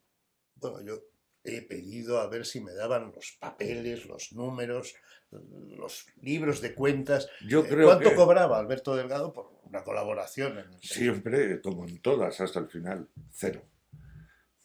bueno, 0.57 0.83
yo 0.83 1.01
he 1.43 1.63
pedido 1.63 2.21
a 2.21 2.29
ver 2.29 2.45
si 2.45 2.61
me 2.61 2.75
daban 2.75 3.13
los 3.15 3.39
papeles, 3.41 4.05
los 4.05 4.33
números, 4.35 4.95
los 5.31 6.07
libros 6.21 6.61
de 6.61 6.75
cuentas. 6.75 7.31
Yo 7.49 7.65
Eh, 7.65 7.69
creo 7.69 7.87
¿Cuánto 7.87 8.11
que 8.11 8.15
cobraba 8.15 8.59
Alberto 8.59 8.95
Delgado 8.95 9.33
por 9.33 9.59
una 9.63 9.83
colaboración? 9.85 10.59
En 10.59 10.75
el 10.75 10.81
siempre, 10.83 11.63
como 11.63 11.89
en 11.89 11.99
todas, 12.03 12.43
hasta 12.43 12.59
el 12.61 12.69
final, 12.69 13.09
cero. 13.31 13.67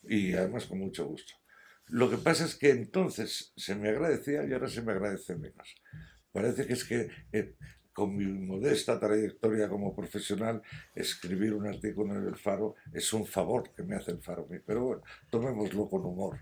Y 0.03 0.33
además 0.33 0.65
con 0.65 0.79
mucho 0.79 1.05
gusto. 1.05 1.33
Lo 1.87 2.09
que 2.09 2.17
pasa 2.17 2.43
es 2.43 2.55
que 2.55 2.71
entonces 2.71 3.53
se 3.55 3.75
me 3.75 3.87
agradecía 3.87 4.43
y 4.43 4.51
ahora 4.51 4.67
se 4.67 4.81
me 4.81 4.91
agradece 4.91 5.37
menos. 5.37 5.75
Parece 6.33 6.67
que 6.67 6.73
es 6.73 6.83
que 6.83 7.09
eh, 7.31 7.55
con 7.93 8.15
mi 8.15 8.25
modesta 8.25 8.99
trayectoria 8.99 9.67
como 9.69 9.95
profesional, 9.95 10.61
escribir 10.95 11.53
un 11.53 11.67
artículo 11.67 12.15
en 12.15 12.25
el 12.27 12.35
Faro 12.37 12.75
es 12.93 13.11
un 13.13 13.25
favor 13.25 13.73
que 13.73 13.83
me 13.83 13.95
hace 13.95 14.11
el 14.11 14.21
Faro. 14.21 14.47
Pero 14.65 14.83
bueno, 14.85 15.01
tomémoslo 15.29 15.87
con 15.89 16.05
humor. 16.05 16.39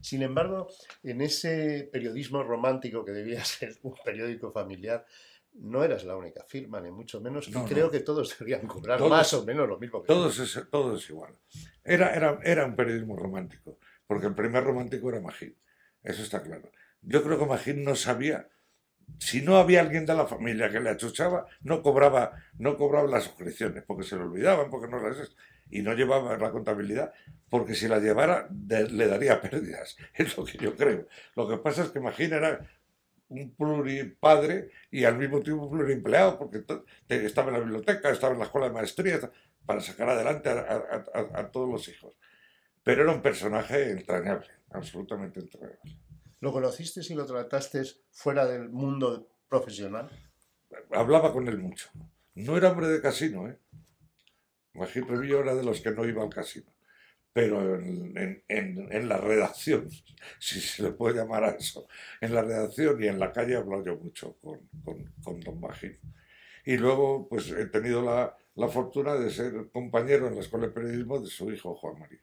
Sin 0.00 0.22
embargo, 0.22 0.68
en 1.02 1.22
ese 1.22 1.88
periodismo 1.92 2.42
romántico 2.42 3.04
que 3.04 3.12
debía 3.12 3.44
ser 3.44 3.74
un 3.82 3.94
periódico 4.04 4.52
familiar, 4.52 5.06
no 5.54 5.84
eras 5.84 6.04
la 6.04 6.16
única 6.16 6.44
firma, 6.44 6.80
ni 6.80 6.90
mucho 6.90 7.20
menos, 7.20 7.48
No, 7.48 7.60
y 7.60 7.62
no. 7.62 7.68
creo 7.68 7.90
que 7.90 8.00
todos 8.00 8.36
deberían 8.38 8.66
cobrar 8.66 8.98
Todos- 8.98 9.10
más 9.10 9.32
o 9.34 9.44
menos 9.46 9.68
lo 9.68 9.78
mismo 9.78 10.02
que. 10.02 10.08
Todos 10.08 10.38
es, 10.40 10.60
todo 10.70 10.96
es 10.96 11.08
igual. 11.08 11.34
Era, 11.84 12.12
era, 12.14 12.38
era 12.42 12.66
un 12.66 12.74
periodismo 12.76 13.16
romántico, 13.16 13.78
porque 14.06 14.26
el 14.26 14.34
primer 14.34 14.64
romántico 14.64 15.08
era 15.10 15.20
Magín, 15.20 15.56
eso 16.02 16.22
está 16.22 16.42
claro. 16.42 16.70
Yo 17.02 17.22
creo 17.22 17.38
que 17.38 17.46
Magín 17.46 17.84
no 17.84 17.94
sabía, 17.94 18.48
si 19.18 19.42
no 19.42 19.56
había 19.58 19.80
alguien 19.80 20.06
de 20.06 20.14
la 20.14 20.26
familia 20.26 20.70
que 20.70 20.80
le 20.80 20.90
achuchaba, 20.90 21.46
no 21.62 21.82
cobraba, 21.82 22.32
no 22.58 22.76
cobraba 22.76 23.08
las 23.08 23.24
suscripciones, 23.24 23.82
porque 23.84 24.04
se 24.04 24.16
le 24.16 24.22
olvidaban, 24.22 24.70
porque 24.70 24.88
no 24.88 24.98
las... 25.00 25.34
Y 25.70 25.82
no 25.82 25.94
llevaba 25.94 26.36
la 26.36 26.50
contabilidad, 26.50 27.12
porque 27.48 27.74
si 27.74 27.88
la 27.88 27.98
llevara 27.98 28.46
de- 28.50 28.88
le 28.90 29.08
daría 29.08 29.40
pérdidas, 29.40 29.96
es 30.14 30.36
lo 30.36 30.44
que 30.44 30.58
yo 30.58 30.76
creo. 30.76 31.06
Lo 31.36 31.48
que 31.48 31.56
pasa 31.58 31.82
es 31.84 31.90
que 31.90 32.00
Magín 32.00 32.32
era 32.34 32.60
un 33.28 33.54
pluripadre 33.54 34.70
y 34.90 35.04
al 35.04 35.16
mismo 35.18 35.40
tiempo 35.42 35.70
pluriempleado, 35.70 36.38
porque 36.38 36.64
estaba 37.08 37.48
en 37.48 37.54
la 37.54 37.60
biblioteca, 37.60 38.10
estaba 38.10 38.34
en 38.34 38.38
la 38.40 38.44
escuela 38.46 38.68
de 38.68 38.74
maestría, 38.74 39.18
para 39.66 39.80
sacar 39.80 40.08
adelante 40.10 40.50
a, 40.50 40.58
a- 40.60 41.04
a- 41.14 41.40
a 41.40 41.50
todos 41.50 41.68
los 41.70 41.88
hijos. 41.88 42.14
Pero 42.82 43.02
era 43.02 43.12
un 43.12 43.22
personaje 43.22 43.90
entrañable, 43.90 44.48
absolutamente 44.70 45.40
entrañable. 45.40 45.80
¿Lo 46.44 46.52
conociste 46.52 47.00
y 47.08 47.14
lo 47.14 47.24
trataste 47.24 47.82
fuera 48.12 48.44
del 48.46 48.68
mundo 48.68 49.06
profesional? 49.48 50.10
Hablaba 50.90 51.32
con 51.32 51.48
él 51.48 51.58
mucho. 51.58 51.88
No 52.34 52.56
era 52.58 52.70
hombre 52.70 52.88
de 52.88 53.00
casino, 53.00 53.48
¿eh? 53.48 53.58
Magín 54.74 55.06
Revillo 55.08 55.40
era 55.40 55.54
de 55.54 55.64
los 55.64 55.80
que 55.80 55.90
no 55.92 56.04
iba 56.04 56.22
al 56.22 56.28
casino. 56.28 56.70
Pero 57.32 57.76
en, 57.76 58.16
en- 58.18 58.44
en- 58.48 58.92
en 58.92 59.08
la 59.08 59.16
redacción, 59.16 59.88
si 60.38 60.60
se 60.60 60.82
le 60.82 60.92
puede 60.92 61.16
llamar 61.16 61.44
a 61.44 61.50
eso, 61.52 61.88
en 62.20 62.34
la 62.34 62.42
redacción 62.42 63.02
y 63.02 63.06
en 63.08 63.18
la 63.18 63.32
calle 63.32 63.54
he 63.54 63.56
hablado 63.56 63.84
yo 63.84 63.96
mucho 63.96 64.36
con, 64.42 64.58
con, 64.84 64.96
con 65.24 65.40
don 65.40 65.60
Magín. 65.60 65.98
Y 66.66 66.76
luego, 66.76 67.26
pues 67.28 67.50
he 67.52 67.66
tenido 67.66 68.02
la, 68.02 68.36
la 68.54 68.68
fortuna 68.68 69.14
de 69.14 69.30
ser 69.30 69.70
compañero 69.72 70.28
en 70.28 70.34
la 70.34 70.42
Escuela 70.42 70.66
de 70.66 70.72
Periodismo 70.74 71.20
de 71.20 71.28
su 71.28 71.50
hijo 71.50 71.74
Juan 71.74 71.98
María, 72.00 72.20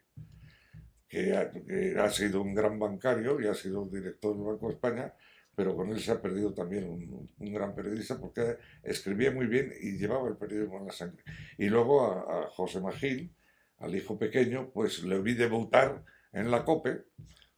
que 1.12 1.20
ha, 1.36 1.50
que 1.50 1.94
ha 2.04 2.10
sido 2.10 2.36
un 2.46 2.54
gran 2.54 2.74
bancario 2.78 3.32
y 3.40 3.46
ha 3.46 3.54
sido 3.54 3.86
director 3.98 4.34
del 4.36 4.46
Banco 4.50 4.68
de 4.68 4.74
España, 4.78 5.06
pero 5.54 5.76
con 5.76 5.90
él 5.92 6.00
se 6.00 6.12
ha 6.12 6.22
perdido 6.26 6.50
también 6.60 6.84
un, 6.88 7.02
un 7.44 7.52
gran 7.56 7.74
periodista 7.78 8.18
porque 8.22 8.56
escribía 8.82 9.30
muy 9.38 9.46
bien 9.46 9.66
y 9.80 9.98
llevaba 9.98 10.28
el 10.28 10.36
periodismo 10.42 10.78
en 10.78 10.86
la 10.86 10.92
sangre. 10.92 11.22
Y 11.58 11.66
luego 11.74 11.94
a, 12.06 12.44
a 12.44 12.50
José 12.56 12.80
Magín, 12.80 13.34
al 13.78 13.94
hijo 13.94 14.18
pequeño, 14.18 14.70
pues 14.72 15.02
le 15.04 15.20
vi 15.20 15.34
debutar 15.34 16.04
en 16.32 16.50
la 16.50 16.64
COPE, 16.64 17.04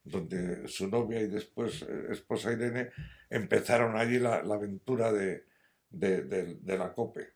donde 0.03 0.69
su 0.69 0.89
novia 0.89 1.21
y 1.21 1.29
después 1.29 1.83
eh, 1.83 2.07
esposa 2.11 2.53
Irene 2.53 2.91
empezaron 3.31 3.97
allí 3.97 4.19
la, 4.19 4.43
la 4.43 4.57
aventura 4.57 5.13
de, 5.13 5.45
de, 5.91 6.23
de- 6.25 6.55
de 6.57 6.79
la 6.79 6.93
COPE. 6.93 7.29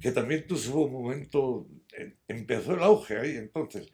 Que 0.00 0.12
también 0.12 0.46
tuvo 0.46 0.86
un 0.86 0.92
momento, 0.92 1.68
eh, 1.98 2.16
empezó 2.28 2.74
el 2.74 2.82
auge 2.82 3.18
ahí 3.18 3.36
entonces. 3.36 3.92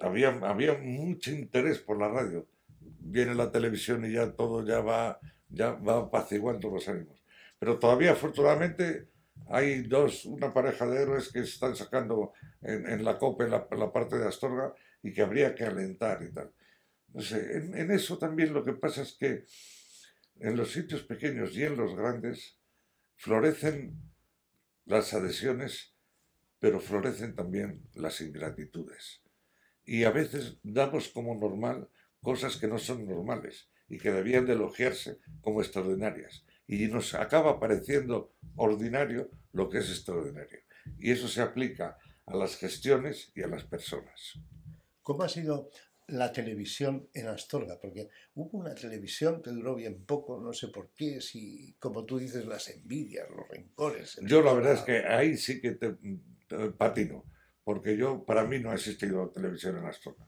Había, 0.00 0.28
había 0.42 0.74
mucho 0.74 1.30
interés 1.30 1.78
por 1.78 1.98
la 1.98 2.08
radio. 2.08 2.46
Viene 2.80 3.34
la 3.34 3.50
televisión 3.50 4.04
y 4.04 4.12
ya 4.12 4.32
todo 4.32 4.64
ya 4.64 4.80
va, 4.80 5.20
ya 5.48 5.72
va 5.72 5.98
apaciguando 5.98 6.70
los 6.70 6.88
ánimos. 6.88 7.22
Pero 7.58 7.78
todavía, 7.78 8.12
afortunadamente, 8.12 9.08
hay 9.48 9.82
dos, 9.82 10.24
una 10.24 10.52
pareja 10.52 10.86
de 10.86 11.02
héroes 11.02 11.32
que 11.32 11.40
están 11.40 11.76
sacando 11.76 12.32
en, 12.62 12.86
en 12.88 13.04
la 13.04 13.18
COPE 13.18 13.48
la, 13.48 13.66
la 13.70 13.92
parte 13.92 14.18
de 14.18 14.26
Astorga 14.26 14.74
y 15.02 15.12
que 15.12 15.22
habría 15.22 15.54
que 15.54 15.64
alentar 15.64 16.22
y 16.22 16.32
tal. 16.32 16.52
No 17.12 17.20
sé, 17.22 17.56
en, 17.56 17.76
en 17.76 17.90
eso 17.90 18.18
también 18.18 18.52
lo 18.52 18.64
que 18.64 18.72
pasa 18.72 19.02
es 19.02 19.14
que 19.14 19.44
en 20.40 20.56
los 20.56 20.72
sitios 20.72 21.02
pequeños 21.02 21.56
y 21.56 21.62
en 21.62 21.76
los 21.76 21.94
grandes 21.96 22.58
florecen 23.14 23.96
las 24.84 25.14
adhesiones, 25.14 25.94
pero 26.58 26.80
florecen 26.80 27.34
también 27.34 27.82
las 27.94 28.20
ingratitudes. 28.20 29.22
Y 29.86 30.04
a 30.04 30.10
veces 30.10 30.58
damos 30.62 31.08
como 31.08 31.34
normal 31.34 31.88
cosas 32.20 32.56
que 32.56 32.66
no 32.66 32.78
son 32.78 33.06
normales 33.06 33.70
y 33.88 33.98
que 33.98 34.10
debían 34.10 34.46
de 34.46 34.54
elogiarse 34.54 35.18
como 35.40 35.62
extraordinarias. 35.62 36.44
Y 36.66 36.88
nos 36.88 37.14
acaba 37.14 37.60
pareciendo 37.60 38.34
ordinario 38.56 39.30
lo 39.52 39.70
que 39.70 39.78
es 39.78 39.88
extraordinario. 39.88 40.58
Y 40.98 41.12
eso 41.12 41.28
se 41.28 41.40
aplica 41.40 41.96
a 42.26 42.36
las 42.36 42.56
gestiones 42.56 43.30
y 43.34 43.42
a 43.42 43.46
las 43.46 43.64
personas. 43.64 44.40
¿Cómo 45.02 45.22
ha 45.22 45.28
sido 45.28 45.70
la 46.08 46.32
televisión 46.32 47.08
en 47.14 47.28
Astorga? 47.28 47.78
Porque 47.80 48.08
hubo 48.34 48.58
una 48.58 48.74
televisión 48.74 49.40
que 49.40 49.50
duró 49.50 49.76
bien 49.76 50.04
poco, 50.04 50.40
no 50.40 50.52
sé 50.52 50.68
por 50.68 50.90
qué, 50.94 51.20
si, 51.20 51.76
como 51.78 52.04
tú 52.04 52.18
dices, 52.18 52.44
las 52.46 52.68
envidias, 52.68 53.28
los 53.30 53.48
rencores. 53.48 54.18
Yo 54.22 54.42
la 54.42 54.52
verdad 54.52 54.74
es 54.74 54.80
que 54.80 55.06
ahí 55.06 55.36
sí 55.36 55.60
que 55.60 55.72
te, 55.72 55.96
te 56.48 56.70
patino, 56.72 57.24
porque 57.66 57.96
yo, 57.96 58.24
para 58.24 58.44
mí 58.44 58.60
no 58.60 58.70
ha 58.70 58.74
existido 58.74 59.28
televisión 59.30 59.76
en 59.76 59.86
Astorga. 59.86 60.24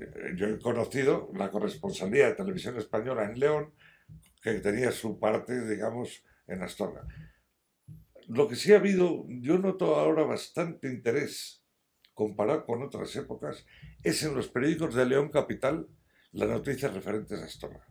Eh, 0.00 0.32
Yo 0.34 0.46
he 0.46 0.58
conocido 0.58 1.30
la 1.34 1.50
corresponsalía 1.50 2.28
de 2.28 2.34
televisión 2.34 2.78
española 2.78 3.24
en 3.26 3.38
León, 3.38 3.74
que 4.40 4.54
tenía 4.60 4.90
su 4.90 5.20
parte, 5.20 5.68
digamos, 5.68 6.24
en 6.46 6.62
Astorga. 6.62 7.06
Lo 8.28 8.48
que 8.48 8.56
sí 8.56 8.72
ha 8.72 8.78
habido, 8.78 9.26
yo 9.28 9.58
noto 9.58 9.96
ahora 9.96 10.22
bastante 10.22 10.88
interés, 10.88 11.62
comparado 12.14 12.64
con 12.64 12.82
otras 12.82 13.14
épocas, 13.14 13.66
es 14.02 14.22
en 14.22 14.34
los 14.34 14.48
periódicos 14.48 14.94
de 14.94 15.04
León 15.04 15.28
Capital 15.28 15.86
las 16.32 16.48
noticias 16.48 16.94
referentes 16.94 17.42
a 17.42 17.44
Astorga. 17.44 17.86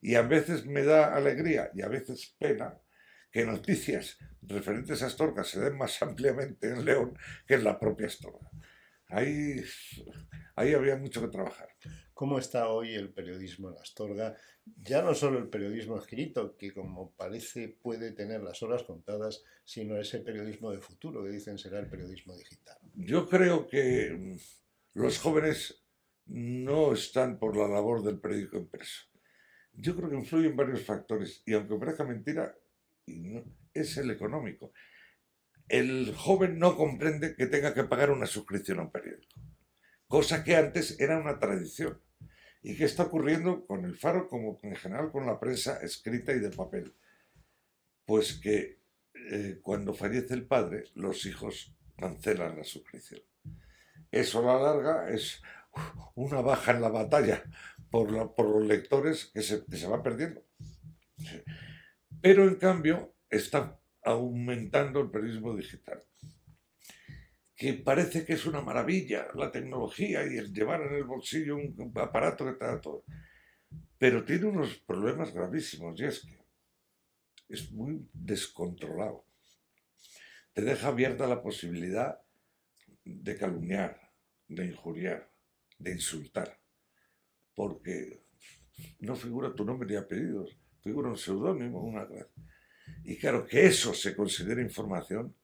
Y 0.00 0.14
a 0.14 0.22
veces 0.22 0.64
me 0.64 0.84
da 0.84 1.14
alegría 1.14 1.70
y 1.74 1.82
a 1.82 1.88
veces 1.88 2.34
pena 2.38 2.80
que 3.32 3.46
noticias 3.46 4.18
referentes 4.42 5.02
a 5.02 5.06
Astorga 5.06 5.42
se 5.42 5.60
den 5.60 5.76
más 5.76 6.00
ampliamente 6.02 6.68
en 6.68 6.84
León 6.84 7.18
que 7.46 7.54
en 7.54 7.64
la 7.64 7.80
propia 7.80 8.06
Astorga. 8.06 8.50
Ahí, 9.08 9.62
ahí 10.54 10.74
había 10.74 10.96
mucho 10.96 11.20
que 11.20 11.28
trabajar. 11.28 11.68
¿Cómo 12.14 12.38
está 12.38 12.68
hoy 12.68 12.94
el 12.94 13.12
periodismo 13.12 13.70
en 13.70 13.78
Astorga? 13.78 14.36
Ya 14.76 15.02
no 15.02 15.14
solo 15.14 15.38
el 15.38 15.48
periodismo 15.48 15.98
escrito, 15.98 16.56
que 16.56 16.72
como 16.72 17.12
parece 17.16 17.68
puede 17.68 18.12
tener 18.12 18.42
las 18.42 18.62
horas 18.62 18.84
contadas, 18.84 19.42
sino 19.64 19.96
ese 19.96 20.20
periodismo 20.20 20.70
de 20.70 20.80
futuro 20.80 21.24
que 21.24 21.30
dicen 21.30 21.58
será 21.58 21.80
el 21.80 21.88
periodismo 21.88 22.36
digital. 22.36 22.78
Yo 22.94 23.28
creo 23.28 23.66
que 23.66 24.38
los 24.94 25.18
jóvenes 25.18 25.82
no 26.26 26.92
están 26.92 27.38
por 27.38 27.56
la 27.56 27.66
labor 27.66 28.02
del 28.02 28.20
periódico 28.20 28.58
impreso. 28.58 29.06
Yo 29.72 29.96
creo 29.96 30.10
que 30.10 30.16
influyen 30.16 30.54
varios 30.54 30.82
factores 30.82 31.42
y 31.46 31.54
aunque 31.54 31.76
parezca 31.76 32.04
mentira, 32.04 32.54
es 33.74 33.96
el 33.96 34.10
económico. 34.10 34.72
El 35.68 36.14
joven 36.16 36.58
no 36.58 36.76
comprende 36.76 37.34
que 37.36 37.46
tenga 37.46 37.74
que 37.74 37.84
pagar 37.84 38.10
una 38.10 38.26
suscripción 38.26 38.78
a 38.78 38.82
un 38.82 38.92
periódico, 38.92 39.40
cosa 40.08 40.44
que 40.44 40.56
antes 40.56 41.00
era 41.00 41.18
una 41.18 41.38
tradición. 41.38 42.00
¿Y 42.62 42.76
qué 42.76 42.84
está 42.84 43.04
ocurriendo 43.04 43.66
con 43.66 43.84
el 43.84 43.96
Faro 43.96 44.28
como 44.28 44.60
en 44.62 44.76
general 44.76 45.10
con 45.10 45.26
la 45.26 45.40
prensa 45.40 45.78
escrita 45.82 46.32
y 46.32 46.40
de 46.40 46.50
papel? 46.50 46.94
Pues 48.04 48.34
que 48.34 48.78
eh, 49.14 49.58
cuando 49.62 49.94
fallece 49.94 50.34
el 50.34 50.46
padre, 50.46 50.84
los 50.94 51.26
hijos 51.26 51.74
cancelan 51.96 52.56
la 52.56 52.64
suscripción. 52.64 53.20
Eso 54.10 54.40
a 54.40 54.54
la 54.54 54.62
larga 54.62 55.10
es 55.10 55.42
una 56.14 56.40
baja 56.40 56.72
en 56.72 56.82
la 56.82 56.88
batalla 56.90 57.42
por, 57.90 58.12
la- 58.12 58.32
por 58.32 58.48
los 58.48 58.66
lectores 58.66 59.26
que 59.26 59.42
se, 59.42 59.64
que 59.64 59.76
se 59.76 59.86
van 59.86 60.02
perdiendo. 60.02 60.44
Pero 62.22 62.46
en 62.46 62.54
cambio 62.54 63.16
está 63.28 63.80
aumentando 64.04 65.00
el 65.00 65.10
periodismo 65.10 65.56
digital, 65.56 66.04
que 67.56 67.74
parece 67.74 68.24
que 68.24 68.34
es 68.34 68.46
una 68.46 68.60
maravilla 68.60 69.26
la 69.34 69.50
tecnología 69.50 70.24
y 70.24 70.36
el 70.36 70.52
llevar 70.52 70.82
en 70.82 70.94
el 70.94 71.04
bolsillo 71.04 71.56
un 71.56 71.92
aparato 71.96 72.46
que 72.46 72.52
te 72.52 72.64
da 72.64 72.80
todo. 72.80 73.04
Pero 73.98 74.24
tiene 74.24 74.46
unos 74.46 74.76
problemas 74.78 75.34
gravísimos 75.34 76.00
y 76.00 76.04
es 76.04 76.20
que 76.20 76.38
es 77.48 77.72
muy 77.72 78.08
descontrolado. 78.12 79.26
Te 80.52 80.62
deja 80.62 80.88
abierta 80.88 81.26
la 81.26 81.42
posibilidad 81.42 82.20
de 83.04 83.36
calumniar, 83.36 84.00
de 84.46 84.66
injuriar, 84.66 85.28
de 85.78 85.92
insultar, 85.92 86.60
porque 87.54 88.22
no 89.00 89.16
figura 89.16 89.54
tu 89.54 89.64
nombre 89.64 89.88
ni 89.88 89.96
apellidos, 89.96 90.61
figura 90.82 91.08
un 91.08 91.16
seudónimo, 91.16 91.80
una 91.80 92.06
Y 93.04 93.16
claro, 93.16 93.46
que 93.46 93.66
eso 93.66 93.94
se 93.94 94.14
considere 94.14 94.62
información, 94.62 95.34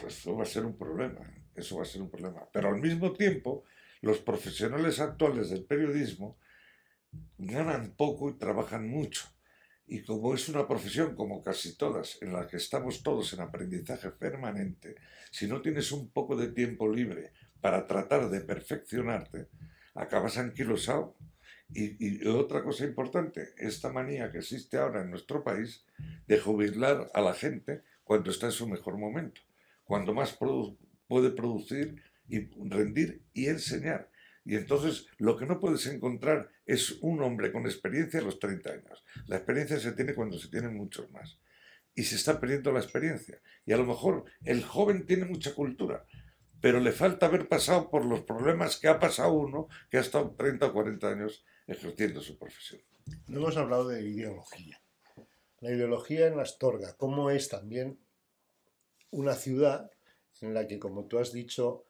pues 0.00 0.18
eso 0.18 0.36
va 0.36 0.42
a 0.42 0.46
ser 0.46 0.64
un 0.64 0.76
problema, 0.76 1.20
eso 1.54 1.76
va 1.76 1.82
a 1.82 1.86
ser 1.86 2.02
un 2.02 2.10
problema. 2.10 2.48
Pero 2.52 2.68
al 2.68 2.80
mismo 2.80 3.12
tiempo, 3.12 3.64
los 4.02 4.18
profesionales 4.18 5.00
actuales 5.00 5.50
del 5.50 5.64
periodismo 5.64 6.38
ganan 7.38 7.94
poco 7.96 8.30
y 8.30 8.38
trabajan 8.38 8.88
mucho. 8.88 9.28
Y 9.86 10.02
como 10.04 10.34
es 10.34 10.48
una 10.48 10.66
profesión, 10.66 11.14
como 11.14 11.42
casi 11.42 11.76
todas, 11.76 12.18
en 12.22 12.32
la 12.32 12.46
que 12.46 12.56
estamos 12.56 13.02
todos 13.02 13.32
en 13.32 13.40
aprendizaje 13.40 14.10
permanente, 14.10 14.94
si 15.30 15.46
no 15.46 15.60
tienes 15.60 15.92
un 15.92 16.10
poco 16.10 16.36
de 16.36 16.52
tiempo 16.52 16.88
libre 16.88 17.32
para 17.60 17.86
tratar 17.86 18.30
de 18.30 18.40
perfeccionarte, 18.40 19.48
acabas 19.94 20.38
anquilosado. 20.38 21.16
Y, 21.74 22.24
y, 22.24 22.26
otra 22.28 22.62
cosa 22.62 22.84
importante, 22.84 23.54
esta 23.56 23.92
manía 23.92 24.30
que 24.30 24.38
existe 24.38 24.76
ahora 24.76 25.02
en 25.02 25.10
nuestro 25.10 25.42
país 25.42 25.84
de 26.26 26.38
jubilar 26.38 27.10
a 27.14 27.20
la 27.20 27.34
gente 27.34 27.82
cuando 28.04 28.30
está 28.30 28.46
en 28.46 28.52
su 28.52 28.68
mejor 28.68 28.98
momento, 28.98 29.40
cuando 29.84 30.12
más 30.12 30.36
puede 31.08 31.30
producir 31.30 32.02
y 32.28 32.48
rendir 32.68 33.22
y 33.32 33.46
enseñar. 33.46 34.10
Y 34.44 34.56
entonces 34.56 35.06
lo 35.18 35.36
que 35.36 35.46
no 35.46 35.60
puedes 35.60 35.86
encontrar 35.86 36.50
es 36.66 36.98
un 37.00 37.22
hombre 37.22 37.52
con 37.52 37.64
experiencia 37.66 38.20
a 38.20 38.24
los 38.24 38.38
30 38.38 38.70
años. 38.70 39.04
La 39.26 39.36
experiencia 39.36 39.78
se 39.78 39.92
tiene 39.92 40.14
cuando 40.14 40.38
se 40.38 40.48
tienen 40.48 40.76
muchos 40.76 41.10
más. 41.10 41.38
Y 41.94 42.04
se 42.04 42.16
está 42.16 42.40
perdiendo 42.40 42.72
la 42.72 42.80
experiencia. 42.80 43.40
Y 43.66 43.72
a 43.72 43.76
lo 43.76 43.84
mejor 43.84 44.24
el 44.44 44.64
joven 44.64 45.06
tiene 45.06 45.26
mucha 45.26 45.54
cultura, 45.54 46.06
pero 46.60 46.80
le 46.80 46.92
falta 46.92 47.26
haber 47.26 47.48
pasado 47.48 47.90
por 47.90 48.04
los 48.04 48.22
problemas 48.22 48.78
que 48.78 48.88
ha 48.88 48.98
pasado 48.98 49.32
uno 49.32 49.68
que 49.90 49.98
ha 49.98 50.00
estado 50.00 50.34
30 50.36 50.66
o 50.66 50.72
40 50.72 51.08
años 51.08 51.44
ejerciendo 51.66 52.20
su 52.20 52.38
profesión. 52.38 52.82
No 53.26 53.40
hemos 53.40 53.56
hablado 53.56 53.88
de 53.88 54.02
ideología. 54.02 54.80
La 55.60 55.70
ideología 55.70 56.26
en 56.26 56.40
Astorga, 56.40 56.94
cómo 56.96 57.30
es 57.30 57.48
también 57.48 57.98
una 59.10 59.34
ciudad 59.34 59.90
en 60.40 60.54
la 60.54 60.66
que, 60.66 60.78
como 60.78 61.06
tú 61.06 61.18
has 61.18 61.32
dicho, 61.32 61.86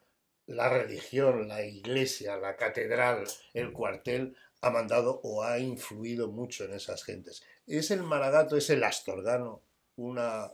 la 0.46 0.68
religión, 0.68 1.48
la 1.48 1.64
iglesia, 1.64 2.36
la 2.36 2.56
catedral, 2.56 3.24
el 3.54 3.72
cuartel 3.72 4.36
ha 4.60 4.70
mandado 4.70 5.20
o 5.24 5.42
ha 5.42 5.58
influido 5.58 6.30
mucho 6.30 6.64
en 6.64 6.74
esas 6.74 7.04
gentes. 7.04 7.42
¿Es 7.66 7.90
el 7.90 8.02
Maragato, 8.02 8.56
es 8.56 8.70
el 8.70 8.84
Astorgano 8.84 9.62
una 9.96 10.50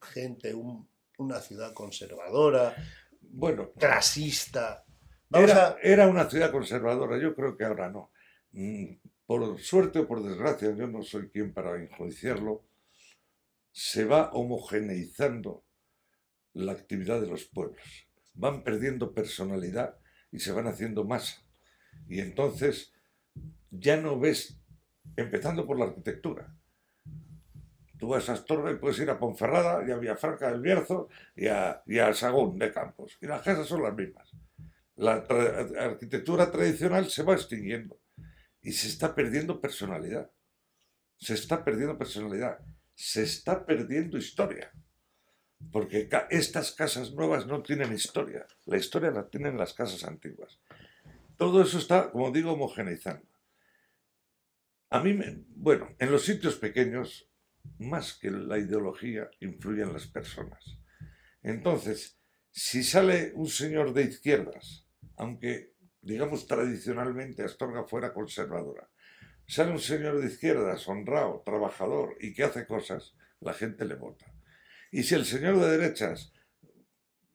gente, 0.00 0.54
una 1.18 1.40
ciudad 1.40 1.72
conservadora, 1.72 2.74
bueno, 3.20 3.72
trasista? 3.78 4.84
Era, 5.30 5.76
era, 5.82 6.08
una 6.08 6.28
ciudad 6.28 6.50
conservadora, 6.50 7.18
yo 7.18 7.34
creo 7.34 7.56
que 7.56 7.64
ahora 7.64 7.90
no. 7.90 8.10
Mm, 8.52 8.94
por 9.26 9.58
suerte 9.60 10.00
o 10.00 10.08
por 10.08 10.22
desgracia, 10.22 10.74
yo 10.74 10.86
no 10.86 11.02
soy 11.02 11.28
quien 11.28 11.52
para 11.52 11.82
enjuiciarlo, 11.82 12.64
se 13.72 14.04
va 14.04 14.30
homogeneizando 14.32 15.64
la 16.54 16.72
actividad 16.72 17.20
de 17.20 17.28
los 17.28 17.44
pueblos 17.44 18.08
van 18.38 18.62
perdiendo 18.62 19.12
personalidad 19.12 19.96
y 20.30 20.38
se 20.38 20.52
van 20.52 20.68
haciendo 20.68 21.04
masa. 21.04 21.42
Y 22.08 22.20
entonces 22.20 22.92
ya 23.70 23.96
no 23.96 24.18
ves, 24.18 24.58
empezando 25.16 25.66
por 25.66 25.78
la 25.78 25.86
arquitectura. 25.86 26.54
Tú 27.98 28.08
vas 28.08 28.28
a 28.28 28.34
Astorga 28.34 28.70
y 28.70 28.76
puedes 28.76 28.98
ir 29.00 29.10
a 29.10 29.18
Ponferrada 29.18 29.84
y 29.86 29.90
a 29.90 29.96
Villafranca 29.96 30.50
del 30.50 30.60
Bierzo 30.60 31.08
y 31.34 31.48
a, 31.48 31.82
y 31.84 31.98
a 31.98 32.14
Sagún 32.14 32.56
de 32.56 32.72
Campos. 32.72 33.18
Y 33.20 33.26
las 33.26 33.42
casas 33.42 33.66
son 33.66 33.82
las 33.82 33.94
mismas. 33.94 34.30
La 34.94 35.24
arquitectura 35.80 36.50
tradicional 36.50 37.10
se 37.10 37.24
va 37.24 37.34
extinguiendo 37.34 37.97
y 38.68 38.72
se 38.72 38.88
está 38.88 39.14
perdiendo 39.14 39.62
personalidad. 39.62 40.30
Se 41.16 41.32
está 41.32 41.64
perdiendo 41.64 41.96
personalidad. 41.96 42.58
Se 42.94 43.22
está 43.22 43.64
perdiendo 43.64 44.18
historia 44.18 44.70
porque 45.72 46.06
estas 46.28 46.72
casas 46.72 47.12
nuevas 47.12 47.46
no 47.46 47.62
tienen 47.62 47.94
historia, 47.94 48.46
la 48.66 48.76
historia 48.76 49.10
la 49.10 49.26
tienen 49.26 49.56
las 49.56 49.72
casas 49.72 50.04
antiguas. 50.04 50.60
Todo 51.38 51.62
eso 51.62 51.78
está, 51.78 52.10
como 52.10 52.30
digo, 52.30 52.52
homogeneizando. 52.52 53.26
A 54.90 55.02
mí, 55.02 55.18
bueno, 55.48 55.94
en 55.98 56.12
los 56.12 56.26
sitios 56.26 56.56
pequeños, 56.56 57.26
más 57.78 58.12
que 58.12 58.30
la 58.30 58.58
ideología, 58.58 59.30
influyen 59.40 59.94
las 59.94 60.06
personas. 60.06 60.78
Entonces, 61.42 62.18
si 62.50 62.84
sale 62.84 63.32
un 63.34 63.48
señor 63.48 63.94
de 63.94 64.02
izquierdas, 64.04 64.86
aunque 65.16 65.72
digamos 66.08 66.46
tradicionalmente 66.46 67.44
Astorga 67.44 67.84
fuera 67.84 68.14
conservadora, 68.14 68.88
sale 69.46 69.72
un 69.72 69.78
señor 69.78 70.20
de 70.20 70.26
izquierdas, 70.26 70.88
honrado, 70.88 71.42
trabajador 71.44 72.16
y 72.18 72.32
que 72.32 72.44
hace 72.44 72.66
cosas, 72.66 73.14
la 73.40 73.52
gente 73.52 73.84
le 73.84 73.94
vota. 73.94 74.24
Y 74.90 75.02
si 75.02 75.14
el 75.14 75.26
señor 75.26 75.58
de 75.60 75.76
derechas 75.76 76.32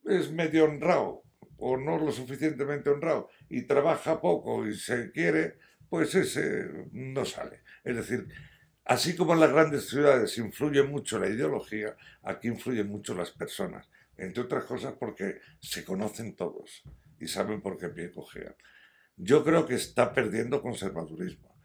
es 0.06 0.32
medio 0.32 0.66
honrado 0.66 1.22
o 1.58 1.78
no 1.78 2.00
lo 2.00 2.12
suficientemente 2.12 2.90
honrado 2.90 3.30
y 3.48 3.62
trabaja 3.62 4.20
poco 4.20 4.68
y 4.68 4.76
se 4.76 5.12
quiere, 5.12 5.60
pues 5.88 6.16
ese 6.16 6.68
no 6.92 7.26
sale. 7.26 7.62
Es 7.84 7.96
decir, 7.96 8.28
así 8.86 9.16
como 9.16 9.34
en 9.34 9.40
las 9.40 9.52
grandes 9.52 9.88
ciudades 9.88 10.36
influye 10.40 10.82
mucho 10.82 11.20
la 11.20 11.30
ideología, 11.30 11.96
aquí 12.24 12.48
influyen 12.48 12.88
mucho 12.88 13.14
las 13.14 13.30
personas. 13.30 13.88
Entre 14.18 14.42
otras 14.42 14.66
cosas 14.66 14.96
porque 15.00 15.40
se 15.60 15.86
conocen 15.86 16.36
todos 16.36 16.84
y 17.24 17.28
saben 17.28 17.62
por 17.62 17.78
qué 17.78 17.90
pie 17.90 18.12
cojean. 18.12 18.56
Yo 19.16 19.44
creo 19.44 19.66
que 19.66 19.76
está 19.76 20.14
perdiendo 20.14 20.62
conservadurismo. 20.62 21.56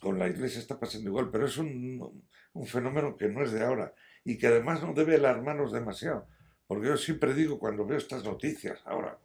Con 0.00 0.18
la 0.18 0.28
iglesia 0.28 0.60
está 0.60 0.78
pasando 0.78 1.08
igual, 1.08 1.30
pero 1.30 1.46
es 1.46 1.56
un, 1.56 2.24
un 2.52 2.66
fenómeno 2.66 3.16
que 3.16 3.28
no 3.28 3.42
es 3.42 3.52
de 3.52 3.62
ahora 3.64 3.94
y 4.24 4.38
que 4.38 4.48
además 4.48 4.82
no 4.82 4.92
debe 4.92 5.16
alarmarnos 5.16 5.72
demasiado. 5.72 6.28
Porque 6.66 6.88
yo 6.88 6.96
siempre 6.96 7.34
digo 7.34 7.58
cuando 7.58 7.86
veo 7.86 7.98
estas 7.98 8.24
noticias, 8.24 8.80
ahora, 8.84 9.18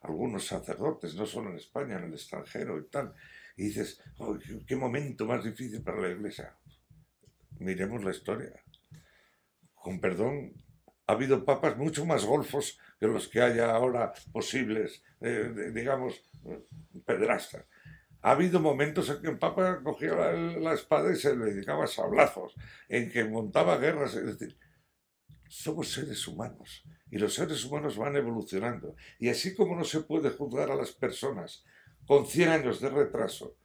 algunos 0.00 0.46
sacerdotes, 0.46 1.14
no 1.14 1.26
solo 1.26 1.50
en 1.50 1.56
España, 1.56 1.98
en 1.98 2.04
el 2.04 2.14
extranjero 2.14 2.78
y 2.78 2.88
tal, 2.88 3.14
y 3.56 3.64
dices, 3.64 4.00
qué 4.66 4.76
momento 4.76 5.26
más 5.26 5.44
difícil 5.44 5.82
para 5.82 6.00
la 6.00 6.10
iglesia. 6.10 6.56
Miremos 7.58 8.04
la 8.04 8.10
historia. 8.10 8.52
Con 9.74 10.00
perdón, 10.00 10.52
ha 11.06 11.12
habido 11.12 11.44
papas 11.44 11.76
mucho 11.76 12.04
más 12.06 12.24
golfos 12.24 12.78
que 12.98 13.06
los 13.06 13.28
que 13.28 13.42
haya 13.42 13.70
ahora 13.70 14.12
posibles, 14.32 15.02
eh, 15.20 15.70
digamos, 15.74 16.22
pedrastas. 17.04 17.64
Ha 18.22 18.30
habido 18.30 18.58
momentos 18.58 19.10
en 19.10 19.20
que 19.20 19.28
el 19.28 19.38
Papa 19.38 19.82
cogía 19.82 20.14
la, 20.14 20.72
espada 20.72 21.12
y 21.12 21.16
se 21.16 21.36
le 21.36 21.44
dedicaba 21.46 21.86
sablazos, 21.86 22.54
en 22.88 23.10
que 23.10 23.24
montaba 23.24 23.76
guerras. 23.76 24.14
Es 24.14 24.24
decir, 24.24 24.56
somos 25.46 25.92
seres 25.92 26.26
humanos 26.26 26.84
y 27.10 27.18
los 27.18 27.34
seres 27.34 27.62
humanos 27.66 27.98
van 27.98 28.16
evolucionando. 28.16 28.96
Y 29.18 29.28
así 29.28 29.54
como 29.54 29.76
no 29.76 29.84
se 29.84 30.00
puede 30.00 30.30
juzgar 30.30 30.70
a 30.70 30.74
las 30.74 30.92
personas 30.92 31.64
con 32.06 32.26
100 32.26 32.48
años 32.48 32.80
de 32.80 32.88
retraso, 32.88 33.58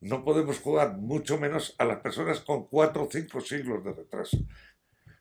no 0.00 0.24
podemos 0.24 0.58
juzgar 0.60 0.96
mucho 0.96 1.38
menos 1.38 1.74
a 1.76 1.84
las 1.84 2.00
personas 2.00 2.40
con 2.40 2.68
4 2.68 3.04
o 3.04 3.10
5 3.10 3.40
siglos 3.42 3.84
de 3.84 3.92
retraso. 3.92 4.38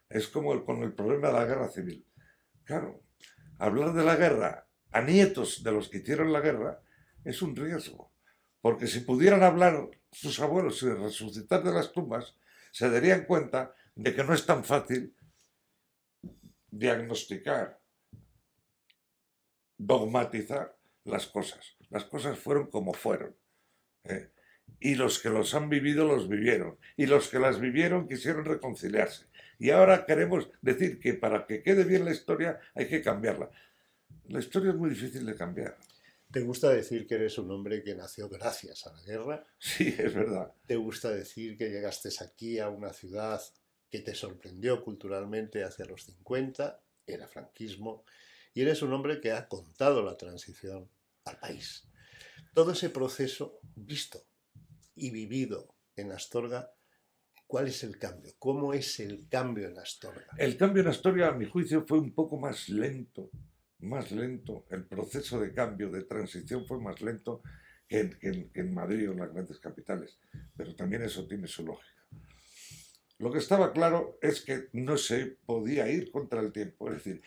Es 0.09 0.27
como 0.27 0.65
con 0.65 0.83
el 0.83 0.93
problema 0.93 1.27
de 1.27 1.33
la 1.33 1.45
guerra 1.45 1.69
civil. 1.69 2.05
Claro, 2.63 3.03
hablar 3.57 3.93
de 3.93 4.03
la 4.03 4.15
guerra 4.15 4.67
a 4.91 5.01
nietos 5.01 5.63
de 5.63 5.71
los 5.71 5.89
que 5.89 5.99
hicieron 5.99 6.33
la 6.33 6.41
guerra 6.41 6.81
es 7.23 7.41
un 7.41 7.55
riesgo 7.55 8.11
porque 8.61 8.87
si 8.87 9.01
pudieran 9.01 9.43
hablar 9.43 9.89
sus 10.11 10.39
abuelos 10.39 10.81
y 10.83 10.89
resucitar 10.89 11.63
de 11.63 11.71
las 11.71 11.91
tumbas, 11.91 12.35
se 12.71 12.89
darían 12.89 13.25
cuenta 13.25 13.73
de 13.95 14.13
que 14.13 14.23
no 14.23 14.33
es 14.33 14.45
tan 14.45 14.63
fácil 14.63 15.15
diagnosticar, 16.69 17.79
dogmatizar 19.77 20.77
las 21.05 21.27
cosas. 21.27 21.77
Las 21.89 22.05
cosas 22.05 22.37
fueron 22.37 22.69
como 22.69 22.93
fueron. 22.93 23.35
¿eh? 24.03 24.31
Y 24.79 24.95
los 24.95 25.19
que 25.19 25.29
los 25.29 25.55
han 25.55 25.69
vivido 25.69 26.05
los 26.05 26.27
vivieron. 26.27 26.77
Y 26.97 27.05
los 27.05 27.29
que 27.29 27.39
las 27.39 27.59
vivieron 27.59 28.07
quisieron 28.07 28.45
reconciliarse. 28.45 29.27
Y 29.59 29.69
ahora 29.69 30.05
queremos 30.05 30.49
decir 30.61 30.99
que 30.99 31.13
para 31.13 31.45
que 31.45 31.61
quede 31.61 31.83
bien 31.83 32.05
la 32.05 32.11
historia 32.11 32.59
hay 32.73 32.87
que 32.87 33.03
cambiarla. 33.03 33.51
La 34.29 34.39
historia 34.39 34.71
es 34.71 34.77
muy 34.77 34.89
difícil 34.89 35.25
de 35.25 35.35
cambiar. 35.35 35.77
¿Te 36.31 36.41
gusta 36.41 36.69
decir 36.69 37.05
que 37.05 37.15
eres 37.15 37.37
un 37.37 37.51
hombre 37.51 37.83
que 37.83 37.95
nació 37.95 38.29
gracias 38.29 38.87
a 38.87 38.93
la 38.93 39.01
guerra? 39.03 39.45
Sí, 39.57 39.93
es 39.97 40.13
verdad. 40.13 40.53
¿Te 40.65 40.75
gusta 40.75 41.09
decir 41.09 41.57
que 41.57 41.69
llegaste 41.69 42.09
aquí 42.23 42.59
a 42.59 42.69
una 42.69 42.93
ciudad 42.93 43.41
que 43.89 43.99
te 43.99 44.15
sorprendió 44.15 44.83
culturalmente 44.83 45.63
hacia 45.63 45.85
los 45.85 46.05
50? 46.05 46.81
era 47.13 47.27
franquismo, 47.27 48.05
y 48.53 48.61
eres 48.61 48.81
un 48.81 48.93
hombre 48.93 49.21
que 49.21 49.31
ha 49.31 49.47
contado 49.47 50.03
la 50.03 50.17
transición 50.17 50.89
al 51.25 51.39
país. 51.39 51.87
Todo 52.53 52.71
ese 52.71 52.89
proceso 52.89 53.59
visto 53.75 54.25
y 54.95 55.11
vivido 55.11 55.75
en 55.95 56.11
Astorga, 56.11 56.73
¿cuál 57.49 57.67
es 57.67 57.83
el 57.83 57.97
cambio? 57.97 58.31
¿Cómo 58.37 58.73
es 58.75 58.99
el 58.99 59.27
cambio 59.27 59.67
en 59.67 59.79
Astorga? 59.79 60.27
El 60.37 60.55
cambio 60.55 60.83
en 60.83 60.89
Astorga, 60.89 61.29
a 61.29 61.33
mi 61.33 61.45
juicio, 61.45 61.83
fue 61.83 61.97
un 61.99 62.13
poco 62.13 62.37
más 62.37 62.69
lento, 62.69 63.31
más 63.79 64.11
lento. 64.11 64.67
El 64.69 64.85
proceso 64.85 65.39
de 65.39 65.51
cambio, 65.51 65.89
de 65.89 66.03
transición 66.03 66.67
fue 66.67 66.79
más 66.79 67.01
lento 67.01 67.41
que 67.87 68.01
en, 68.21 68.51
en 68.53 68.71
Madrid 68.71 69.09
o 69.09 69.13
en 69.13 69.19
las 69.21 69.33
grandes 69.33 69.59
capitales. 69.59 70.19
Pero 70.55 70.75
también 70.75 71.01
eso 71.01 71.27
tiene 71.27 71.47
su 71.47 71.65
lógica. 71.65 72.05
Lo 73.17 73.31
que 73.31 73.39
estaba 73.39 73.73
claro 73.73 74.19
es 74.21 74.41
que 74.41 74.67
no 74.73 74.95
se 74.95 75.39
podía 75.47 75.89
ir 75.89 76.11
contra 76.11 76.41
el 76.41 76.51
tiempo. 76.51 76.87
Es 76.89 77.03
decir, 77.03 77.23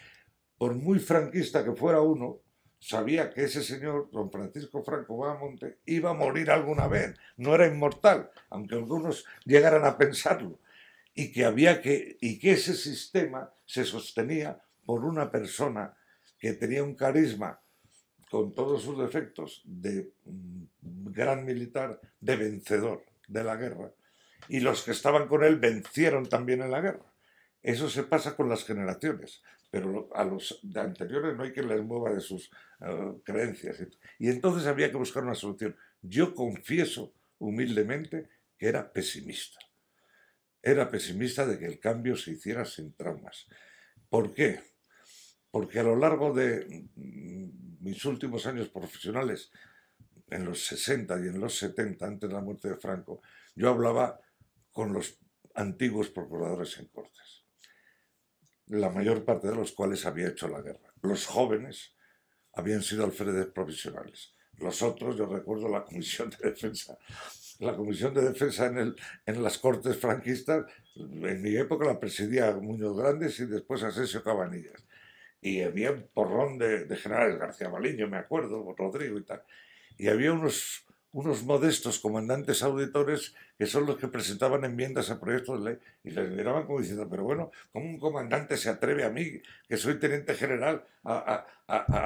por 0.57 0.77
muy 0.77 1.01
franquista 1.01 1.65
que 1.65 1.75
fuera 1.75 2.01
uno, 2.01 2.42
sabía 2.83 3.31
que 3.31 3.45
ese 3.45 3.63
señor, 3.63 4.11
don 4.11 4.31
Francisco 4.31 4.83
Franco 4.83 5.17
Bahamonte, 5.17 5.79
iba 5.87 6.11
a 6.11 6.15
morir 6.15 6.51
alguna 6.51 6.89
vez. 6.89 7.17
No 7.37 7.55
era 7.55 7.67
inmortal, 7.67 8.31
aunque 8.51 8.75
algunos 8.75 9.25
llegaran 9.45 9.85
a 9.85 9.97
pensarlo. 9.97 10.59
Y 11.15 11.31
que 11.31 11.45
había 11.45 11.81
que, 11.81 12.19
y 12.21 12.39
que 12.39 12.53
ese 12.53 12.75
sistema 12.75 13.53
se 13.65 13.85
sostenía 13.85 14.61
por 14.85 15.05
una 15.05 15.31
persona 15.31 15.95
que 16.39 16.55
tenía 16.55 16.83
un 16.83 16.95
carisma 16.95 17.61
con 18.31 18.53
todos 18.53 18.83
sus 18.83 18.99
defectos 18.99 19.63
de 19.65 20.11
gran 20.81 21.45
militar, 21.45 22.01
de 22.21 22.37
vencedor 22.37 23.05
de 23.29 23.45
la 23.45 23.57
guerra 23.57 23.93
y 24.49 24.61
los 24.61 24.83
que 24.83 24.91
estaban 24.91 25.29
con 25.29 25.45
él 25.45 25.57
vencieron 25.57 26.29
también 26.29 26.63
en 26.63 26.71
la 26.71 26.81
guerra. 26.81 27.07
Eso 27.63 27.89
se 27.89 28.03
pasa 28.03 28.35
con 28.35 28.49
las 28.49 28.65
generaciones, 28.65 29.43
pero 29.73 30.11
a 30.15 30.23
los 30.23 30.61
anteriores 30.75 31.35
no 31.35 31.45
hay 31.45 31.53
que 31.55 31.63
les 31.63 31.83
mueva 31.83 32.13
de 32.13 32.21
sus 32.21 32.51
eh, 32.83 33.15
creencias. 33.25 33.79
Y 34.19 34.29
entonces 34.29 34.67
había 34.67 34.91
que 34.91 34.99
buscar 34.99 35.23
una 35.23 35.35
solución. 35.35 35.75
Yo 36.03 36.35
confieso 36.35 37.15
humildemente 37.39 38.29
que 38.59 38.69
era 38.69 38.93
pesimista. 38.93 39.59
Era 40.61 40.91
pesimista 40.91 41.47
de 41.47 41.59
que 41.59 41.65
el 41.65 41.81
cambio 41.81 42.17
se 42.19 42.33
hiciera 42.33 42.67
sin 42.67 42.93
traumas. 42.93 43.47
¿Por 44.11 44.35
qué? 44.35 44.61
Porque 45.51 45.81
a 45.81 45.85
lo 45.85 45.97
largo 45.97 46.35
de 46.35 46.91
mm, 46.95 47.83
mis 47.83 48.05
últimos 48.05 48.45
años 48.45 48.69
profesionales, 48.69 49.51
en 50.29 50.45
los 50.45 50.67
60 50.67 51.19
y 51.25 51.29
en 51.29 51.41
los 51.41 51.57
70, 51.57 52.07
antes 52.07 52.29
de 52.29 52.35
la 52.35 52.43
muerte 52.43 52.69
de 52.69 52.77
Franco, 52.77 53.23
yo 53.55 53.71
hablaba 53.71 54.21
con 54.71 54.93
los 54.93 55.19
antiguos 55.55 56.11
procuradores 56.11 56.79
en 56.79 56.89
Cortes, 56.89 57.42
la 58.67 58.91
mayor 58.91 59.25
parte 59.25 59.49
de 59.49 59.55
los 59.55 59.73
cuales 59.73 60.07
había 60.07 60.29
hecho 60.29 60.49
la 60.49 60.63
guerra. 60.63 60.93
Los 61.03 61.27
jóvenes 61.27 61.95
habían 62.55 62.83
sido 62.83 63.05
alférezes 63.05 63.47
provisionales. 63.47 64.35
Los 64.59 64.83
otros, 64.83 65.17
yo 65.17 65.27
recuerdo 65.27 65.69
la 65.69 65.85
Comisión 65.85 66.31
de 66.31 66.51
Defensa, 66.51 66.99
la 67.59 67.75
Comisión 67.75 68.15
de 68.15 68.23
Defensa 68.23 68.67
en, 68.67 68.79
el, 68.79 68.97
en 69.27 69.43
las 69.43 69.59
Cortes 69.59 69.97
franquistas, 69.97 70.67
en 70.95 71.43
mi 71.43 71.57
época 71.57 71.87
la 71.87 71.99
presidía 71.99 72.53
Muñoz 72.53 72.97
Grandes 72.97 73.41
y 73.41 73.47
después 73.47 73.83
Asensio 73.83 74.23
Cabanillas. 74.23 74.85
Y 75.41 75.63
había 75.63 75.91
un 75.91 76.09
porrón 76.15 76.59
de, 76.59 76.85
de 76.85 76.97
generales, 76.97 77.39
García 77.39 77.69
Baliño, 77.69 78.07
me 78.07 78.19
acuerdo, 78.19 78.75
Rodrigo 78.77 79.19
y 79.19 79.25
tal. 79.25 79.43
Y 79.99 80.09
había 80.09 80.33
unos 80.33 80.87
unos 81.13 81.45
modestos 81.45 81.99
comandantes 81.99 82.63
auditores 82.63 83.35
que 83.59 83.67
son 83.67 83.87
los 83.87 83.99
que 83.99 84.09
presentaban 84.09 84.65
enmiendas 84.65 85.11
a 85.11 85.21
proyectos 85.21 85.63
de 85.63 85.71
ley 85.71 85.79
y 86.05 86.11
les 86.11 86.31
miraban 86.31 86.65
como 86.67 86.81
diciendo, 86.81 87.07
pero 87.09 87.25
bueno, 87.25 87.51
¿cómo 87.73 87.87
un 87.87 87.99
comandante 87.99 88.57
se 88.57 88.71
atreve 88.71 89.05
a 89.05 89.11
mí, 89.11 89.43
que 89.69 89.77
soy 89.77 89.99
teniente 89.99 90.35
general, 90.35 90.85
a, 91.05 91.47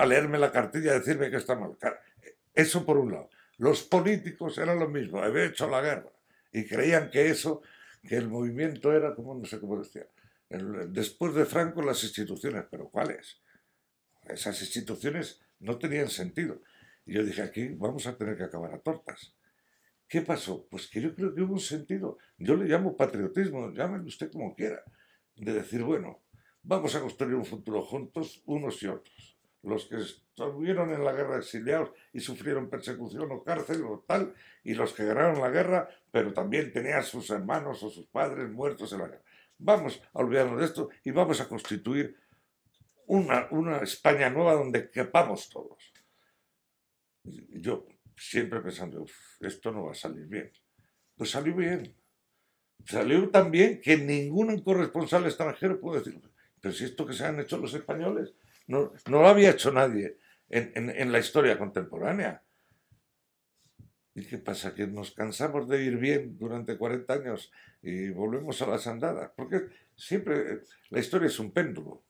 leerme 0.06 0.38
la 0.38 0.50
cartilla 0.50 0.94
y 0.94 0.98
decirme 0.98 1.30
que 1.30 1.36
está 1.36 1.54
mal? 1.54 1.76
Eso 2.52 2.84
por 2.84 2.98
un 2.98 3.12
lado. 3.12 3.30
Los 3.58 3.84
políticos 3.84 4.58
eran 4.58 4.78
lo 4.80 4.88
mismo, 4.88 5.22
había 5.22 5.44
hecho 5.44 5.68
la 5.68 5.80
guerra 5.80 6.10
y 6.52 6.66
creían 6.66 7.10
que 7.10 7.30
eso, 7.30 7.62
que 8.02 8.16
el 8.16 8.28
movimiento 8.28 8.92
era, 8.92 9.14
como 9.14 9.34
no 9.34 9.44
sé 9.44 9.60
cómo 9.60 9.78
decía, 9.78 10.06
después 10.88 11.34
de 11.34 11.44
Franco 11.44 11.80
las 11.80 12.02
instituciones, 12.02 12.64
pero 12.70 12.88
¿cuáles? 12.88 13.40
Esas 14.24 14.60
instituciones 14.60 15.40
no 15.60 15.78
tenían 15.78 16.08
sentido. 16.08 16.60
Y 17.06 17.14
yo 17.14 17.24
dije, 17.24 17.42
aquí 17.42 17.68
vamos 17.68 18.06
a 18.06 18.16
tener 18.16 18.36
que 18.36 18.42
acabar 18.42 18.74
a 18.74 18.80
tortas. 18.80 19.34
¿Qué 20.08 20.22
pasó? 20.22 20.66
Pues 20.68 20.88
que 20.88 21.00
yo 21.00 21.14
creo 21.14 21.34
que 21.34 21.42
hubo 21.42 21.54
un 21.54 21.60
sentido, 21.60 22.18
yo 22.36 22.56
le 22.56 22.66
llamo 22.66 22.96
patriotismo, 22.96 23.70
llámelo 23.72 24.04
usted 24.04 24.30
como 24.30 24.54
quiera, 24.54 24.82
de 25.36 25.52
decir, 25.52 25.82
bueno, 25.82 26.22
vamos 26.62 26.94
a 26.96 27.00
construir 27.00 27.36
un 27.36 27.44
futuro 27.44 27.82
juntos, 27.82 28.42
unos 28.46 28.82
y 28.82 28.88
otros. 28.88 29.38
Los 29.62 29.86
que 29.86 29.96
estuvieron 29.96 30.92
en 30.92 31.04
la 31.04 31.12
guerra 31.12 31.38
exiliados 31.38 31.92
y 32.12 32.20
sufrieron 32.20 32.68
persecución 32.68 33.30
o 33.32 33.42
cárcel 33.42 33.84
o 33.84 34.04
tal, 34.06 34.34
y 34.62 34.74
los 34.74 34.92
que 34.92 35.04
ganaron 35.04 35.40
la 35.40 35.50
guerra, 35.50 35.88
pero 36.10 36.32
también 36.32 36.72
tenían 36.72 37.02
sus 37.02 37.30
hermanos 37.30 37.82
o 37.82 37.90
sus 37.90 38.06
padres 38.06 38.50
muertos 38.50 38.92
en 38.92 39.00
la 39.00 39.08
guerra. 39.08 39.22
Vamos 39.58 40.02
a 40.12 40.18
olvidarnos 40.18 40.58
de 40.60 40.66
esto 40.66 40.88
y 41.04 41.10
vamos 41.12 41.40
a 41.40 41.48
constituir 41.48 42.16
una, 43.06 43.48
una 43.50 43.78
España 43.78 44.28
nueva 44.28 44.54
donde 44.54 44.90
quepamos 44.90 45.48
todos 45.48 45.95
yo 47.50 47.86
siempre 48.16 48.60
pensando, 48.60 49.04
esto 49.40 49.72
no 49.72 49.86
va 49.86 49.92
a 49.92 49.94
salir 49.94 50.26
bien. 50.26 50.50
Pues 51.16 51.30
salió 51.30 51.54
bien. 51.54 51.94
Salió 52.84 53.28
tan 53.30 53.50
bien 53.50 53.80
que 53.80 53.96
ningún 53.96 54.60
corresponsal 54.62 55.24
extranjero 55.24 55.80
puede 55.80 56.00
decir, 56.00 56.20
pero 56.60 56.74
si 56.74 56.84
esto 56.84 57.06
que 57.06 57.14
se 57.14 57.24
han 57.24 57.40
hecho 57.40 57.58
los 57.58 57.74
españoles 57.74 58.34
no, 58.66 58.92
no 59.08 59.22
lo 59.22 59.28
había 59.28 59.50
hecho 59.50 59.72
nadie 59.72 60.18
en, 60.48 60.90
en, 60.90 61.12
la 61.12 61.18
historia 61.18 61.58
contemporánea. 61.58 62.42
¿Y 64.14 64.24
qué 64.24 64.38
pasa? 64.38 64.74
Que 64.74 64.86
nos 64.86 65.12
cansamos 65.12 65.68
de 65.68 65.84
ir 65.84 65.96
bien 65.98 66.38
durante 66.38 66.78
40 66.78 67.12
años 67.12 67.52
y 67.82 68.10
volvemos 68.10 68.60
a 68.62 68.66
las 68.66 68.86
andadas. 68.86 69.30
Porque 69.36 69.66
siempre 69.94 70.62
la 70.90 71.00
historia 71.00 71.26
es 71.26 71.38
un 71.38 71.52
péndulo. 71.52 72.04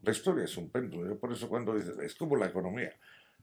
La 0.00 0.10
historia 0.10 0.44
es 0.44 0.56
un 0.56 0.70
péndulo. 0.70 1.08
Yo 1.08 1.18
por 1.18 1.32
eso 1.32 1.48
cuando 1.48 1.74
dices, 1.74 1.96
es 1.98 2.14
como 2.14 2.36
la 2.36 2.46
economía. 2.46 2.92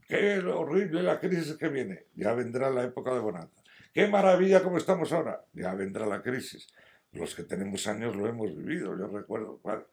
Qué 0.09 0.39
horrible 0.39 1.03
la 1.03 1.19
crisis 1.19 1.55
que 1.55 1.69
viene. 1.69 2.07
Ya 2.15 2.33
vendrá 2.33 2.71
la 2.71 2.83
época 2.83 3.13
de 3.13 3.19
bonanza. 3.19 3.61
Qué 3.93 4.07
maravilla 4.07 4.63
como 4.63 4.79
estamos 4.79 5.13
ahora. 5.13 5.45
Ya 5.53 5.75
vendrá 5.75 6.07
la 6.07 6.23
crisis. 6.23 6.67
Los 7.11 7.35
que 7.35 7.43
tenemos 7.43 7.85
años 7.85 8.15
lo 8.15 8.27
hemos 8.27 8.55
vivido. 8.57 8.97
Yo 8.97 9.05
recuerdo, 9.05 9.59
claro. 9.59 9.87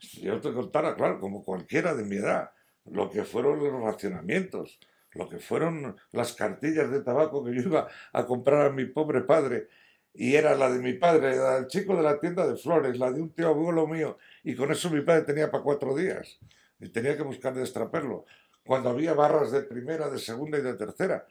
Si 0.00 0.22
yo 0.22 0.40
te 0.40 0.52
contara, 0.52 0.96
claro, 0.96 1.20
como 1.20 1.44
cualquiera 1.44 1.94
de 1.94 2.02
mi 2.02 2.16
edad, 2.16 2.50
lo 2.86 3.08
que 3.08 3.22
fueron 3.22 3.60
los 3.60 3.80
racionamientos, 3.80 4.80
lo 5.12 5.28
que 5.28 5.38
fueron 5.38 5.96
las 6.10 6.32
cartillas 6.32 6.90
de 6.90 7.02
tabaco 7.02 7.44
que 7.44 7.54
yo 7.54 7.62
iba 7.62 7.86
a 8.12 8.26
comprar 8.26 8.66
a 8.66 8.70
mi 8.70 8.86
pobre 8.86 9.20
padre 9.20 9.68
y 10.12 10.34
era 10.34 10.56
la 10.56 10.72
de 10.72 10.80
mi 10.80 10.94
padre, 10.94 11.36
la 11.36 11.54
del 11.54 11.68
chico 11.68 11.94
de 11.94 12.02
la 12.02 12.18
tienda 12.18 12.48
de 12.48 12.56
flores, 12.56 12.98
la 12.98 13.12
de 13.12 13.22
un 13.22 13.30
tío 13.30 13.46
abuelo 13.46 13.86
mío, 13.86 14.18
y 14.42 14.56
con 14.56 14.72
eso 14.72 14.90
mi 14.90 15.02
padre 15.02 15.22
tenía 15.22 15.52
para 15.52 15.62
cuatro 15.62 15.94
días 15.94 16.40
y 16.80 16.88
tenía 16.88 17.16
que 17.16 17.22
buscar 17.22 17.54
destraperlo 17.54 18.26
cuando 18.64 18.90
había 18.90 19.14
barras 19.14 19.50
de 19.50 19.62
primera, 19.62 20.08
de 20.08 20.18
segunda 20.18 20.58
y 20.58 20.62
de 20.62 20.74
tercera. 20.74 21.26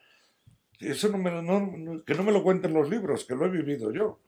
Eso 0.79 1.09
no 1.09 1.17
me, 1.17 1.31
no, 1.41 2.03
que 2.03 2.15
no 2.15 2.23
me 2.23 2.31
lo 2.31 2.43
cuenten 2.43 2.73
los 2.73 2.89
libros, 2.89 3.25
que 3.25 3.35
lo 3.35 3.45
he 3.45 3.49
vivido 3.49 3.91
yo. 3.91 4.19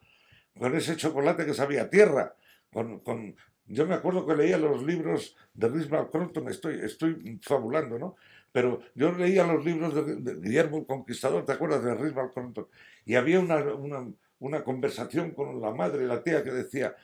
Con 0.57 0.75
ese 0.75 0.95
chocolate 0.95 1.45
que 1.45 1.53
sabía 1.53 1.89
tierra. 1.89 2.35
Con, 2.71 2.99
con, 2.99 3.35
yo 3.65 3.85
me 3.85 3.95
acuerdo 3.95 4.25
que 4.25 4.35
leía 4.35 4.57
los 4.57 4.83
libros 4.83 5.35
de 5.53 5.69
Rismal 5.69 6.09
Crompton, 6.09 6.49
estoy, 6.49 6.79
estoy 6.81 7.39
fabulando, 7.41 7.97
¿no? 7.97 8.15
Pero 8.51 8.81
yo 8.93 9.11
leía 9.11 9.45
los 9.45 9.65
libros 9.65 9.95
de, 9.95 10.35
Guillermo 10.35 10.77
el 10.77 10.85
Conquistador, 10.85 11.45
¿te 11.45 11.53
acuerdas 11.53 11.83
de 11.83 11.95
Rismal 11.95 12.31
Crompton? 12.31 12.67
Y 13.05 13.15
había 13.15 13.39
una, 13.39 13.57
una, 13.73 14.11
una 14.39 14.63
conversación 14.63 15.31
con 15.31 15.59
la 15.59 15.71
madre 15.71 16.03
y 16.03 16.07
la 16.07 16.21
tía 16.21 16.43
que 16.43 16.51
decía, 16.51 16.95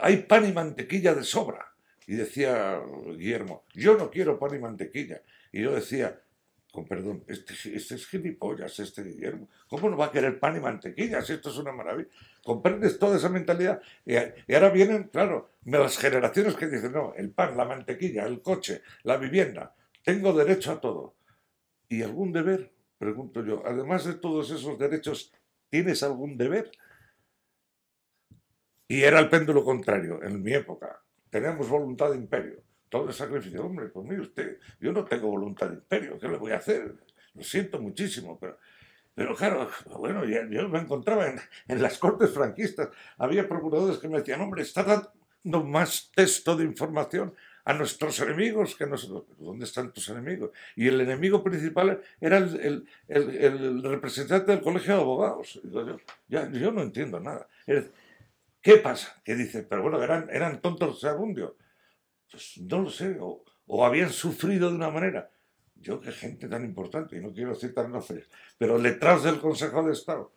hay 0.00 0.18
pan 0.24 0.48
y 0.48 0.52
mantequilla 0.52 1.14
de 1.14 1.22
sobra. 1.22 1.69
Y 2.10 2.16
decía 2.16 2.82
Guillermo, 3.16 3.62
yo 3.72 3.96
no 3.96 4.10
quiero 4.10 4.36
pan 4.36 4.56
y 4.56 4.58
mantequilla. 4.58 5.22
Y 5.52 5.62
yo 5.62 5.72
decía, 5.72 6.20
con 6.72 6.84
perdón, 6.84 7.22
este, 7.28 7.54
este 7.72 7.94
es 7.94 8.08
gilipollas, 8.08 8.80
este 8.80 9.04
Guillermo. 9.04 9.48
¿Cómo 9.68 9.88
no 9.88 9.96
va 9.96 10.06
a 10.06 10.10
querer 10.10 10.40
pan 10.40 10.56
y 10.56 10.60
mantequilla 10.60 11.22
si 11.22 11.34
esto 11.34 11.50
es 11.50 11.58
una 11.58 11.70
maravilla? 11.70 12.08
¿Comprendes 12.42 12.98
toda 12.98 13.16
esa 13.16 13.28
mentalidad? 13.28 13.80
Y, 14.04 14.16
ahora 14.52 14.70
vienen, 14.70 15.04
claro, 15.04 15.52
las 15.64 15.98
generaciones 15.98 16.56
que 16.56 16.66
dicen, 16.66 16.90
no, 16.90 17.14
el 17.14 17.30
pan, 17.30 17.56
la 17.56 17.64
mantequilla, 17.64 18.26
el 18.26 18.42
coche, 18.42 18.82
la 19.04 19.16
vivienda, 19.16 19.76
tengo 20.02 20.32
derecho 20.32 20.72
a 20.72 20.80
todo. 20.80 21.14
¿Y 21.88 22.02
algún 22.02 22.32
deber? 22.32 22.72
Pregunto 22.98 23.44
yo. 23.44 23.62
Además 23.64 24.04
de 24.04 24.14
todos 24.14 24.50
esos 24.50 24.76
derechos, 24.80 25.32
¿tienes 25.68 26.02
algún 26.02 26.36
deber? 26.36 26.72
Y 28.88 29.02
era 29.02 29.20
el 29.20 29.28
péndulo 29.28 29.62
contrario 29.62 30.20
en 30.24 30.42
mi 30.42 30.54
época 30.54 31.00
tenemos 31.30 31.68
voluntad 31.68 32.10
de 32.10 32.16
imperio. 32.16 32.62
Todo 32.88 33.08
el 33.08 33.14
sacrificio, 33.14 33.64
hombre, 33.64 33.86
pues 33.86 34.06
mire 34.06 34.20
usted, 34.20 34.58
yo 34.80 34.92
no 34.92 35.04
tengo 35.04 35.28
voluntad 35.28 35.68
de 35.68 35.76
imperio, 35.76 36.18
¿qué 36.18 36.28
le 36.28 36.36
voy 36.36 36.52
a 36.52 36.56
hacer? 36.56 36.94
Lo 37.34 37.42
siento 37.42 37.80
muchísimo, 37.80 38.36
pero, 38.38 38.58
pero 39.14 39.34
claro, 39.36 39.70
bueno, 39.98 40.24
yo 40.24 40.68
me 40.68 40.80
encontraba 40.80 41.28
en, 41.28 41.40
en 41.68 41.80
las 41.80 41.98
cortes 41.98 42.30
franquistas, 42.30 42.88
había 43.16 43.48
procuradores 43.48 43.98
que 43.98 44.08
me 44.08 44.18
decían, 44.18 44.40
hombre, 44.40 44.62
está 44.62 44.82
dando 44.82 45.64
más 45.64 46.10
texto 46.12 46.56
de 46.56 46.64
información 46.64 47.32
a 47.64 47.74
nuestros 47.74 48.18
enemigos, 48.20 48.74
que 48.74 48.86
nosotros, 48.86 49.24
¿dónde 49.38 49.64
están 49.64 49.92
tus 49.92 50.08
enemigos? 50.08 50.50
Y 50.74 50.88
el 50.88 51.00
enemigo 51.00 51.42
principal 51.44 52.00
era 52.20 52.38
el, 52.38 52.84
el, 53.08 53.36
el, 53.36 53.82
representante 53.82 54.50
del 54.50 54.62
colegio 54.62 54.94
de 54.94 55.00
abogados. 55.00 55.60
Yo, 55.62 55.96
ya, 56.28 56.50
yo 56.50 56.72
no 56.72 56.82
entiendo 56.82 57.20
nada. 57.20 57.46
¿Qué 58.62 58.76
pasa? 58.76 59.20
Que 59.24 59.34
dice, 59.34 59.62
pero 59.62 59.82
bueno, 59.82 60.02
eran, 60.02 60.60
tontos 60.60 61.00
segundos. 61.00 61.54
Pues 62.30 62.58
no 62.58 62.82
lo 62.82 62.90
sé, 62.90 63.16
o, 63.20 63.84
habían 63.84 64.10
sufrido 64.10 64.68
de 64.70 64.76
una 64.76 64.90
manera. 64.90 65.30
Yo, 65.76 66.00
qué 66.00 66.12
gente 66.12 66.48
tan 66.48 66.64
importante, 66.64 67.16
y 67.16 67.20
no 67.20 67.32
quiero 67.32 67.54
citar 67.54 67.88
nombres, 67.88 68.28
pero 68.58 68.76
letrados 68.76 69.24
del 69.24 69.40
Consejo 69.40 69.82
de 69.82 69.94
Estado, 69.94 70.32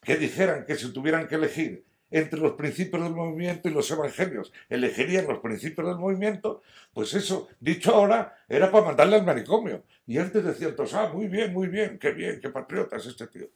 que 0.00 0.16
dijeran 0.16 0.64
que 0.64 0.76
si 0.76 0.92
tuvieran 0.92 1.28
que 1.28 1.34
elegir 1.34 1.84
entre 2.10 2.40
los 2.40 2.52
principios 2.52 3.02
del 3.02 3.12
movimiento 3.12 3.68
y 3.68 3.72
los 3.72 3.90
evangelios, 3.90 4.52
elegirían 4.70 5.26
los 5.26 5.40
principios 5.40 5.88
del 5.88 5.98
movimiento, 5.98 6.62
pues 6.94 7.12
eso, 7.12 7.48
dicho 7.60 7.94
ahora, 7.94 8.38
era 8.48 8.70
para 8.70 8.86
mandarle 8.86 9.16
al 9.16 9.26
manicomio. 9.26 9.84
Y 10.06 10.16
antes 10.18 10.42
decían 10.42 10.74
todos, 10.74 10.94
ah, 10.94 11.10
muy 11.12 11.26
bien, 11.26 11.52
muy 11.52 11.66
bien, 11.66 11.98
qué 11.98 12.12
bien, 12.12 12.40
qué 12.40 12.48
patriota 12.48 12.96
es 12.96 13.06
este 13.06 13.26
tío. 13.26 13.48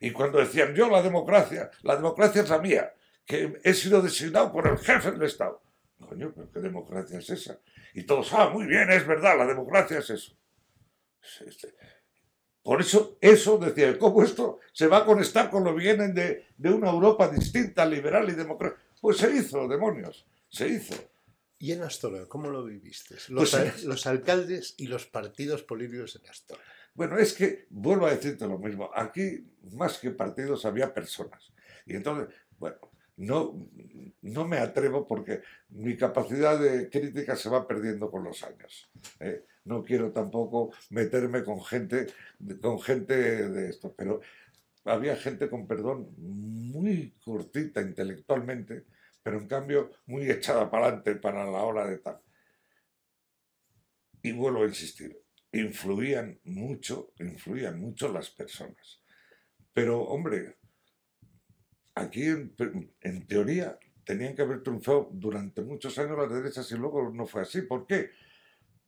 Y 0.00 0.10
cuando 0.12 0.38
decían, 0.38 0.74
yo 0.74 0.88
la 0.88 1.02
democracia, 1.02 1.70
la 1.82 1.96
democracia 1.96 2.42
es 2.42 2.48
la 2.48 2.58
mía, 2.58 2.94
que 3.24 3.58
he 3.62 3.74
sido 3.74 4.02
designado 4.02 4.52
por 4.52 4.66
el 4.66 4.78
jefe 4.78 5.12
del 5.12 5.22
Estado. 5.22 5.62
Coño, 5.98 6.32
pero 6.34 6.50
¿qué 6.52 6.60
democracia 6.60 7.18
es 7.18 7.30
esa? 7.30 7.58
Y 7.94 8.04
todos, 8.04 8.32
ah, 8.32 8.50
muy 8.50 8.66
bien, 8.66 8.90
es 8.90 9.06
verdad, 9.06 9.38
la 9.38 9.46
democracia 9.46 9.98
es 9.98 10.10
eso. 10.10 10.36
Este, 11.46 11.74
por 12.62 12.80
eso, 12.80 13.16
eso 13.20 13.58
decía, 13.58 13.96
¿cómo 13.98 14.22
esto 14.22 14.60
se 14.72 14.86
va 14.86 14.98
a 14.98 15.04
conectar 15.04 15.50
con 15.50 15.64
lo 15.64 15.74
que 15.74 15.82
vienen 15.82 16.14
de, 16.14 16.46
de 16.56 16.70
una 16.70 16.90
Europa 16.90 17.28
distinta, 17.28 17.86
liberal 17.86 18.28
y 18.28 18.32
democrática? 18.32 18.82
Pues 19.00 19.18
se 19.18 19.30
hizo, 19.32 19.68
demonios, 19.68 20.26
se 20.48 20.68
hizo. 20.68 20.94
¿Y 21.58 21.72
en 21.72 21.82
Astorga, 21.82 22.26
cómo 22.26 22.50
lo 22.50 22.64
viviste? 22.64 23.14
Los, 23.28 23.52
pues, 23.52 23.84
los 23.84 24.06
alcaldes 24.06 24.74
y 24.76 24.88
los 24.88 25.06
partidos 25.06 25.62
políticos 25.62 26.20
en 26.20 26.28
Astorga. 26.28 26.64
Bueno, 26.96 27.18
es 27.18 27.34
que 27.34 27.66
vuelvo 27.70 28.06
a 28.06 28.10
decirte 28.10 28.46
lo 28.48 28.58
mismo. 28.58 28.90
Aquí, 28.94 29.46
más 29.72 29.98
que 29.98 30.10
partidos, 30.10 30.64
había 30.64 30.92
personas. 30.92 31.52
Y 31.84 31.94
entonces, 31.94 32.34
bueno, 32.58 32.76
no, 33.16 33.68
no 34.22 34.48
me 34.48 34.58
atrevo 34.58 35.06
porque 35.06 35.42
mi 35.68 35.96
capacidad 35.96 36.58
de 36.58 36.90
crítica 36.90 37.36
se 37.36 37.48
va 37.48 37.68
perdiendo 37.68 38.10
con 38.10 38.24
los 38.24 38.42
años. 38.42 38.90
¿eh? 39.20 39.44
no 39.66 39.84
quiero 39.84 40.12
tampoco 40.12 40.72
meterme 40.90 41.44
con 41.44 41.62
gente, 41.62 42.06
con 42.62 42.80
gente 42.80 43.14
de 43.48 43.68
esto, 43.68 43.94
pero 43.94 44.20
había 44.84 45.16
gente 45.16 45.50
con 45.50 45.66
perdón 45.66 46.14
muy 46.16 47.14
cortita 47.24 47.82
intelectualmente, 47.82 48.84
pero 49.22 49.38
en 49.38 49.48
cambio 49.48 49.90
muy 50.06 50.30
echada 50.30 50.70
para 50.70 50.86
adelante 50.86 51.16
para 51.16 51.44
la 51.44 51.62
hora 51.64 51.86
de 51.86 51.98
tal. 51.98 52.20
Y 54.22 54.32
vuelvo 54.32 54.62
a 54.62 54.68
insistir, 54.68 55.20
influían 55.58 56.40
mucho, 56.44 57.12
influían 57.18 57.80
mucho 57.80 58.12
las 58.12 58.30
personas. 58.30 59.00
Pero, 59.72 60.02
hombre, 60.02 60.56
aquí 61.94 62.24
en, 62.24 62.54
en 63.00 63.26
teoría 63.26 63.78
tenían 64.04 64.34
que 64.34 64.42
haber 64.42 64.62
triunfado 64.62 65.08
durante 65.12 65.62
muchos 65.62 65.98
años 65.98 66.16
las 66.16 66.32
derechas 66.32 66.70
y 66.70 66.76
luego 66.76 67.10
no 67.10 67.26
fue 67.26 67.42
así. 67.42 67.62
¿Por 67.62 67.86
qué? 67.86 68.10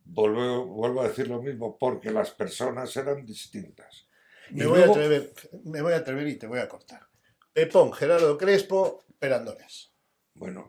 Vuelvo, 0.05 0.66
vuelvo 0.66 1.03
a 1.03 1.09
decir 1.09 1.29
lo 1.29 1.43
mismo, 1.43 1.77
porque 1.77 2.11
las 2.11 2.31
personas 2.31 2.97
eran 2.97 3.27
distintas. 3.27 4.07
Me, 4.51 4.66
voy 4.66 4.81
a 4.81 4.87
atrever, 4.87 5.33
me 5.64 5.83
voy 5.83 5.93
a 5.93 5.97
atrever 5.97 6.27
y 6.29 6.37
te 6.37 6.47
voy 6.47 6.61
a 6.61 6.69
cortar. 6.69 7.03
Pepón, 7.53 7.93
Gerardo 7.93 8.39
Crespo, 8.39 9.05
Perandones. 9.19 9.93
Bueno, 10.35 10.69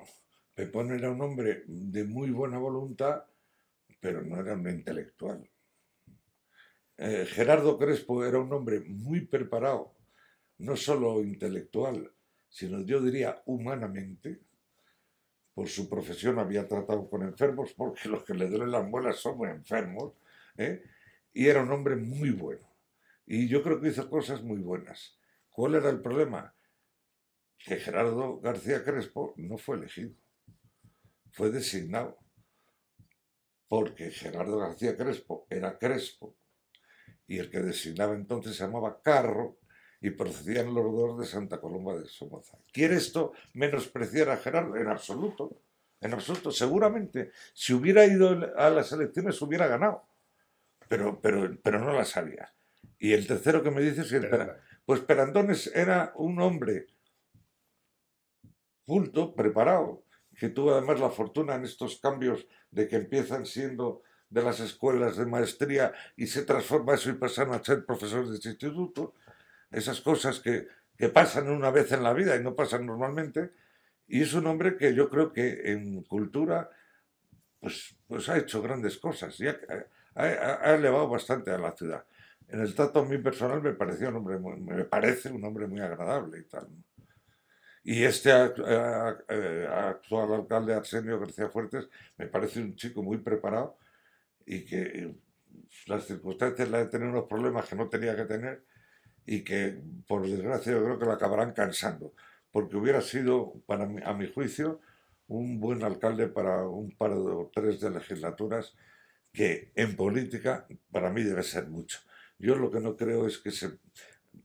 Pepón 0.54 0.92
era 0.92 1.12
un 1.12 1.22
hombre 1.22 1.64
de 1.68 2.04
muy 2.04 2.32
buena 2.32 2.58
voluntad, 2.58 3.24
pero 4.02 4.22
no 4.24 4.42
era 4.42 4.56
un 4.56 4.68
intelectual. 4.68 5.48
Eh, 7.02 7.26
Gerardo 7.26 7.78
Crespo 7.78 8.26
era 8.26 8.40
un 8.40 8.52
hombre 8.52 8.82
muy 8.82 9.22
preparado, 9.22 9.96
no 10.58 10.76
solo 10.76 11.24
intelectual, 11.24 12.12
sino 12.50 12.82
yo 12.82 13.00
diría 13.02 13.42
humanamente, 13.46 14.42
por 15.54 15.70
su 15.70 15.88
profesión 15.88 16.40
había 16.40 16.68
tratado 16.68 17.10
con 17.10 17.24
enfermos, 17.24 17.74
porque 17.74 18.10
los 18.10 18.26
que 18.26 18.34
le 18.34 18.50
duelen 18.50 18.72
las 18.72 18.86
muelas 18.86 19.16
somos 19.16 19.48
enfermos, 19.48 20.12
¿eh? 20.58 20.84
y 21.32 21.48
era 21.48 21.64
un 21.64 21.72
hombre 21.72 21.96
muy 21.96 22.32
bueno. 22.32 22.68
Y 23.26 23.48
yo 23.48 23.64
creo 23.64 23.80
que 23.80 23.88
hizo 23.88 24.10
cosas 24.10 24.44
muy 24.44 24.58
buenas. 24.58 25.18
¿Cuál 25.52 25.76
era 25.76 25.90
el 25.90 26.02
problema? 26.02 26.54
Que 27.60 27.78
Gerardo 27.78 28.42
García 28.42 28.84
Crespo 28.84 29.36
no 29.38 29.58
fue 29.58 29.78
elegido, 29.78 30.12
fue 31.32 31.50
designado, 31.50 32.18
porque 33.70 34.12
Gerardo 34.12 34.58
García 34.58 34.98
Crespo 34.98 35.48
era 35.50 35.78
Crespo, 35.78 36.36
y 37.30 37.38
el 37.38 37.50
que 37.50 37.62
designaba 37.62 38.16
entonces 38.16 38.58
se 38.58 38.66
llamaba 38.66 39.02
Carro, 39.02 39.60
y 40.02 40.12
procedían 40.12 40.74
los 40.74 40.86
dos 40.92 41.20
de 41.20 41.26
Santa 41.26 41.60
Coloma 41.60 41.94
de 41.94 42.08
Somoza. 42.08 42.58
¿Quiere 42.72 42.96
esto 42.96 43.34
menospreciar 43.54 44.30
a 44.30 44.38
Gerardo? 44.38 44.76
En 44.78 44.88
absoluto, 44.88 45.62
en 46.00 46.14
absoluto. 46.14 46.52
Seguramente, 46.52 47.32
si 47.54 47.74
hubiera 47.74 48.06
ido 48.06 48.30
a 48.56 48.70
las 48.70 48.92
elecciones 48.92 49.42
hubiera 49.42 49.68
ganado, 49.68 50.06
pero, 50.88 51.20
pero, 51.22 51.58
pero 51.62 51.80
no 51.80 51.94
las 51.94 52.16
había. 52.16 52.54
Y 52.98 53.14
el 53.14 53.28
tercero 53.28 53.62
que 53.62 53.72
me 53.72 53.82
dice 53.82 54.02
es 54.02 54.10
que 54.10 54.30
pues 54.86 55.02
Perandones 55.02 55.68
era 55.76 56.14
un 56.16 56.42
hombre 56.42 56.88
culto, 58.86 59.36
preparado, 59.36 60.04
que 60.36 60.50
tuvo 60.50 60.74
además 60.74 61.00
la 61.00 61.10
fortuna 61.10 61.56
en 61.56 61.66
estos 61.66 62.00
cambios 62.00 62.48
de 62.72 62.88
que 62.88 62.96
empiezan 62.96 63.46
siendo 63.46 64.02
de 64.30 64.44
las 64.44 64.60
escuelas 64.60 65.18
de 65.18 65.26
maestría 65.26 65.94
y 66.16 66.28
se 66.28 66.44
transforma 66.44 66.94
eso 66.94 67.10
y 67.10 67.14
pasan 67.14 67.52
a 67.52 67.64
ser 67.64 67.86
profesores 67.86 68.30
de 68.30 68.36
instituto, 68.36 69.16
esas 69.72 70.02
cosas 70.02 70.40
que, 70.40 70.68
que 70.98 71.10
pasan 71.10 71.50
una 71.50 71.72
vez 71.72 71.92
en 71.92 72.04
la 72.04 72.14
vida 72.14 72.36
y 72.36 72.44
no 72.44 72.56
pasan 72.56 72.86
normalmente, 72.86 73.52
y 74.08 74.22
es 74.22 74.34
un 74.34 74.48
hombre 74.48 74.78
que 74.78 74.94
yo 74.94 75.10
creo 75.10 75.32
que 75.32 75.72
en 75.72 76.04
cultura 76.04 76.70
pues, 77.60 77.96
pues 78.08 78.30
ha 78.30 78.38
hecho 78.38 78.62
grandes 78.62 78.98
cosas 78.98 79.40
y 79.40 79.48
ha, 79.48 79.58
ha, 80.16 80.76
elevado 80.76 81.10
bastante 81.10 81.52
a 81.52 81.58
la 81.58 81.72
ciudad. 81.72 82.04
En 82.48 82.62
el 82.62 82.74
trato 82.74 83.00
a 83.00 83.06
mí 83.06 83.18
personal 83.20 83.62
me 83.62 83.74
pareció 83.74 84.10
un 84.10 84.16
hombre 84.16 84.40
me 84.40 84.86
parece 84.86 85.32
un 85.32 85.44
hombre 85.44 85.68
muy 85.68 85.82
agradable 85.82 86.40
y 86.40 86.44
tal. 86.44 86.68
Y 87.84 88.04
este 88.04 88.32
actual 88.32 90.34
alcalde 90.34 90.74
Arsenio 90.74 91.20
García 91.20 91.50
Fuertes 91.50 91.88
me 92.18 92.28
parece 92.28 92.62
un 92.62 92.76
chico 92.76 93.04
muy 93.04 93.18
preparado 93.18 93.78
y 94.50 94.66
que 94.66 95.14
las 95.86 96.08
circunstancias 96.08 96.72
le 96.72 96.80
de 96.80 96.86
tener 96.88 97.08
unos 97.08 97.26
problemas 97.26 97.70
que 97.70 97.76
no 97.76 97.88
tenía 97.88 98.16
que 98.16 98.26
tener 98.26 98.66
y 99.24 99.44
que 99.44 99.80
por 100.08 100.28
desgracia 100.28 100.72
yo 100.72 100.84
creo 100.84 100.98
que 100.98 101.06
lo 101.06 101.12
acabarán 101.12 101.54
cansando, 101.54 102.16
porque 102.52 102.76
hubiera 102.76 103.00
sido, 103.02 103.62
para 103.68 103.84
a 103.84 104.14
mi 104.16 104.28
juicio, 104.34 104.82
un 105.28 105.60
buen 105.60 105.84
alcalde 105.84 106.28
para 106.28 106.68
un 106.68 106.90
par 106.98 107.12
o 107.12 107.52
tres 107.54 107.80
de 107.80 107.92
legislaturas 107.92 108.74
que 109.32 109.72
en 109.76 109.96
política 109.96 110.66
para 110.92 111.12
mí 111.12 111.22
debe 111.22 111.44
ser 111.44 111.68
mucho. 111.68 112.00
Yo 112.40 112.56
lo 112.56 112.72
que 112.72 112.80
no 112.80 112.98
creo 112.98 113.28
es 113.28 113.38
que 113.38 113.52
se 113.52 113.78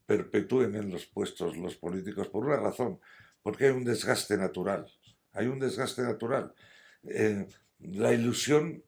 perpetúen 0.04 0.74
en 0.74 0.90
los 0.90 1.06
puestos 1.06 1.56
los 1.56 1.76
políticos 1.76 2.28
por 2.28 2.44
una 2.44 2.56
razón, 2.56 3.00
porque 3.42 3.64
hay 3.64 3.70
un 3.70 3.84
desgaste 3.84 4.36
natural, 4.36 4.86
hay 5.32 5.46
un 5.46 5.60
desgaste 5.60 6.02
natural. 6.02 6.52
Eh, 7.04 7.46
la 7.78 8.12
ilusión 8.12 8.84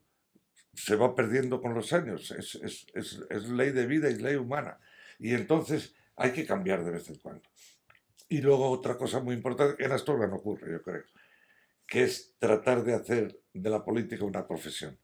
se 0.77 0.95
va 0.95 1.15
perdiendo 1.15 1.61
con 1.63 1.75
los 1.75 1.93
años, 1.95 2.31
es, 2.33 2.55
es, 2.57 2.87
es, 2.95 3.49
ley 3.49 3.71
de 3.71 3.87
vida 3.87 4.11
y 4.11 4.17
ley 4.17 4.37
humana. 4.37 4.79
Y 5.19 5.33
entonces 5.33 5.95
hay 6.17 6.33
que 6.33 6.47
cambiar 6.47 6.85
de 6.85 6.91
vez 6.91 7.09
en 7.09 7.17
cuando. 7.17 7.49
Y 8.29 8.43
luego 8.43 8.69
otra 8.71 8.99
cosa 8.99 9.21
muy 9.21 9.35
importante, 9.35 9.83
en 9.83 9.93
Astorga 9.93 10.27
no 10.27 10.37
ocurre, 10.37 10.73
yo 10.73 10.83
creo, 10.83 11.05
que 11.87 12.03
es 12.03 12.35
tratar 12.39 12.85
de 12.85 12.93
hacer 12.93 13.41
de 13.55 13.71
la 13.71 13.85
política 13.85 14.25
una 14.25 14.47
profesión. 14.47 14.99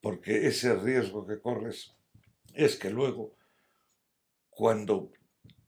Porque 0.00 0.48
ese 0.48 0.74
riesgo 0.74 1.24
que 1.26 1.40
corres 1.40 1.94
es 2.54 2.76
que 2.76 2.90
luego, 2.90 3.36
cuando 4.48 5.12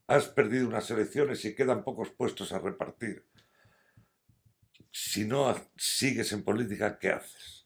has 0.09 0.29
perdido 0.29 0.67
unas 0.67 0.91
elecciones 0.91 1.45
y 1.45 1.55
quedan 1.55 1.85
pocos 1.85 2.11
puestos 2.11 2.53
a 2.53 2.59
repartir, 2.59 3.25
si 4.91 5.25
no 5.25 5.55
sigues 5.77 6.33
en 6.33 6.43
política, 6.43 6.99
¿qué 6.99 7.11
haces? 7.11 7.62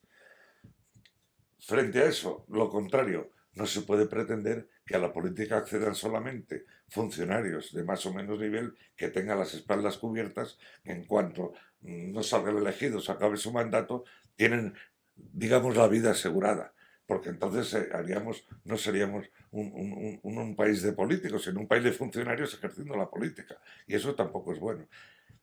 Frente 1.66 2.00
a 2.00 2.04
eso, 2.06 2.46
lo 2.48 2.70
contrario, 2.70 3.32
no 3.54 3.66
se 3.66 3.80
puede 3.80 4.06
pretender 4.06 4.68
que 4.86 4.94
a 4.94 5.00
la 5.00 5.12
política 5.12 5.56
accedan 5.56 5.96
solamente 5.96 6.64
funcionarios 6.88 7.72
de 7.72 7.82
más 7.82 8.06
o 8.06 8.14
menos 8.14 8.38
nivel 8.38 8.74
que 8.94 9.08
tengan 9.08 9.40
las 9.40 9.52
espaldas 9.52 9.98
cubiertas, 9.98 10.58
que 10.84 10.92
en 10.92 11.04
cuanto 11.06 11.54
no 11.80 12.22
salgan 12.22 12.58
elegidos, 12.58 13.10
acabe 13.10 13.36
su 13.36 13.52
mandato, 13.52 14.04
tienen, 14.36 14.74
digamos, 15.16 15.76
la 15.76 15.88
vida 15.88 16.12
asegurada. 16.12 16.72
Porque 17.04 17.30
entonces 17.30 17.74
eh, 17.74 17.88
haríamos, 17.92 18.46
no 18.62 18.76
seríamos 18.76 19.26
un, 19.50 20.20
un 20.22 20.54
país 20.54 20.82
de 20.82 20.92
políticos, 20.92 21.42
sino 21.42 21.58
un 21.58 21.66
país 21.66 21.82
de 21.82 21.92
funcionarios 21.92 22.54
ejerciendo 22.54 22.96
la 22.96 23.10
política. 23.10 23.58
Y 23.88 23.96
eso 23.96 24.14
tampoco 24.14 24.52
es 24.52 24.60
bueno. 24.60 24.86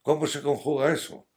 ¿Cómo 0.01 0.25
se 0.27 0.41
conjuga 0.41 0.93
eso? 0.93 1.27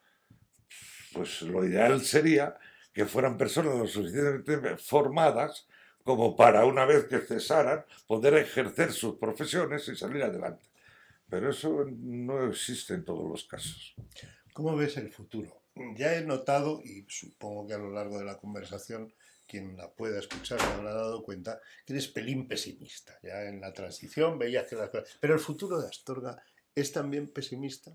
Pues 1.12 1.42
lo 1.42 1.64
ideal 1.64 2.00
sería 2.02 2.56
que 2.96 3.04
fueran 3.04 3.36
personas 3.36 3.76
lo 3.76 3.86
suficientemente 3.86 4.78
formadas 4.78 5.68
como 6.02 6.34
para 6.34 6.64
una 6.64 6.86
vez 6.86 7.04
que 7.04 7.18
cesaran 7.18 7.84
poder 8.06 8.32
ejercer 8.38 8.90
sus 8.90 9.16
profesiones 9.16 9.86
y 9.88 9.96
salir 9.96 10.22
adelante. 10.22 10.66
Pero 11.28 11.50
eso 11.50 11.84
no 11.90 12.46
existe 12.46 12.94
en 12.94 13.04
todos 13.04 13.28
los 13.28 13.44
casos. 13.44 13.94
¿Cómo 14.54 14.74
ves 14.74 14.96
el 14.96 15.12
futuro? 15.12 15.60
Ya 15.94 16.16
he 16.16 16.22
notado, 16.22 16.80
y 16.82 17.04
supongo 17.06 17.66
que 17.66 17.74
a 17.74 17.78
lo 17.78 17.90
largo 17.90 18.18
de 18.18 18.24
la 18.24 18.38
conversación 18.38 19.12
quien 19.46 19.76
la 19.76 19.92
pueda 19.92 20.18
escuchar 20.18 20.58
se 20.58 20.66
habrá 20.66 20.94
dado 20.94 21.22
cuenta, 21.22 21.60
que 21.84 21.92
eres 21.92 22.08
pelín 22.08 22.48
pesimista. 22.48 23.18
Ya 23.22 23.42
en 23.42 23.60
la 23.60 23.74
transición 23.74 24.38
veías 24.38 24.66
que 24.66 24.74
las 24.74 24.88
cosas... 24.88 25.18
Pero 25.20 25.34
el 25.34 25.40
futuro 25.40 25.78
de 25.82 25.86
Astorga 25.86 26.42
es 26.74 26.92
también 26.92 27.28
pesimista. 27.28 27.92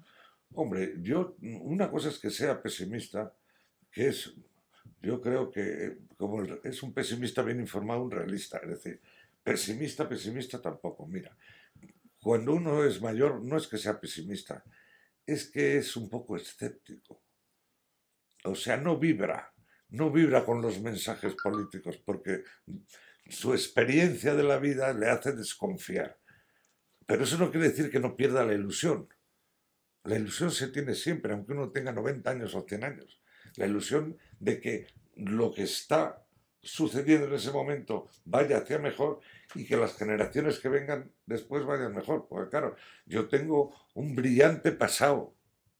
Hombre, 0.53 0.93
yo, 1.01 1.35
una 1.41 1.89
cosa 1.89 2.09
es 2.09 2.19
que 2.19 2.29
sea 2.29 2.61
pesimista, 2.61 3.33
que 3.91 4.09
es, 4.09 4.35
yo 5.01 5.21
creo 5.21 5.51
que 5.51 5.97
como 6.17 6.43
es 6.63 6.83
un 6.83 6.93
pesimista 6.93 7.41
bien 7.41 7.59
informado, 7.59 8.03
un 8.03 8.11
realista. 8.11 8.59
Es 8.59 8.69
decir, 8.69 9.01
pesimista, 9.43 10.07
pesimista 10.07 10.61
tampoco. 10.61 11.07
Mira, 11.07 11.35
cuando 12.19 12.53
uno 12.53 12.83
es 12.83 13.01
mayor, 13.01 13.43
no 13.43 13.57
es 13.57 13.67
que 13.67 13.77
sea 13.77 13.99
pesimista, 13.99 14.63
es 15.25 15.49
que 15.49 15.77
es 15.77 15.95
un 15.95 16.09
poco 16.09 16.35
escéptico. 16.35 17.21
O 18.43 18.55
sea, 18.55 18.77
no 18.77 18.97
vibra 18.97 19.51
no 19.91 20.09
vibra 20.09 20.43
con 20.43 20.61
los 20.61 20.81
mensajes 20.81 21.35
políticos 21.35 22.01
porque 22.03 22.43
su 23.27 23.53
experiencia 23.53 24.33
de 24.35 24.43
la 24.43 24.57
vida 24.57 24.93
le 24.93 25.09
hace 25.09 25.33
desconfiar. 25.33 26.17
Pero 27.05 27.23
eso 27.23 27.37
no 27.37 27.51
quiere 27.51 27.69
decir 27.69 27.91
que 27.91 27.99
no 27.99 28.15
pierda 28.15 28.45
la 28.45 28.53
ilusión. 28.53 29.07
La 30.03 30.15
ilusión 30.15 30.49
se 30.51 30.69
tiene 30.69 30.95
siempre, 30.95 31.33
aunque 31.33 31.51
uno 31.51 31.71
tenga 31.71 31.91
90 31.91 32.29
años 32.29 32.55
o 32.55 32.65
100 32.67 32.83
años. 32.83 33.20
La 33.55 33.65
ilusión 33.65 34.17
de 34.39 34.59
que 34.59 34.87
lo 35.15 35.53
que 35.53 35.63
está 35.63 36.23
sucediendo 36.61 37.27
en 37.27 37.33
ese 37.33 37.51
momento 37.51 38.07
vaya 38.25 38.57
hacia 38.57 38.77
mejor 38.77 39.19
y 39.55 39.65
que 39.65 39.77
las 39.77 39.95
generaciones 39.95 40.59
que 40.59 40.69
vengan 40.69 41.11
después 41.25 41.65
vayan 41.65 41.93
mejor. 41.93 42.27
Porque 42.29 42.49
claro, 42.49 42.75
yo 43.05 43.27
tengo 43.27 43.73
un 43.95 44.15
brillante 44.15 44.71
pasado 44.71 45.33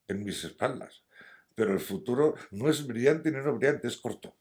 en 0.08 0.24
mis 0.24 0.44
espaldas 0.44 1.04
pero 1.56 1.74
el 1.74 1.80
futuro 1.80 2.36
no 2.52 2.70
es 2.70 2.86
brillante 2.88 3.32
ni 3.32 3.38
no 3.38 3.56
brillante, 3.56 3.88
es 3.88 3.98
corto. 3.98 4.36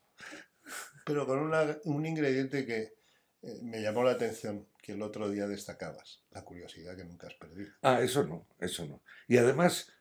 Pero 1.04 1.26
con 1.26 1.52
un 1.84 2.06
ingrediente 2.06 2.64
que 2.64 2.94
eh, 3.42 3.58
me 3.62 3.82
llamó 3.82 4.04
la 4.04 4.12
atención, 4.12 4.66
que 4.80 4.92
el 4.92 5.02
otro 5.02 5.28
día 5.28 5.46
destacabas, 5.46 6.24
la 6.30 6.42
curiosidad 6.44 6.96
que 6.96 7.04
nunca 7.04 7.26
has 7.26 7.34
perdido. 7.34 7.72
Ah, 7.82 8.00
eso 8.00 8.24
no, 8.24 8.46
eso 8.58 8.86
no. 8.86 9.02
Y 9.28 9.36
además, 9.36 9.92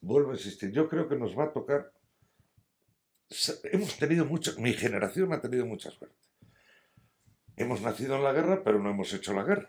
vuelvo 0.00 0.30
a 0.30 0.34
insistir, 0.34 0.70
yo 0.72 0.88
creo 0.88 1.08
que 1.08 1.16
nos 1.16 1.38
va 1.38 1.44
a 1.44 1.52
tocar, 1.52 1.92
hemos 3.64 3.96
tenido 3.96 4.24
mucha, 4.24 4.52
mi 4.58 4.72
generación 4.72 5.32
ha 5.32 5.40
tenido 5.40 5.66
mucha 5.66 5.90
suerte. 5.90 6.16
Hemos 7.56 7.80
nacido 7.80 8.16
en 8.16 8.24
la 8.24 8.32
guerra, 8.32 8.62
pero 8.64 8.78
no 8.78 8.90
hemos 8.90 9.12
hecho 9.12 9.32
la 9.34 9.44
guerra. 9.44 9.68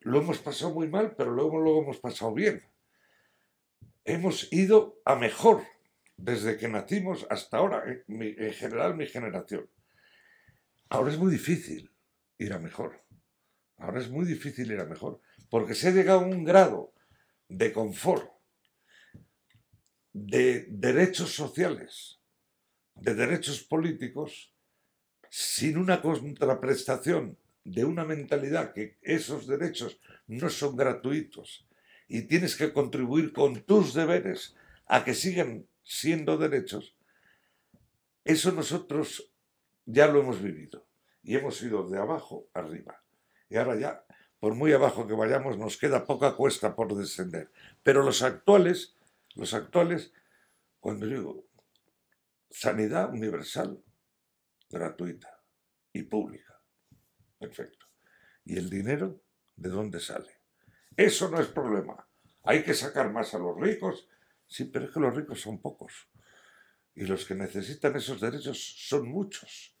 Lo 0.00 0.20
hemos 0.20 0.38
pasado 0.38 0.72
muy 0.72 0.88
mal, 0.88 1.14
pero 1.16 1.30
luego 1.30 1.58
lo 1.58 1.80
hemos 1.80 1.98
pasado 1.98 2.34
bien 2.34 2.62
hemos 4.08 4.50
ido 4.52 5.00
a 5.04 5.16
mejor 5.16 5.62
desde 6.16 6.56
que 6.56 6.66
nacimos 6.66 7.26
hasta 7.30 7.58
ahora, 7.58 7.84
en 8.08 8.52
general 8.54 8.96
mi 8.96 9.06
generación. 9.06 9.68
Ahora 10.88 11.12
es 11.12 11.18
muy 11.18 11.30
difícil 11.30 11.92
ir 12.38 12.52
a 12.54 12.58
mejor. 12.58 13.04
Ahora 13.76 14.00
es 14.00 14.08
muy 14.08 14.24
difícil 14.24 14.72
ir 14.72 14.80
a 14.80 14.86
mejor, 14.86 15.20
porque 15.50 15.74
se 15.74 15.88
ha 15.88 15.90
llegado 15.92 16.20
a 16.20 16.24
un 16.24 16.42
grado 16.42 16.92
de 17.48 17.72
confort, 17.72 18.32
de 20.26 20.66
derechos 20.70 21.34
sociales, 21.34 22.18
de 22.94 23.14
derechos 23.14 23.62
políticos, 23.62 24.52
sin 25.30 25.76
una 25.76 26.00
contraprestación 26.00 27.36
de 27.64 27.84
una 27.84 28.04
mentalidad 28.04 28.72
que 28.72 28.98
esos 29.02 29.46
derechos 29.46 30.00
no 30.26 30.48
son 30.48 30.76
gratuitos, 30.76 31.66
y 32.08 32.22
tienes 32.22 32.56
que 32.56 32.72
contribuir 32.72 33.32
con 33.32 33.62
tus 33.62 33.94
deberes 33.94 34.56
a 34.86 35.04
que 35.04 35.14
sigan 35.14 35.66
siendo 35.84 36.38
derechos, 36.38 36.96
eso 38.24 38.52
nosotros 38.52 39.30
ya 39.84 40.06
lo 40.06 40.20
hemos 40.20 40.42
vivido 40.42 40.86
y 41.22 41.36
hemos 41.36 41.62
ido 41.62 41.88
de 41.88 41.98
abajo 41.98 42.48
arriba. 42.54 43.02
Y 43.50 43.56
ahora 43.56 43.76
ya, 43.76 44.04
por 44.40 44.54
muy 44.54 44.72
abajo 44.72 45.06
que 45.06 45.14
vayamos, 45.14 45.58
nos 45.58 45.76
queda 45.76 46.04
poca 46.04 46.34
cuesta 46.34 46.74
por 46.74 46.94
descender. 46.94 47.50
Pero 47.82 48.02
los 48.02 48.22
actuales, 48.22 48.94
los 49.34 49.54
actuales, 49.54 50.12
cuando 50.80 51.06
digo 51.06 51.48
sanidad 52.50 53.12
universal, 53.12 53.82
gratuita 54.70 55.42
y 55.92 56.02
pública, 56.02 56.60
perfecto. 57.38 57.86
¿Y 58.44 58.56
el 58.56 58.70
dinero 58.70 59.22
de 59.56 59.68
dónde 59.68 60.00
sale? 60.00 60.40
Eso 60.96 61.30
no 61.30 61.40
es 61.40 61.48
problema. 61.48 62.08
Hay 62.44 62.62
que 62.62 62.74
sacar 62.74 63.12
más 63.12 63.34
a 63.34 63.38
los 63.38 63.56
ricos. 63.60 64.08
Sí, 64.46 64.64
pero 64.64 64.86
es 64.86 64.90
que 64.92 65.00
los 65.00 65.14
ricos 65.14 65.40
son 65.40 65.60
pocos. 65.60 66.08
Y 66.94 67.04
los 67.04 67.26
que 67.26 67.34
necesitan 67.34 67.94
esos 67.96 68.20
derechos 68.20 68.58
son 68.88 69.08
muchos. 69.08 69.76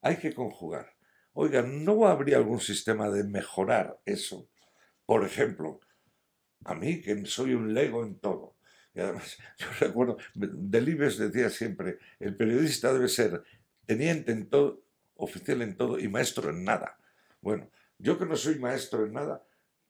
Hay 0.00 0.16
que 0.16 0.34
conjugar. 0.34 0.96
Oiga, 1.34 1.62
¿no 1.62 2.06
habría 2.08 2.38
algún 2.38 2.60
sistema 2.60 3.10
de 3.10 3.24
mejorar 3.24 4.00
eso? 4.04 4.48
Por 5.04 5.24
ejemplo, 5.24 5.80
a 6.64 6.74
mí 6.74 7.00
que 7.02 7.24
soy 7.26 7.54
un 7.54 7.72
lego 7.74 8.04
en 8.04 8.18
todo. 8.18 8.56
Y 8.94 9.00
además, 9.00 9.38
yo 9.58 9.66
recuerdo, 9.78 10.18
Delibes 10.34 11.18
decía 11.18 11.50
siempre, 11.50 11.98
el 12.18 12.36
periodista 12.36 12.92
debe 12.92 13.08
ser 13.08 13.42
teniente 13.86 14.32
en 14.32 14.48
todo, 14.48 14.82
oficial 15.14 15.62
en 15.62 15.76
todo 15.76 15.98
y 15.98 16.08
maestro 16.08 16.50
en 16.50 16.64
nada. 16.64 16.98
Bueno, 17.40 17.70
yo 17.98 18.18
que 18.18 18.26
no 18.26 18.36
soy 18.36 18.58
maestro 18.58 19.04
en 19.04 19.12
nada, 19.12 19.44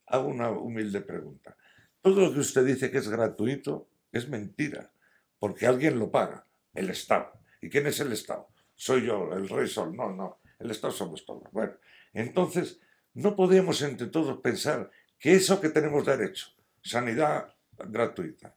hago 0.06 0.28
una 0.28 0.50
humilde 0.50 1.00
pregunta. 1.00 1.56
Todo 2.00 2.20
lo 2.20 2.32
que 2.32 2.40
usted 2.40 2.64
dice 2.64 2.90
que 2.90 2.98
es 2.98 3.08
gratuito 3.08 3.88
es 4.12 4.28
mentira, 4.28 4.92
porque 5.38 5.66
alguien 5.66 5.98
lo 5.98 6.10
paga, 6.10 6.46
el 6.74 6.90
Estado. 6.90 7.32
¿Y 7.60 7.68
quién 7.68 7.86
es 7.86 8.00
el 8.00 8.12
Estado? 8.12 8.48
Soy 8.74 9.06
yo, 9.06 9.32
el 9.34 9.48
rey 9.48 9.68
sol. 9.68 9.94
No, 9.94 10.10
no, 10.10 10.40
el 10.58 10.70
Estado 10.70 10.92
somos 10.92 11.24
todos. 11.26 11.44
Bueno, 11.52 11.74
entonces 12.12 12.80
no 13.14 13.36
podemos 13.36 13.82
entre 13.82 14.06
todos 14.06 14.40
pensar 14.40 14.90
que 15.18 15.34
eso 15.34 15.60
que 15.60 15.68
tenemos 15.68 16.06
derecho, 16.06 16.48
sanidad 16.82 17.54
gratuita, 17.76 18.56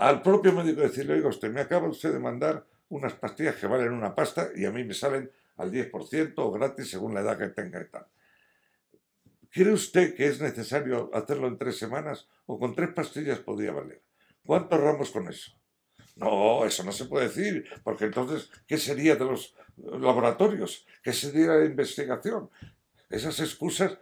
al 0.00 0.22
propio 0.22 0.52
médico 0.54 0.80
decirle, 0.80 1.14
oiga 1.14 1.28
usted, 1.28 1.50
me 1.52 1.60
acaba 1.60 1.86
usted 1.86 2.10
de 2.10 2.18
mandar 2.18 2.64
unas 2.88 3.12
pastillas 3.12 3.56
que 3.56 3.66
valen 3.66 3.92
una 3.92 4.14
pasta 4.14 4.48
y 4.56 4.64
a 4.64 4.70
mí 4.70 4.82
me 4.82 4.94
salen 4.94 5.30
al 5.58 5.70
10% 5.70 6.32
o 6.38 6.50
gratis 6.52 6.90
según 6.90 7.12
la 7.12 7.20
edad 7.20 7.36
que 7.36 7.48
tenga 7.48 7.82
y 7.82 7.84
tal. 7.84 8.06
¿Cree 9.50 9.72
usted 9.72 10.14
que 10.14 10.26
es 10.26 10.40
necesario 10.40 11.10
hacerlo 11.12 11.48
en 11.48 11.58
tres 11.58 11.76
semanas 11.76 12.28
o 12.46 12.58
con 12.58 12.74
tres 12.74 12.94
pastillas 12.94 13.40
podría 13.40 13.72
valer? 13.72 14.00
¿Cuánto 14.42 14.76
ahorramos 14.76 15.10
con 15.10 15.28
eso? 15.28 15.52
No, 16.16 16.64
eso 16.64 16.82
no 16.82 16.92
se 16.92 17.04
puede 17.04 17.28
decir, 17.28 17.66
porque 17.84 18.06
entonces, 18.06 18.50
¿qué 18.66 18.78
sería 18.78 19.16
de 19.16 19.26
los 19.26 19.54
laboratorios? 19.76 20.86
¿Qué 21.02 21.12
sería 21.12 21.52
de 21.52 21.58
la 21.60 21.66
investigación? 21.66 22.48
Esas 23.10 23.38
excusas 23.40 23.98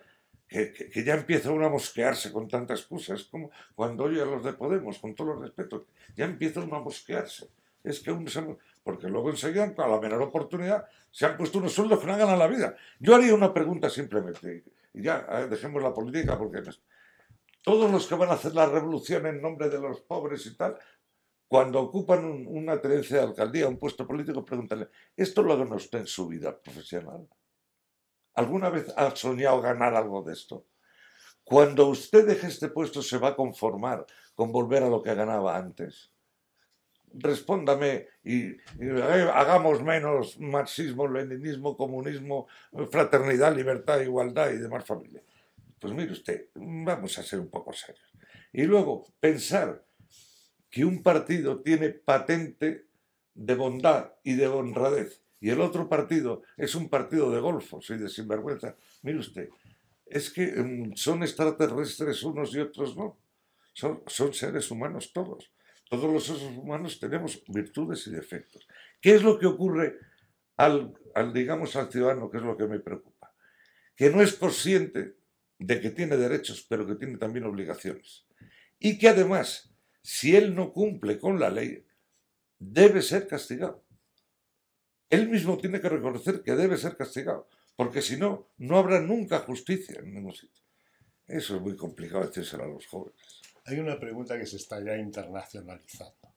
que, 0.49 0.91
ya 1.05 1.15
empieza 1.15 1.53
uno 1.53 1.67
a 1.67 1.71
mosquearse 1.71 2.33
con 2.33 2.49
tantas 2.49 2.81
excusas, 2.81 3.25
como 3.25 3.51
cuando 3.75 4.05
oye 4.05 4.23
a 4.23 4.25
los 4.25 4.43
de 4.43 4.55
Podemos, 4.55 4.99
con 4.99 5.15
todo 5.15 5.35
el 5.35 5.41
respeto, 5.41 5.87
ya 6.17 6.25
empieza 6.25 6.61
uno 6.61 6.77
a 6.77 6.81
mosquearse. 6.81 7.51
Es 7.85 8.01
que 8.01 8.11
uno 8.11 8.29
se, 8.29 8.43
porque 8.83 9.09
luego 9.09 9.31
enseguida, 9.31 9.73
a 9.77 9.89
la 9.89 10.01
menor 10.01 10.23
oportunidad, 10.23 10.87
se 11.11 11.27
han 11.27 11.37
puesto 11.37 11.59
unos 11.59 11.73
sueldos 11.73 12.01
que 12.01 12.07
no 12.07 12.17
ganan 12.17 12.39
la 12.39 12.47
vida. 12.47 12.77
Yo 12.99 13.15
haría 13.15 13.35
una 13.35 13.53
pregunta 13.53 13.91
simplemente, 13.91 14.65
y 14.95 15.03
ya 15.03 15.27
eh, 15.31 15.47
dejemos 15.49 15.83
la 15.83 15.93
política 15.93 16.39
porque 16.39 16.63
todos 17.63 17.91
los 17.91 18.07
que 18.07 18.15
van 18.15 18.31
a 18.31 18.35
hacer 18.35 18.55
la 18.55 18.67
revolución 18.67 19.27
en 19.27 19.43
nombre 19.43 19.69
de 19.69 19.79
los 19.79 20.01
pobres 20.01 20.47
y 20.47 20.57
tal, 20.57 20.79
cuando 21.47 21.81
ocupan 21.81 22.47
una 22.47 22.81
tenencia 22.81 23.19
de 23.19 23.25
alcaldía, 23.25 23.69
un 23.69 23.79
puesto 23.79 24.07
político, 24.07 24.45
pregúntale, 24.45 24.89
¿esto 25.17 25.43
lo 25.43 25.53
hagan 25.53 25.73
usted 25.73 26.01
en 26.01 26.07
su 26.07 26.29
vida 26.29 26.59
profesional? 26.59 27.27
¿Alguna 28.39 28.71
vez 28.71 28.87
ha 28.97 29.15
soñado 29.17 29.61
ganar 29.61 29.95
algo 29.95 30.23
de 30.23 30.33
esto? 30.33 30.65
Cuando 31.43 31.89
usted 31.89 32.25
deje 32.25 32.47
este 32.47 32.69
puesto, 32.69 33.03
¿se 33.03 33.19
va 33.19 33.31
a 33.31 33.37
conformar 33.37 34.07
con 34.37 34.53
volver 34.53 34.85
a 34.85 34.89
lo 34.89 35.03
que 35.03 35.15
ganaba 35.15 35.57
antes? 35.57 36.13
respóndame 37.15 38.07
y, 38.23 38.57
hagamos 39.35 39.83
menos 39.83 40.39
marxismo, 40.39 41.09
leninismo, 41.09 41.77
comunismo, 41.77 42.47
fraternidad, 42.91 43.57
libertad, 43.57 44.01
igualdad 44.01 44.51
y 44.51 44.59
demás 44.59 44.85
familia. 44.85 45.23
Pues 45.81 45.93
mire 45.95 46.13
usted, 46.13 46.49
vamos 46.55 47.19
a 47.19 47.23
ser 47.23 47.41
un 47.41 47.49
poco 47.49 47.73
serios. 47.73 48.13
Y 48.53 48.65
luego, 48.65 49.05
pensar 49.19 49.85
que 50.71 50.85
un 50.85 51.03
partido 51.03 51.61
tiene 51.61 51.89
patente 51.91 52.87
de 53.35 53.55
bondad 53.55 54.13
y 54.23 54.35
de 54.35 54.47
honradez 54.47 55.23
y 55.41 55.51
el 55.51 55.61
otro 55.61 55.89
partido 55.89 56.43
es 56.57 56.75
un 56.75 56.89
partido 56.89 57.31
de 57.31 57.41
golfos 57.41 57.89
y 57.91 57.97
de 57.97 58.09
sinvergüenza. 58.09 58.77
Mire 59.03 59.19
usted, 59.19 59.49
es 60.07 60.31
que 60.31 60.47
mm, 60.47 60.95
son 60.95 61.23
extraterrestres 61.23 62.23
unos 62.23 62.55
y 62.55 62.61
otros 62.61 62.97
no. 62.97 63.19
Son, 63.73 64.03
son 64.07 64.35
seres 64.35 64.71
humanos 64.71 65.13
todos. 65.13 65.53
Todos 65.89 66.13
los 66.13 66.25
seres 66.25 66.43
humanos 66.43 66.99
tenemos 66.99 67.43
virtudes 67.47 68.07
y 68.09 68.11
defectos. 68.11 68.67
¿Qué 69.01 69.15
es 69.15 69.23
lo 69.23 69.39
que 69.39 69.47
ocurre 69.47 69.99
al, 70.57 70.93
al, 71.15 71.33
digamos, 71.33 71.77
al 71.77 71.91
ciudadano, 71.91 72.31
que 72.31 72.39
es 72.39 72.43
lo 72.43 72.57
que 72.57 72.67
me 72.67 72.81
preocupa? 72.81 73.33
Que 73.95 74.11
no 74.11 74.21
es 74.21 74.35
consciente 74.35 75.17
de 75.59 75.81
que 75.81 75.91
tiene 75.91 76.17
derechos, 76.17 76.67
pero 76.69 76.87
que 76.87 76.97
tiene 76.97 77.17
también 77.19 77.47
obligaciones. 77.47 78.27
Y 78.79 78.99
que 78.99 79.09
además, 79.09 79.73
si 80.03 80.37
él 80.37 80.55
no 80.55 80.73
cumple 80.73 81.19
con 81.19 81.39
la 81.39 81.51
ley, 81.51 81.85
debe 82.59 83.03
ser 83.03 83.27
castigado. 83.27 83.85
Él 85.11 85.29
mismo 85.29 85.57
tiene 85.57 85.81
que 85.81 85.89
reconocer 85.89 86.43
que 86.43 86.55
debe 86.55 86.77
ser 86.77 86.97
castigado, 86.97 87.49
porque 87.77 88.03
si 88.03 88.17
no, 88.17 88.51
no 88.59 88.77
habrá 88.77 89.01
nunca 89.01 89.39
justicia 89.41 90.01
en 90.01 90.13
ningún 90.13 90.35
sitio. 90.35 90.65
Eso 91.27 91.57
es 91.57 91.63
muy 91.63 91.77
complicado 91.77 92.27
decírselo 92.27 92.65
a 92.65 92.69
los 92.69 92.87
jóvenes. 92.87 93.41
Hay 93.65 93.79
una 93.79 93.99
pregunta 93.99 94.39
que 94.39 94.47
se 94.47 94.57
está 94.57 94.83
ya 94.83 94.97
internacionalizando. 94.97 96.35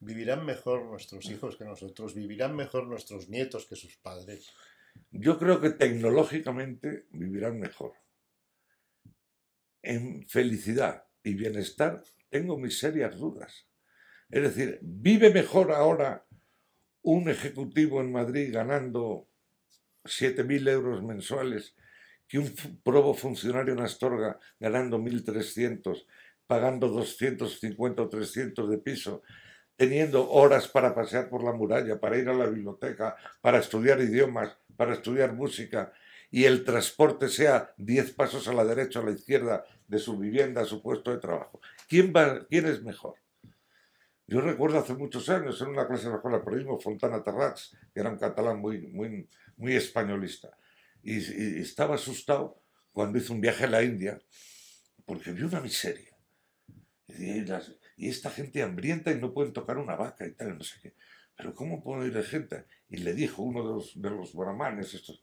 ¿Vivirán 0.00 0.44
mejor 0.44 0.84
nuestros 0.84 1.24
hijos 1.30 1.56
que 1.56 1.64
nosotros? 1.64 2.14
¿Vivirán 2.14 2.54
mejor 2.54 2.86
nuestros 2.86 3.28
nietos 3.28 3.66
que 3.66 3.76
sus 3.76 3.96
padres? 3.96 4.52
Yo 5.10 5.38
creo 5.38 5.60
que 5.60 5.70
tecnológicamente 5.70 7.06
vivirán 7.10 7.58
mejor. 7.58 7.92
En 9.82 10.26
felicidad 10.26 11.04
y 11.22 11.34
bienestar 11.34 12.02
tengo 12.28 12.58
mis 12.58 12.78
serias 12.78 13.16
dudas. 13.16 13.68
Es 14.28 14.42
decir, 14.42 14.78
¿vive 14.82 15.30
mejor 15.32 15.72
ahora 15.72 16.26
un 17.04 17.28
ejecutivo 17.28 18.00
en 18.00 18.10
Madrid 18.10 18.52
ganando 18.52 19.28
7.000 20.04 20.68
euros 20.68 21.02
mensuales 21.02 21.74
que 22.26 22.38
un 22.38 22.52
probo 22.82 23.12
funcionario 23.14 23.74
en 23.74 23.80
Astorga 23.80 24.38
ganando 24.58 24.98
1.300, 24.98 26.06
pagando 26.46 26.88
250 26.88 28.02
o 28.02 28.08
300 28.08 28.70
de 28.70 28.78
piso, 28.78 29.22
teniendo 29.76 30.30
horas 30.30 30.66
para 30.66 30.94
pasear 30.94 31.28
por 31.28 31.44
la 31.44 31.52
muralla, 31.52 32.00
para 32.00 32.16
ir 32.16 32.28
a 32.28 32.34
la 32.34 32.46
biblioteca, 32.46 33.16
para 33.42 33.58
estudiar 33.58 34.00
idiomas, 34.00 34.56
para 34.74 34.94
estudiar 34.94 35.34
música, 35.34 35.92
y 36.30 36.44
el 36.44 36.64
transporte 36.64 37.28
sea 37.28 37.74
10 37.76 38.12
pasos 38.12 38.48
a 38.48 38.54
la 38.54 38.64
derecha 38.64 39.00
o 39.00 39.02
a 39.02 39.06
la 39.06 39.12
izquierda 39.12 39.64
de 39.86 39.98
su 39.98 40.18
vivienda, 40.18 40.64
su 40.64 40.80
puesto 40.80 41.10
de 41.10 41.18
trabajo. 41.18 41.60
¿Quién, 41.86 42.14
va, 42.16 42.46
quién 42.46 42.66
es 42.66 42.82
mejor? 42.82 43.16
Yo 44.26 44.40
recuerdo 44.40 44.78
hace 44.78 44.94
muchos 44.94 45.28
años 45.28 45.60
en 45.60 45.68
una 45.68 45.86
clase 45.86 46.08
de 46.08 46.14
escuela 46.14 46.42
periodismo, 46.42 46.80
Fontana 46.80 47.22
Terrats, 47.22 47.76
que 47.92 48.00
era 48.00 48.10
un 48.10 48.18
catalán 48.18 48.58
muy, 48.58 48.80
muy, 48.88 49.28
muy 49.56 49.74
españolista, 49.74 50.56
y, 51.02 51.18
estaba 51.60 51.96
asustado 51.96 52.62
cuando 52.92 53.18
hizo 53.18 53.34
un 53.34 53.40
viaje 53.40 53.64
a 53.64 53.68
la 53.68 53.82
India, 53.82 54.18
porque 55.04 55.32
vio 55.32 55.46
una 55.46 55.60
miseria. 55.60 56.16
Y, 57.08 57.44
esta 58.08 58.30
gente 58.30 58.62
hambrienta 58.62 59.12
y 59.12 59.20
no 59.20 59.32
pueden 59.32 59.52
tocar 59.52 59.76
una 59.76 59.94
vaca 59.94 60.26
y 60.26 60.32
tal, 60.32 60.56
no 60.56 60.64
sé 60.64 60.80
qué. 60.80 60.94
Pero 61.36 61.54
¿cómo 61.54 61.82
puede 61.82 62.08
ir 62.08 62.24
gente? 62.24 62.64
Y 62.88 62.98
le 62.98 63.12
dijo 63.12 63.42
uno 63.42 63.62
de 63.62 63.74
los, 63.74 64.00
de 64.00 64.10
los 64.10 64.34
brahmanes 64.34 64.94
estos, 64.94 65.22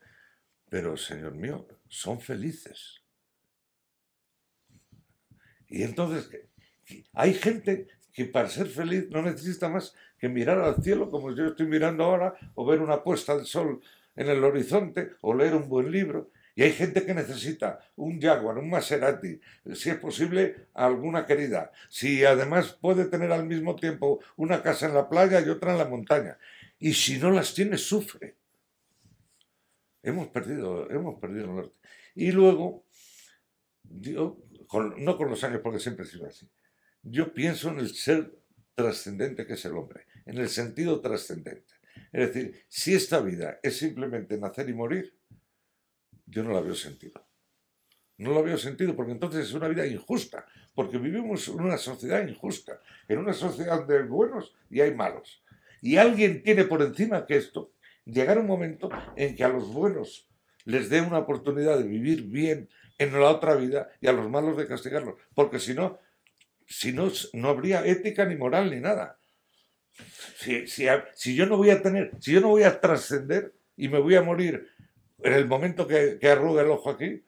pero 0.69 0.95
señor 0.95 1.33
mío, 1.33 1.67
son 1.87 2.21
felices. 2.21 3.01
Y 5.67 5.83
entonces, 5.83 6.29
hay 7.13 7.33
gente 7.33 7.87
que 8.13 8.25
para 8.25 8.49
ser 8.49 8.67
feliz 8.67 9.09
no 9.09 9.21
necesita 9.21 9.69
más 9.69 9.95
que 10.17 10.29
mirar 10.29 10.59
al 10.59 10.81
cielo 10.83 11.09
como 11.09 11.33
yo 11.33 11.47
estoy 11.47 11.67
mirando 11.67 12.03
ahora, 12.03 12.33
o 12.55 12.65
ver 12.65 12.81
una 12.81 13.03
puesta 13.03 13.37
de 13.37 13.45
sol 13.45 13.81
en 14.15 14.29
el 14.29 14.43
horizonte, 14.43 15.11
o 15.21 15.33
leer 15.33 15.55
un 15.55 15.67
buen 15.67 15.91
libro. 15.91 16.29
Y 16.53 16.63
hay 16.63 16.73
gente 16.73 17.05
que 17.05 17.13
necesita 17.13 17.79
un 17.95 18.21
Jaguar, 18.21 18.57
un 18.57 18.69
Maserati, 18.69 19.39
si 19.73 19.89
es 19.89 19.95
posible, 19.97 20.67
alguna 20.73 21.25
querida. 21.25 21.71
Si 21.89 22.25
además 22.25 22.77
puede 22.79 23.05
tener 23.05 23.31
al 23.31 23.45
mismo 23.45 23.75
tiempo 23.75 24.19
una 24.35 24.61
casa 24.61 24.87
en 24.87 24.93
la 24.93 25.07
playa 25.07 25.39
y 25.41 25.49
otra 25.49 25.71
en 25.71 25.77
la 25.77 25.85
montaña. 25.85 26.37
Y 26.77 26.93
si 26.93 27.17
no 27.19 27.31
las 27.31 27.53
tiene, 27.53 27.77
sufre. 27.77 28.35
Hemos 30.03 30.27
perdido, 30.27 30.89
hemos 30.89 31.19
perdido 31.19 31.45
el 31.45 31.55
norte. 31.55 31.75
Y 32.15 32.31
luego, 32.31 32.83
yo, 33.83 34.37
no 34.97 35.17
con 35.17 35.29
los 35.29 35.43
años, 35.43 35.61
porque 35.63 35.79
siempre 35.79 36.05
he 36.05 36.07
sido 36.07 36.27
así, 36.27 36.49
yo 37.03 37.33
pienso 37.33 37.69
en 37.69 37.79
el 37.79 37.93
ser 37.93 38.33
trascendente 38.75 39.45
que 39.45 39.53
es 39.53 39.65
el 39.65 39.73
hombre, 39.73 40.05
en 40.25 40.37
el 40.37 40.49
sentido 40.49 41.01
trascendente. 41.01 41.73
Es 42.11 42.27
decir, 42.27 42.65
si 42.67 42.93
esta 42.93 43.21
vida 43.21 43.59
es 43.63 43.77
simplemente 43.77 44.37
nacer 44.37 44.69
y 44.69 44.73
morir, 44.73 45.15
yo 46.25 46.43
no 46.43 46.51
la 46.51 46.61
veo 46.61 46.75
sentido. 46.75 47.25
No 48.17 48.33
la 48.33 48.41
veo 48.41 48.57
sentido 48.57 48.95
porque 48.95 49.13
entonces 49.13 49.47
es 49.47 49.53
una 49.53 49.67
vida 49.67 49.85
injusta, 49.85 50.45
porque 50.75 50.97
vivimos 50.97 51.47
en 51.47 51.59
una 51.59 51.77
sociedad 51.77 52.25
injusta, 52.27 52.79
en 53.07 53.19
una 53.19 53.33
sociedad 53.33 53.89
hay 53.89 54.07
buenos 54.07 54.53
y 54.69 54.81
hay 54.81 54.93
malos. 54.93 55.43
Y 55.81 55.97
alguien 55.97 56.43
tiene 56.43 56.65
por 56.65 56.81
encima 56.81 57.25
que 57.25 57.37
esto, 57.37 57.73
llegar 58.05 58.37
un 58.37 58.47
momento 58.47 58.89
en 59.15 59.35
que 59.35 59.43
a 59.43 59.49
los 59.49 59.73
buenos 59.73 60.29
les 60.65 60.89
dé 60.89 61.01
una 61.01 61.19
oportunidad 61.19 61.77
de 61.77 61.83
vivir 61.83 62.23
bien 62.23 62.69
en 62.97 63.13
la 63.13 63.29
otra 63.29 63.55
vida 63.55 63.89
y 63.99 64.07
a 64.07 64.13
los 64.13 64.29
malos 64.29 64.55
de 64.57 64.67
castigarlos, 64.67 65.15
porque 65.33 65.59
si 65.59 65.73
no, 65.73 65.99
si 66.71 66.93
no, 66.93 67.11
no 67.33 67.49
habría 67.49 67.85
ética 67.85 68.25
ni 68.25 68.35
moral 68.35 68.71
ni 68.71 68.79
nada. 68.79 69.19
Si, 70.37 70.65
si, 70.67 70.87
si, 71.15 71.35
yo 71.35 71.45
no 71.45 71.57
voy 71.57 71.69
a 71.69 71.81
tener, 71.81 72.11
si 72.19 72.31
yo 72.31 72.41
no 72.41 72.47
voy 72.47 72.63
a 72.63 72.79
trascender 72.79 73.53
y 73.75 73.89
me 73.89 73.99
voy 73.99 74.15
a 74.15 74.21
morir 74.21 74.67
en 75.19 75.33
el 75.33 75.47
momento 75.47 75.85
que, 75.85 76.17
que 76.19 76.29
arrugue 76.29 76.61
el 76.61 76.71
ojo 76.71 76.89
aquí, 76.89 77.23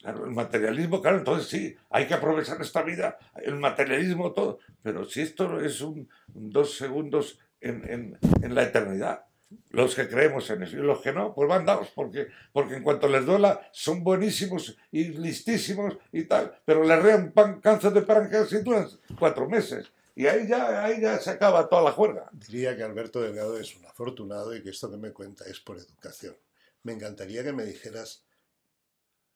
claro, 0.00 0.26
el 0.26 0.32
materialismo, 0.32 1.00
claro, 1.00 1.18
entonces 1.18 1.48
sí, 1.48 1.76
hay 1.90 2.06
que 2.06 2.14
aprovechar 2.14 2.60
esta 2.60 2.82
vida, 2.82 3.18
el 3.42 3.54
materialismo, 3.54 4.32
todo, 4.32 4.58
pero 4.82 5.04
si 5.04 5.22
esto 5.22 5.60
es 5.60 5.80
un, 5.80 6.08
dos 6.26 6.76
segundos 6.76 7.38
en, 7.60 7.88
en, 7.88 8.18
en 8.42 8.54
la 8.54 8.64
eternidad, 8.64 9.24
los 9.70 9.94
que 9.94 10.08
creemos 10.08 10.48
en 10.50 10.62
eso 10.62 10.76
y 10.76 10.80
los 10.80 11.00
que 11.00 11.12
no, 11.12 11.34
pues 11.34 11.48
van 11.48 11.64
dados, 11.64 11.88
porque, 11.94 12.28
porque 12.52 12.76
en 12.76 12.82
cuanto 12.82 13.08
les 13.08 13.24
duela 13.24 13.68
son 13.72 14.02
buenísimos 14.02 14.76
y 14.90 15.04
listísimos 15.04 15.96
y 16.12 16.24
tal, 16.24 16.60
pero 16.64 16.82
les 16.82 17.02
rean 17.02 17.32
pan, 17.32 17.60
cáncer 17.60 17.92
de 17.92 18.02
páncreas 18.02 18.52
y 18.52 18.62
duran 18.62 18.88
cuatro 19.18 19.48
meses. 19.48 19.92
Y 20.14 20.26
ahí 20.26 20.48
ya, 20.48 20.82
ahí 20.84 21.00
ya 21.00 21.18
se 21.18 21.30
acaba 21.30 21.68
toda 21.68 21.82
la 21.82 21.92
juerga. 21.92 22.30
Diría 22.32 22.74
que 22.74 22.82
Alberto 22.82 23.20
Delgado 23.20 23.58
es 23.58 23.76
un 23.76 23.84
afortunado 23.84 24.56
y 24.56 24.62
que 24.62 24.70
esto 24.70 24.90
que 24.90 24.96
me 24.96 25.12
cuenta 25.12 25.44
es 25.44 25.60
por 25.60 25.76
educación. 25.76 26.34
Me 26.82 26.92
encantaría 26.92 27.44
que 27.44 27.52
me 27.52 27.64
dijeras 27.64 28.24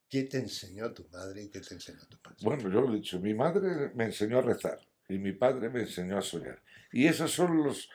qué 0.09 0.23
te 0.23 0.39
enseñó 0.39 0.93
tu 0.93 1.07
madre 1.13 1.43
y 1.43 1.49
qué 1.51 1.61
te 1.61 1.75
enseñó 1.75 2.01
tu 2.09 2.17
padre. 2.19 2.39
Bueno, 2.43 2.63
yo 2.63 2.81
lo 2.81 2.93
he 2.93 2.97
dicho, 2.97 3.21
mi 3.21 3.35
madre 3.35 3.91
me 3.95 4.07
enseñó 4.07 4.39
a 4.39 4.43
rezar 4.43 4.81
y 5.07 5.19
mi 5.19 5.33
padre 5.33 5.69
me 5.69 5.81
enseñó 5.81 6.17
a 6.17 6.23
soñar. 6.23 6.63
Y 6.93 7.07
esos 7.07 7.31
son 7.31 7.63
los, 7.63 7.91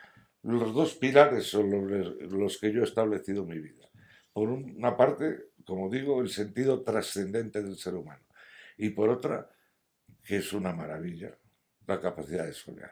los 0.45 0.73
dos 0.73 0.93
pilares 0.95 1.45
son 1.45 1.71
los, 2.19 2.57
que 2.59 2.71
yo 2.71 2.81
he 2.81 2.83
establecido 2.83 3.41
en 3.43 3.49
mi 3.49 3.59
vida. 3.59 3.89
Por 4.31 4.49
una 4.49 4.95
parte, 4.95 5.49
como 5.65 5.89
digo, 5.89 6.21
el 6.21 6.29
sentido 6.29 6.83
trascendente 6.83 7.63
del 7.63 7.77
ser 7.77 7.95
humano. 7.95 8.21
Y 8.77 8.89
por 8.89 9.09
otra, 9.09 9.49
que 10.23 10.37
es 10.37 10.53
una 10.53 10.71
maravilla, 10.71 11.35
la 11.87 11.99
capacidad 11.99 12.45
de 12.45 12.53
soñar. 12.53 12.91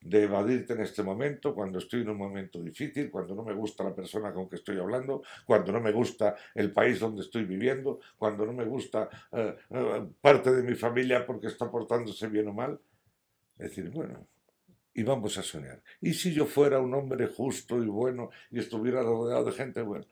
De 0.00 0.24
evadirte 0.24 0.72
en 0.72 0.80
este 0.80 1.04
momento, 1.04 1.54
cuando 1.54 1.78
estoy 1.78 2.02
en 2.02 2.10
un 2.10 2.18
momento 2.18 2.60
difícil, 2.60 3.10
cuando 3.10 3.34
no 3.34 3.44
me 3.44 3.54
gusta 3.54 3.84
la 3.84 3.94
persona 3.94 4.32
con 4.32 4.48
que 4.48 4.56
estoy 4.56 4.78
hablando, 4.78 5.22
cuando 5.44 5.70
no 5.70 5.80
me 5.80 5.92
gusta 5.92 6.34
el 6.54 6.72
país 6.72 6.98
donde 6.98 7.22
estoy 7.22 7.44
viviendo, 7.44 8.00
cuando 8.16 8.44
no 8.44 8.52
me 8.52 8.64
gusta 8.64 9.08
eh, 9.32 9.56
eh, 9.70 10.06
parte 10.20 10.52
de 10.52 10.62
mi 10.64 10.74
familia 10.74 11.24
porque 11.24 11.46
está 11.46 11.70
portándose 11.70 12.26
bien 12.28 12.48
o 12.48 12.54
mal. 12.54 12.80
Es 13.56 13.70
decir, 13.70 13.90
bueno, 13.90 14.26
y 14.98 15.04
vamos 15.04 15.38
a 15.38 15.44
soñar. 15.44 15.80
¿Y 16.00 16.12
si 16.12 16.34
yo 16.34 16.44
fuera 16.44 16.80
un 16.80 16.92
hombre 16.92 17.28
justo 17.28 17.80
y 17.80 17.86
bueno 17.86 18.30
y 18.50 18.58
estuviera 18.58 19.00
rodeado 19.00 19.44
de 19.44 19.52
gente 19.52 19.80
buena? 19.80 20.04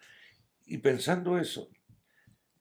Y 0.65 0.79
pensando 0.79 1.39
eso, 1.39 1.69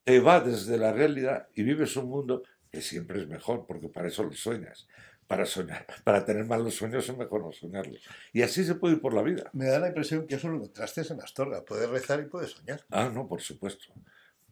te 0.03 0.19
va 0.19 0.39
desde 0.39 0.79
la 0.79 0.91
realidad 0.91 1.47
y 1.53 1.61
vives 1.61 1.95
un 1.97 2.09
mundo 2.09 2.41
que 2.71 2.81
siempre 2.81 3.21
es 3.21 3.27
mejor, 3.27 3.67
porque 3.67 3.89
para 3.89 4.07
eso 4.07 4.23
lo 4.23 4.33
sueñas. 4.33 4.87
Para 5.27 5.45
soñar, 5.45 5.85
para 6.03 6.25
tener 6.25 6.45
malos 6.45 6.73
sueños 6.73 7.07
es 7.07 7.15
mejor 7.15 7.43
no 7.43 7.51
soñarlos. 7.51 8.01
Y 8.33 8.41
así 8.41 8.63
se 8.63 8.73
puede 8.73 8.95
ir 8.95 9.01
por 9.01 9.13
la 9.13 9.21
vida. 9.21 9.51
Me 9.53 9.65
da 9.65 9.77
la 9.77 9.89
impresión 9.89 10.25
que 10.25 10.33
eso 10.33 10.49
lo 10.49 10.55
encontraste 10.55 11.01
en 11.07 11.21
Astorga. 11.21 11.63
Puedes 11.63 11.87
rezar 11.87 12.21
y 12.21 12.25
puedes 12.25 12.51
soñar. 12.51 12.81
Ah, 12.89 13.11
no, 13.13 13.27
por 13.27 13.41
supuesto 13.41 13.93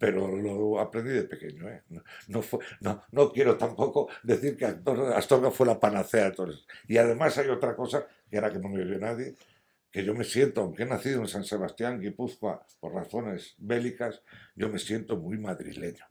pero 0.03 0.35
lo 0.35 0.81
aprendí 0.81 1.11
de 1.11 1.23
pequeño. 1.23 1.69
¿eh? 1.69 1.81
No, 2.27 2.41
fue, 2.41 2.59
no, 2.81 3.01
no, 3.13 3.31
quiero 3.31 3.55
tampoco 3.55 4.09
decir 4.21 4.57
que 4.57 4.65
Astorga 4.65 5.49
fue 5.49 5.65
la 5.65 5.79
panacea 5.79 6.25
de 6.25 6.31
todos. 6.31 6.67
Y 6.89 6.97
además 6.97 7.37
hay 7.37 7.47
otra 7.47 7.73
cosa, 7.73 8.05
que 8.29 8.35
era 8.35 8.51
que 8.51 8.59
no 8.59 8.67
me 8.67 8.83
vio 8.83 8.99
nadie, 8.99 9.33
que 9.89 10.03
yo 10.03 10.13
me 10.13 10.25
siento, 10.25 10.59
aunque 10.59 10.83
he 10.83 10.85
nacido 10.85 11.21
en 11.21 11.29
San 11.29 11.45
Sebastián, 11.45 12.01
Guipúzcoa, 12.01 12.67
por 12.81 12.93
razones 12.93 13.55
bélicas, 13.59 14.21
yo 14.57 14.67
me 14.67 14.77
siento 14.77 15.15
muy 15.15 15.37
madrileño. 15.37 16.05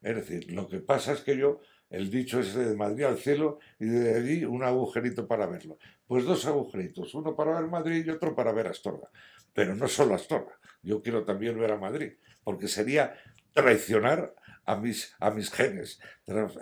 Es 0.00 0.14
decir, 0.14 0.52
lo 0.52 0.68
que 0.68 0.78
pasa 0.78 1.14
es 1.14 1.22
que 1.22 1.36
yo, 1.36 1.58
el 1.90 2.10
dicho 2.10 2.38
es 2.38 2.54
de 2.54 2.76
Madrid 2.76 3.06
al 3.06 3.18
cielo 3.18 3.58
y 3.80 3.86
de 3.86 4.14
allí 4.14 4.44
un 4.44 4.62
agujerito 4.62 5.26
para 5.26 5.46
verlo. 5.46 5.78
Pues 6.06 6.24
dos 6.24 6.46
agujeritos, 6.46 7.12
uno 7.16 7.34
para 7.34 7.60
ver 7.60 7.68
Madrid 7.68 8.06
y 8.06 8.10
otro 8.10 8.36
para 8.36 8.52
ver 8.52 8.68
Astorga. 8.68 9.10
Pero 9.52 9.74
no 9.74 9.88
solo 9.88 10.14
Astorga, 10.14 10.60
yo 10.80 11.02
quiero 11.02 11.24
también 11.24 11.58
ver 11.58 11.72
a 11.72 11.76
Madrid 11.76 12.12
porque 12.46 12.68
sería 12.68 13.18
traicionar 13.52 14.32
a 14.66 14.76
mis, 14.76 15.12
a 15.18 15.32
mis 15.32 15.50
genes, 15.50 15.98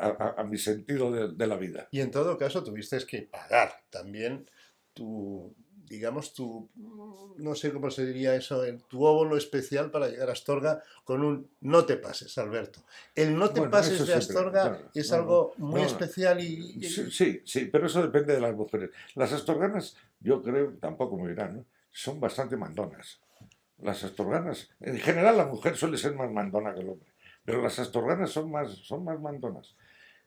a, 0.00 0.34
a, 0.38 0.44
mi 0.44 0.56
sentido 0.56 1.12
de, 1.12 1.34
de, 1.34 1.46
la 1.46 1.56
vida. 1.56 1.88
Y 1.90 2.00
en 2.00 2.10
todo 2.10 2.38
caso 2.38 2.64
tuviste 2.64 2.96
que 3.06 3.20
pagar 3.20 3.82
también 3.90 4.48
tu, 4.94 5.54
digamos, 5.86 6.32
tu, 6.32 6.70
no 7.36 7.54
sé 7.54 7.70
cómo 7.70 7.90
se 7.90 8.06
diría 8.06 8.34
eso, 8.34 8.62
tu 8.88 9.04
óvulo 9.04 9.36
especial 9.36 9.90
para 9.90 10.08
llegar 10.08 10.30
a 10.30 10.32
Astorga 10.32 10.82
con 11.04 11.22
un 11.22 11.50
no 11.60 11.84
te 11.84 11.98
pases, 11.98 12.38
Alberto. 12.38 12.82
El 13.14 13.36
no 13.36 13.50
te 13.50 13.60
pases 13.68 14.06
de 14.06 14.14
Astorga 14.14 14.88
es 14.94 15.12
algo 15.12 15.52
muy 15.58 15.82
especial 15.82 16.40
y... 16.40 16.82
Sí, 16.82 17.42
sí, 17.44 17.66
pero 17.66 17.88
eso 17.88 18.00
depende 18.00 18.32
de 18.32 18.40
las 18.40 18.54
mujeres. 18.54 18.88
Las 19.16 19.34
astorganas, 19.34 19.98
yo 20.20 20.42
creo, 20.42 20.72
tampoco 20.80 21.18
me 21.18 21.28
dirán, 21.28 21.66
son 21.90 22.20
bastante 22.20 22.56
mandonas. 22.56 23.20
Las 23.78 24.04
astorganas, 24.04 24.70
en 24.80 24.98
general 24.98 25.36
la 25.36 25.46
mujer 25.46 25.76
suele 25.76 25.98
ser 25.98 26.14
más 26.14 26.30
mandona 26.30 26.74
que 26.74 26.80
el 26.80 26.90
hombre, 26.90 27.12
pero 27.44 27.60
las 27.62 27.78
astorganas 27.78 28.30
son 28.30 28.50
más, 28.50 28.70
son 28.70 29.04
más 29.04 29.20
mandonas 29.20 29.74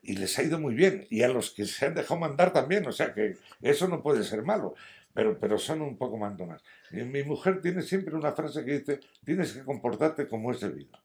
y 0.02 0.16
les 0.16 0.38
ha 0.38 0.43
ido 0.43 0.60
muy 0.60 0.76
bien. 0.76 1.08
Y 1.10 1.24
a 1.24 1.28
los 1.28 1.52
que 1.52 1.66
se 1.66 1.86
han 1.86 1.95
dejado 1.95 2.20
mandar 2.20 2.54
también, 2.54 2.86
o 2.88 2.91
sea 2.91 3.14
que 3.14 3.38
eso 3.62 3.88
no 3.88 4.04
puede 4.04 4.24
ser 4.24 4.43
malo 4.43 4.76
pero, 5.18 5.39
pero 5.39 5.58
son 5.58 5.82
un 5.82 5.98
poco 5.98 6.16
mandonas. 6.16 6.62
mi 6.91 7.24
mujer 7.24 7.60
tiene 7.60 7.82
siempre 7.82 8.14
una 8.16 8.34
frase 8.34 8.64
que 8.64 8.78
dice, 8.78 9.00
tienes 9.26 9.52
que 9.52 9.64
comportarte 9.64 10.28
como 10.28 10.52
es 10.52 10.60
debido. 10.60 10.95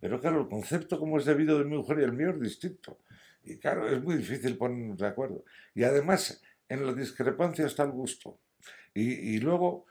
Pero 0.00 0.20
claro, 0.20 0.42
el 0.42 0.48
concepto 0.48 0.96
como 0.96 1.18
es 1.18 1.24
debido 1.24 1.58
de 1.58 1.64
mi 1.64 1.76
mujer 1.76 1.98
y 1.98 2.04
el 2.04 2.12
mío 2.12 2.30
es 2.30 2.40
distinto. 2.40 3.00
Y 3.42 3.56
claro, 3.56 3.88
es 3.88 4.00
muy 4.00 4.14
difícil 4.14 4.56
ponernos 4.56 4.96
de 4.96 5.08
acuerdo. 5.08 5.44
Y 5.74 5.82
además, 5.82 6.40
en 6.68 6.86
la 6.86 6.92
discrepancia 6.92 7.66
está 7.66 7.82
el 7.82 7.90
gusto. 7.90 8.38
Y, 8.94 9.34
y 9.34 9.40
luego, 9.40 9.86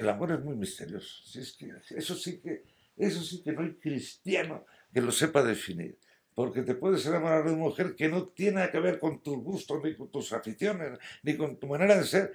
el 0.00 0.08
amor 0.08 0.32
es 0.32 0.40
muy 0.40 0.56
misterioso. 0.56 1.22
es 1.38 1.52
que, 1.52 1.72
eso, 1.96 2.14
sí 2.14 2.40
que, 2.40 2.64
eso 2.96 3.22
sí 3.22 3.42
que 3.42 3.52
no 3.52 3.62
hay 3.62 3.74
cristiano 3.74 4.66
que 4.92 5.00
lo 5.00 5.12
sepa 5.12 5.42
definir. 5.42 5.98
Porque 6.34 6.62
te 6.62 6.74
puedes 6.74 7.04
enamorar 7.06 7.44
de 7.44 7.52
una 7.52 7.64
mujer 7.64 7.94
que 7.94 8.08
no 8.08 8.28
tiene 8.28 8.68
que 8.70 8.80
ver 8.80 8.98
con 8.98 9.22
tus 9.22 9.36
gustos, 9.38 9.82
ni 9.84 9.94
con 9.94 10.10
tus 10.10 10.32
aficiones, 10.32 10.98
ni 11.22 11.36
con 11.36 11.58
tu 11.58 11.66
manera 11.66 11.98
de 11.98 12.04
ser, 12.04 12.32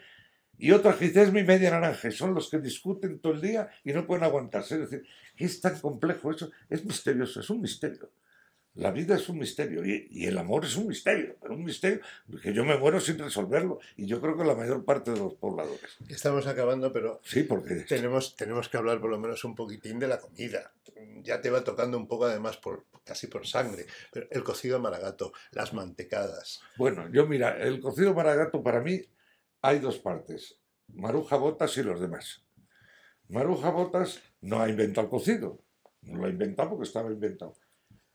y 0.58 0.72
otros 0.72 0.96
que 0.96 1.06
es 1.06 1.34
mi 1.34 1.44
media 1.44 1.72
naranja, 1.72 2.10
son 2.12 2.34
los 2.34 2.50
que 2.50 2.60
discuten 2.60 3.20
todo 3.20 3.34
el 3.34 3.42
día 3.42 3.70
y 3.84 3.92
no 3.92 4.06
pueden 4.06 4.24
aguantarse. 4.24 4.76
Es 4.76 4.90
decir, 4.90 5.08
es 5.38 5.60
tan 5.60 5.80
complejo 5.80 6.32
eso, 6.32 6.52
es 6.70 6.86
misterioso, 6.86 7.42
es 7.42 7.50
un 7.50 7.62
misterio. 7.62 8.10
La 8.76 8.92
vida 8.92 9.16
es 9.16 9.30
un 9.30 9.40
misterio 9.40 9.86
y, 9.86 10.26
el 10.26 10.38
amor 10.38 10.66
es 10.66 10.76
un 10.76 10.88
misterio, 10.88 11.38
pero 11.42 11.54
un 11.54 11.64
misterio 11.64 12.02
que 12.42 12.54
yo 12.54 12.66
me 12.66 12.78
muero 12.78 13.00
sin 13.00 13.18
resolverlo 13.18 13.80
y 13.96 14.06
yo 14.06 14.20
creo 14.20 14.38
que 14.38 14.44
la 14.44 14.54
mayor 14.54 14.84
parte 14.84 15.12
de 15.12 15.20
los 15.20 15.34
pobladores. 15.36 15.98
Estamos 16.10 16.46
acabando, 16.46 16.92
pero 16.92 17.22
sí, 17.24 17.44
porque 17.44 17.76
tenemos, 17.88 18.36
tenemos 18.36 18.68
que 18.68 18.76
hablar 18.76 19.00
por 19.00 19.10
lo 19.10 19.18
menos 19.18 19.46
un 19.46 19.56
poquitín 19.56 19.98
de 19.98 20.08
la 20.08 20.20
comida. 20.20 20.74
Ya 21.24 21.40
te 21.40 21.50
va 21.50 21.64
tocando 21.64 21.98
un 21.98 22.08
poco 22.08 22.26
además 22.26 22.58
por 22.58 22.86
casi 23.06 23.28
por 23.28 23.48
sangre, 23.48 23.86
pero 24.12 24.28
el 24.30 24.44
cocido 24.44 24.80
maragato, 24.80 25.32
las 25.52 25.74
mantecadas. 25.74 26.62
Bueno, 26.78 27.08
yo 27.10 27.28
mira, 27.28 27.58
el 27.58 27.80
cocido 27.80 28.14
maragato 28.14 28.62
para 28.62 28.82
mí 28.82 29.02
hay 29.62 29.80
dos 29.80 30.00
partes, 30.00 30.60
Maruja 30.88 31.38
Botas 31.38 31.78
y 31.78 31.84
los 31.84 32.02
demás. 32.02 32.44
Maruja 33.30 33.70
Botas 33.70 34.22
no 34.42 34.62
ha 34.62 34.70
inventado 34.70 35.06
el 35.06 35.12
cocido, 35.12 35.64
no 36.02 36.20
lo 36.20 36.26
ha 36.26 36.30
inventado 36.30 36.72
porque 36.72 36.84
estaba 36.84 37.10
inventado, 37.10 37.56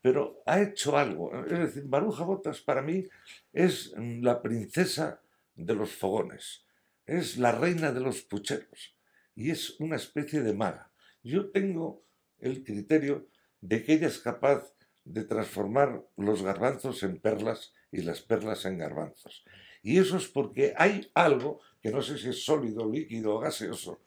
pero 0.01 0.41
ha 0.45 0.61
hecho 0.61 0.97
algo. 0.97 1.45
Es 1.45 1.59
decir, 1.59 1.85
Maruja 1.85 2.23
Botas 2.23 2.61
para 2.61 2.81
mí 2.81 3.05
es 3.53 3.93
la 3.97 4.41
princesa 4.41 5.21
de 5.55 5.75
los 5.75 5.91
fogones, 5.91 6.65
es 7.05 7.37
la 7.37 7.51
reina 7.51 7.91
de 7.91 7.99
los 7.99 8.21
pucheros 8.21 8.95
y 9.35 9.51
es 9.51 9.79
una 9.79 9.95
especie 9.95 10.41
de 10.41 10.53
maga. 10.53 10.91
Yo 11.23 11.51
tengo 11.51 12.03
el 12.39 12.63
criterio 12.63 13.27
de 13.61 13.83
que 13.83 13.93
ella 13.93 14.07
es 14.07 14.19
capaz 14.19 14.73
de 15.03 15.23
transformar 15.23 16.03
los 16.17 16.41
garbanzos 16.43 17.03
en 17.03 17.19
perlas 17.19 17.73
y 17.91 18.01
las 18.01 18.21
perlas 18.21 18.65
en 18.65 18.77
garbanzos. 18.77 19.43
Y 19.83 19.97
eso 19.97 20.17
es 20.17 20.27
porque 20.27 20.73
hay 20.77 21.09
algo, 21.13 21.59
que 21.81 21.91
no 21.91 22.01
sé 22.01 22.17
si 22.17 22.29
es 22.29 22.43
sólido, 22.43 22.89
líquido 22.89 23.35
o 23.35 23.39
gaseoso, 23.39 24.01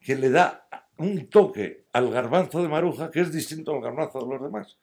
que 0.00 0.16
le 0.16 0.30
da 0.30 0.68
un 0.98 1.28
toque 1.28 1.86
al 1.92 2.10
garbanzo 2.10 2.62
de 2.62 2.68
maruja 2.68 3.10
que 3.10 3.20
es 3.20 3.32
distinto 3.32 3.74
al 3.74 3.82
garbanzo 3.82 4.20
de 4.20 4.26
los 4.26 4.42
demás. 4.42 4.78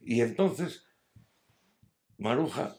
Y 0.00 0.20
entonces, 0.20 0.84
Maruja 2.18 2.76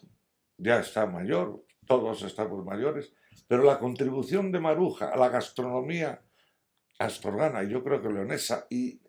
ya 0.58 0.80
está 0.80 1.06
mayor, 1.06 1.66
todos 1.88 2.22
estamos 2.24 2.64
mayores, 2.66 3.14
pero 3.48 3.64
la 3.64 3.80
contribución 3.80 4.52
de 4.52 4.60
Maruja 4.60 5.10
a 5.10 5.18
la 5.18 5.30
gastronomía 5.30 6.22
astorgana, 7.00 7.64
y 7.64 7.70
yo 7.70 7.84
creo 7.84 8.02
que 8.02 8.10
leonesa, 8.10 8.68
y 8.70 9.02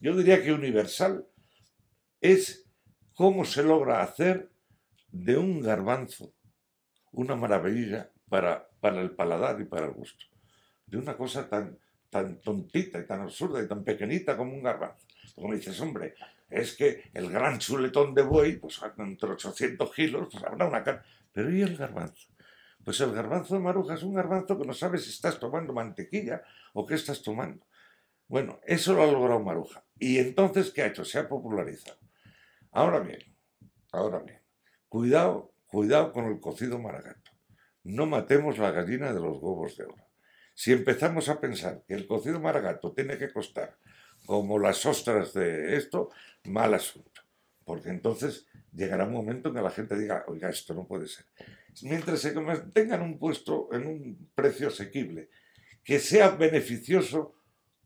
yo 0.00 0.16
diría 0.16 0.42
que 0.42 0.52
universal, 0.52 1.26
es 2.20 2.66
cómo 3.14 3.44
se 3.44 3.62
logra 3.62 4.02
hacer 4.02 4.50
de 5.10 5.36
un 5.36 5.60
garbanzo 5.60 6.32
una 7.12 7.34
maravilla 7.34 8.10
para, 8.28 8.68
para 8.80 9.00
el 9.00 9.10
paladar 9.10 9.60
y 9.60 9.64
para 9.64 9.86
el 9.86 9.92
gusto. 9.92 10.24
De 10.86 10.98
una 10.98 11.16
cosa 11.16 11.48
tan, 11.48 11.78
tan 12.08 12.40
tontita 12.40 13.00
y 13.00 13.06
tan 13.06 13.22
absurda 13.22 13.62
y 13.62 13.68
tan 13.68 13.82
pequeñita 13.82 14.36
como 14.36 14.54
un 14.54 14.62
garbanzo. 14.62 15.06
Como 15.34 15.54
dices, 15.54 15.80
hombre, 15.80 16.14
es 16.50 16.76
que 16.76 17.10
el 17.14 17.30
gran 17.30 17.58
chuletón 17.58 18.14
de 18.14 18.22
buey, 18.22 18.56
pues 18.56 18.80
entre 18.98 19.30
800 19.30 19.94
kilos, 19.94 20.28
pues 20.30 20.44
habrá 20.44 20.66
una 20.66 20.82
carne. 20.82 21.02
Pero 21.32 21.50
¿y 21.50 21.62
el 21.62 21.76
garbanzo? 21.76 22.28
Pues 22.84 23.00
el 23.00 23.12
garbanzo 23.12 23.54
de 23.54 23.60
maruja 23.60 23.94
es 23.94 24.02
un 24.02 24.14
garbanzo 24.14 24.58
que 24.58 24.66
no 24.66 24.74
sabes 24.74 25.04
si 25.04 25.10
estás 25.10 25.38
tomando 25.38 25.72
mantequilla 25.72 26.42
o 26.72 26.86
qué 26.86 26.94
estás 26.94 27.22
tomando. 27.22 27.64
Bueno, 28.26 28.60
eso 28.64 28.94
lo 28.94 29.02
ha 29.02 29.06
logrado 29.06 29.40
Maruja. 29.40 29.84
Y 29.98 30.18
entonces, 30.18 30.70
¿qué 30.70 30.82
ha 30.82 30.86
hecho? 30.86 31.04
Se 31.04 31.18
ha 31.18 31.28
popularizado. 31.28 31.98
Ahora 32.70 33.00
bien, 33.00 33.18
ahora 33.90 34.20
bien, 34.20 34.40
cuidado 34.88 35.50
Cuidado 35.70 36.12
con 36.12 36.24
el 36.24 36.40
cocido 36.40 36.80
maragato. 36.80 37.30
No 37.84 38.04
matemos 38.04 38.58
la 38.58 38.72
gallina 38.72 39.12
de 39.12 39.20
los 39.20 39.40
huevos 39.40 39.76
de 39.76 39.84
oro. 39.84 40.04
Si 40.52 40.72
empezamos 40.72 41.28
a 41.28 41.40
pensar 41.40 41.84
que 41.86 41.94
el 41.94 42.08
cocido 42.08 42.40
maragato 42.40 42.92
tiene 42.92 43.16
que 43.16 43.32
costar 43.32 43.76
como 44.30 44.60
las 44.60 44.86
ostras 44.86 45.34
de 45.34 45.76
esto, 45.76 46.10
mal 46.44 46.72
asunto. 46.72 47.20
Porque 47.64 47.88
entonces 47.88 48.46
llegará 48.72 49.04
un 49.04 49.12
momento 49.12 49.48
en 49.48 49.56
que 49.56 49.60
la 49.60 49.72
gente 49.72 49.98
diga, 49.98 50.24
oiga, 50.28 50.48
esto 50.48 50.72
no 50.72 50.86
puede 50.86 51.08
ser. 51.08 51.24
Mientras 51.82 52.20
se 52.20 52.32
mantengan 52.34 53.02
un 53.02 53.18
puesto 53.18 53.68
en 53.72 53.88
un 53.88 54.30
precio 54.32 54.68
asequible, 54.68 55.30
que 55.82 55.98
sea 55.98 56.28
beneficioso 56.28 57.34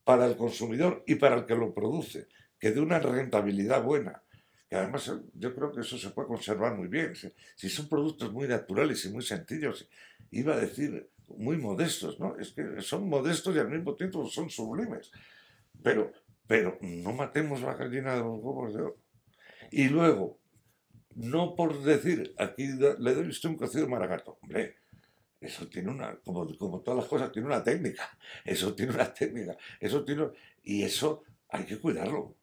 para 0.05 0.27
el 0.27 0.37
consumidor 0.37 1.03
y 1.07 1.15
para 1.15 1.37
el 1.37 1.47
que 1.47 1.55
lo 1.55 1.73
produce, 1.73 2.29
que 2.59 2.73
dé 2.73 2.81
una 2.81 2.99
rentabilidad 2.99 3.83
buena, 3.83 4.23
además 4.71 5.09
eh, 5.09 5.13
yo 5.33 5.55
creo 5.55 5.73
que 5.73 5.81
eso 5.81 5.97
se 5.97 6.11
puede 6.11 6.29
conservar 6.29 6.75
muy 6.77 6.89
bien. 6.89 7.15
Si, 7.57 7.71
son 7.71 7.89
productos 7.89 8.31
muy 8.31 8.47
naturales 8.47 9.03
y 9.07 9.09
muy 9.09 9.23
sencillos, 9.23 9.89
iba 10.31 10.53
a 10.53 10.59
decir 10.59 11.09
muy 11.39 11.57
modestos, 11.57 12.21
¿no? 12.21 12.37
Es 12.37 12.53
que 12.53 12.83
son 12.83 13.09
modestos 13.09 13.57
y 13.57 13.61
al 13.61 13.71
mismo 13.71 13.95
tiempo 13.95 14.27
son 14.27 14.51
sublimes. 14.51 15.11
Pero, 15.83 16.13
pero 16.47 16.79
no 16.81 17.13
matemos 17.13 17.61
la 17.63 17.75
gallina 17.75 18.15
de 18.15 18.21
los 18.21 18.39
huevos 18.41 18.75
de 18.75 18.83
oro. 18.83 18.97
Y 19.71 19.89
luego, 19.89 20.39
no 21.15 21.55
por 21.55 21.83
decir, 21.83 22.35
aquí 22.39 22.67
le 22.67 23.15
doy 23.15 23.29
usted 23.29 23.49
un 23.49 23.57
cocido 23.57 23.89
maragato, 23.89 24.39
hombre, 24.43 24.77
eso 25.41 25.69
tiene 25.69 25.91
una, 25.91 26.17
como, 26.25 26.47
todas 26.81 27.01
las 27.01 27.09
cosas, 27.09 27.31
tiene 27.31 27.49
una 27.49 27.63
técnica, 27.63 28.17
eso 28.45 28.75
tiene 28.75 28.95
una 28.95 29.13
técnica, 29.13 29.57
eso 29.79 30.05
tiene, 30.05 30.29
y 30.63 30.83
eso 30.83 31.23
hay 31.51 31.65
que 31.65 31.79
cuidarlo. 31.79 32.37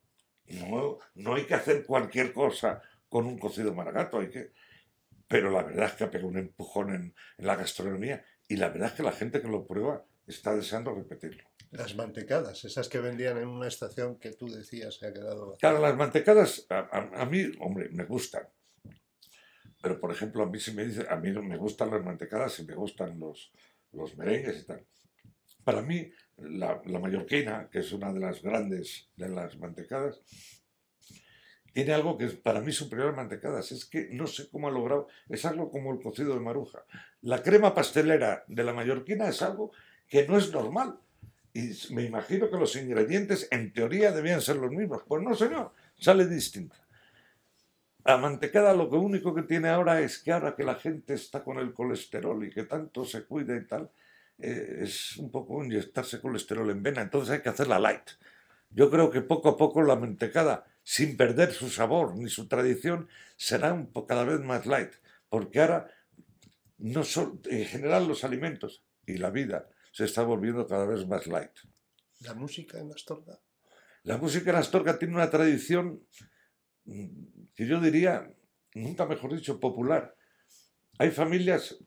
No, 0.47 0.99
no 1.15 1.35
hay 1.35 1.45
que 1.45 1.53
hacer 1.53 1.85
cualquier 1.85 2.33
cosa 2.33 2.81
con 3.09 3.25
un 3.25 3.37
cocido 3.37 3.73
maragato, 3.73 4.19
hay 4.19 4.29
que... 4.29 4.51
Pero 5.27 5.49
la 5.49 5.63
verdad 5.63 5.87
es 5.87 5.93
que 5.93 6.03
ha 6.03 6.11
pegado 6.11 6.29
un 6.29 6.37
empujón 6.37 6.93
en, 6.93 7.15
la 7.37 7.55
gastronomía 7.55 8.23
y 8.47 8.57
la 8.57 8.69
verdad 8.69 8.89
es 8.89 8.93
que 8.95 9.03
la 9.03 9.13
gente 9.13 9.41
que 9.41 9.47
lo 9.47 9.65
prueba 9.65 10.05
está 10.27 10.53
deseando 10.55 10.93
repetirlo. 10.93 11.43
Las 11.71 11.95
mantecadas, 11.95 12.65
esas 12.65 12.89
que 12.89 12.99
vendían 12.99 13.37
en 13.37 13.47
una 13.47 13.67
estación 13.67 14.19
que 14.19 14.33
tú 14.33 14.49
decías 14.49 14.95
se 14.95 15.07
ha 15.07 15.13
quedado... 15.13 15.55
Claro, 15.57 15.79
las 15.79 15.95
mantecadas 15.95 16.67
a, 16.69 17.25
mí, 17.25 17.49
hombre, 17.61 17.87
me 17.91 18.03
gustan. 18.03 18.43
Pero, 19.81 19.99
por 19.99 20.11
ejemplo, 20.11 20.43
a 20.43 20.49
mí 20.49 20.59
se 20.59 20.73
me 20.73 20.85
dice, 20.85 21.05
a 21.09 21.15
mí 21.15 21.31
no 21.31 21.41
me 21.41 21.57
gustan 21.57 21.89
las 21.89 22.03
mantecadas 22.03 22.59
y 22.59 22.65
me 22.65 22.75
gustan 22.75 23.17
los, 23.17 23.53
los 23.93 24.17
merengues 24.17 24.61
y 24.61 24.65
tal. 24.65 24.85
Para 25.63 25.81
mí, 25.81 26.11
la, 26.37 26.81
mallorquina, 26.85 27.69
que 27.71 27.79
es 27.79 27.93
una 27.93 28.11
de 28.11 28.19
las 28.19 28.41
grandes 28.41 29.09
de 29.15 29.29
las 29.29 29.57
mantecadas, 29.57 30.21
tiene 31.71 31.93
algo 31.93 32.17
que 32.17 32.25
es 32.25 32.33
para 32.33 32.59
mí 32.59 32.73
superior 32.73 33.13
a 33.13 33.15
mantecadas. 33.15 33.71
Es 33.71 33.85
que 33.85 34.09
no 34.11 34.27
sé 34.27 34.49
cómo 34.49 34.67
ha 34.67 34.71
logrado, 34.71 35.07
es 35.29 35.45
algo 35.45 35.71
como 35.71 35.93
el 35.93 36.01
cocido 36.01 36.33
de 36.33 36.41
maruja. 36.41 36.83
La 37.21 37.41
crema 37.41 37.73
pastelera 37.73 38.43
de 38.47 38.63
la 38.65 38.73
mallorquina 38.73 39.29
es 39.29 39.41
algo 39.41 39.71
que 40.09 40.27
no 40.27 40.37
es 40.37 40.51
normal. 40.51 40.99
Y 41.53 41.71
me 41.93 42.03
imagino 42.03 42.49
que 42.49 42.57
los 42.57 42.75
ingredientes 42.75 43.47
en 43.51 43.73
teoría 43.73 44.11
debían 44.11 44.41
ser 44.41 44.55
los 44.55 44.71
mismos. 44.71 45.03
Pues 45.07 45.21
no, 45.21 45.35
señor, 45.35 45.73
sale 45.97 46.27
distinta. 46.27 46.77
La 48.05 48.17
mantecada 48.17 48.73
lo 48.73 48.89
único 48.89 49.35
que 49.35 49.43
tiene 49.43 49.69
ahora 49.69 50.01
es 50.01 50.19
que 50.19 50.31
ahora 50.31 50.55
que 50.55 50.63
la 50.63 50.75
gente 50.75 51.13
está 51.13 51.43
con 51.43 51.59
el 51.59 51.73
colesterol 51.73 52.43
y 52.43 52.49
que 52.49 52.63
tanto 52.63 53.05
se 53.05 53.25
cuida 53.25 53.55
y 53.55 53.67
tal, 53.67 53.91
eh, 54.39 54.79
es 54.81 55.17
un 55.17 55.29
poco 55.29 55.63
inyectarse 55.63 56.19
colesterol 56.19 56.69
en 56.71 56.81
vena, 56.81 57.01
entonces 57.01 57.35
hay 57.35 57.41
que 57.41 57.49
hacerla 57.49 57.77
light. 57.77 58.09
Yo 58.71 58.89
creo 58.89 59.11
que 59.11 59.21
poco 59.21 59.49
a 59.49 59.57
poco 59.57 59.83
la 59.83 59.95
mantecada 59.95 60.65
sin 60.83 61.15
perder 61.15 61.51
su 61.51 61.69
sabor 61.69 62.15
ni 62.15 62.29
su 62.29 62.47
tradición, 62.47 63.07
serán 63.35 63.91
cada 64.07 64.23
vez 64.23 64.39
más 64.39 64.65
light, 64.65 64.93
porque 65.29 65.61
ahora 65.61 65.91
no 66.77 67.03
son, 67.03 67.39
en 67.45 67.65
general 67.65 68.07
los 68.07 68.23
alimentos 68.23 68.83
y 69.05 69.17
la 69.17 69.29
vida 69.29 69.69
se 69.91 70.05
está 70.05 70.23
volviendo 70.23 70.65
cada 70.67 70.85
vez 70.85 71.05
más 71.07 71.27
light. 71.27 71.51
¿La 72.21 72.33
música 72.33 72.79
en 72.79 72.91
Astorga? 72.91 73.39
La 74.03 74.17
música 74.17 74.51
en 74.51 74.57
Astorga 74.57 74.97
tiene 74.97 75.15
una 75.15 75.29
tradición 75.29 76.03
mm, 76.85 77.51
que 77.53 77.67
yo 77.67 77.79
diría, 77.79 78.33
nunca 78.73 79.05
mejor 79.05 79.33
dicho, 79.33 79.59
popular. 79.59 80.15
Hay 80.97 81.11
familias, 81.11 81.77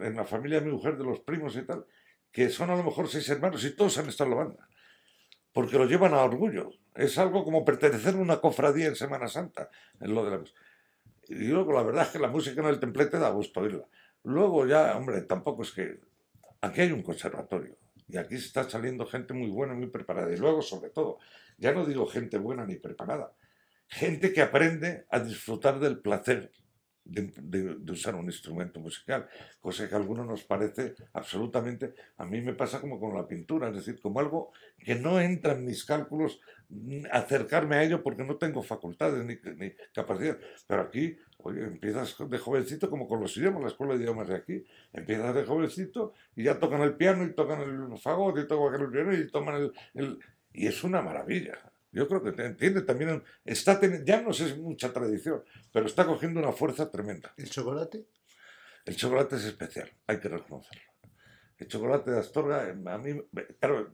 en 0.00 0.16
la 0.16 0.24
familia 0.24 0.60
de 0.60 0.66
mi 0.66 0.72
mujer, 0.72 0.96
de 0.96 1.04
los 1.04 1.20
primos 1.20 1.56
y 1.56 1.62
tal, 1.62 1.86
que 2.30 2.48
son 2.50 2.70
a 2.70 2.76
lo 2.76 2.82
mejor 2.82 3.08
seis 3.08 3.28
hermanos 3.28 3.64
y 3.64 3.74
todos 3.74 3.98
han 3.98 4.08
estado 4.08 4.30
en 4.30 4.36
la 4.36 4.44
banda, 4.44 4.68
porque 5.52 5.78
lo 5.78 5.86
llevan 5.86 6.14
a 6.14 6.22
orgullo. 6.22 6.70
Es 6.94 7.18
algo 7.18 7.44
como 7.44 7.64
pertenecer 7.64 8.14
a 8.14 8.18
una 8.18 8.40
cofradía 8.40 8.86
en 8.86 8.96
Semana 8.96 9.28
Santa, 9.28 9.70
en 10.00 10.14
lo 10.14 10.24
de 10.24 10.30
la... 10.30 10.44
Y 11.28 11.48
luego 11.48 11.72
la 11.72 11.82
verdad 11.82 12.04
es 12.04 12.10
que 12.10 12.18
la 12.18 12.28
música 12.28 12.60
en 12.60 12.68
el 12.68 12.80
templete 12.80 13.18
da 13.18 13.30
gusto 13.30 13.60
oírla. 13.60 13.86
Luego 14.24 14.66
ya, 14.66 14.96
hombre, 14.96 15.22
tampoco 15.22 15.62
es 15.62 15.72
que... 15.72 16.00
Aquí 16.60 16.80
hay 16.80 16.92
un 16.92 17.02
conservatorio 17.02 17.76
y 18.08 18.16
aquí 18.16 18.36
está 18.36 18.68
saliendo 18.68 19.06
gente 19.06 19.34
muy 19.34 19.50
buena, 19.50 19.74
muy 19.74 19.88
preparada. 19.88 20.32
Y 20.32 20.36
luego, 20.36 20.62
sobre 20.62 20.90
todo, 20.90 21.18
ya 21.58 21.72
no 21.72 21.84
digo 21.84 22.06
gente 22.06 22.38
buena 22.38 22.64
ni 22.64 22.76
preparada, 22.76 23.32
gente 23.86 24.32
que 24.32 24.42
aprende 24.42 25.06
a 25.10 25.20
disfrutar 25.20 25.78
del 25.78 25.98
placer 25.98 26.50
de, 27.08 27.90
usar 27.90 28.14
un 28.14 28.26
instrumento 28.26 28.80
musical, 28.80 29.26
cosa 29.60 29.88
que 29.88 29.94
a 29.94 29.98
algunos 29.98 30.26
nos 30.26 30.44
parece 30.44 30.94
absolutamente, 31.14 31.94
a 32.18 32.26
mí 32.26 32.40
me 32.40 32.52
pasa 32.52 32.80
como 32.80 33.00
con 33.00 33.14
la 33.14 33.26
pintura, 33.26 33.68
es 33.68 33.76
decir, 33.76 33.98
como 34.00 34.20
algo 34.20 34.52
que 34.78 34.94
no 34.94 35.18
entra 35.20 35.52
en 35.52 35.64
mis 35.64 35.84
cálculos 35.84 36.40
mm, 36.68 37.06
acercarme 37.10 37.76
a 37.76 37.82
ello 37.82 38.02
porque 38.02 38.24
no 38.24 38.36
tengo 38.36 38.62
facultades 38.62 39.24
ni, 39.24 39.38
ni 39.56 39.72
capacidad. 39.92 40.38
Pero 40.66 40.82
aquí, 40.82 41.16
oye, 41.38 41.64
empiezas 41.64 42.16
de 42.18 42.38
jovencito 42.38 42.90
como 42.90 43.08
con 43.08 43.20
los 43.20 43.36
idiomas, 43.36 43.62
la 43.62 43.68
escuela 43.68 43.94
de 43.94 44.02
idiomas 44.02 44.28
de 44.28 44.36
aquí, 44.36 44.64
empiezas 44.92 45.34
de 45.34 45.44
jovencito 45.44 46.14
y 46.36 46.44
ya 46.44 46.58
tocan 46.58 46.82
el 46.82 46.96
piano 46.96 47.24
y 47.24 47.34
tocan 47.34 47.60
el 47.60 47.98
fagot 47.98 48.38
y 48.38 48.46
tocan 48.46 48.80
el 48.80 48.90
piano 48.90 49.14
y 49.14 49.30
toman 49.30 49.54
el, 49.56 49.72
el... 49.94 50.18
Y 50.52 50.66
es 50.66 50.82
una 50.84 51.02
maravilla. 51.02 51.58
Yo 51.90 52.06
creo 52.06 52.22
que 52.22 52.42
entiende 52.42 52.82
también, 52.82 53.22
está 53.44 53.80
ya 54.04 54.20
no 54.20 54.32
sé, 54.32 54.46
es 54.46 54.58
mucha 54.58 54.92
tradición, 54.92 55.42
pero 55.72 55.86
está 55.86 56.04
cogiendo 56.06 56.40
una 56.40 56.52
fuerza 56.52 56.90
tremenda. 56.90 57.32
¿El 57.36 57.48
chocolate? 57.48 58.06
El 58.84 58.96
chocolate 58.96 59.36
es 59.36 59.44
especial, 59.44 59.90
hay 60.06 60.20
que 60.20 60.28
reconocerlo. 60.28 60.82
El 61.56 61.66
chocolate 61.66 62.10
de 62.10 62.18
Astorga, 62.18 62.70
a 62.70 62.98
mí, 62.98 63.20
claro, 63.58 63.90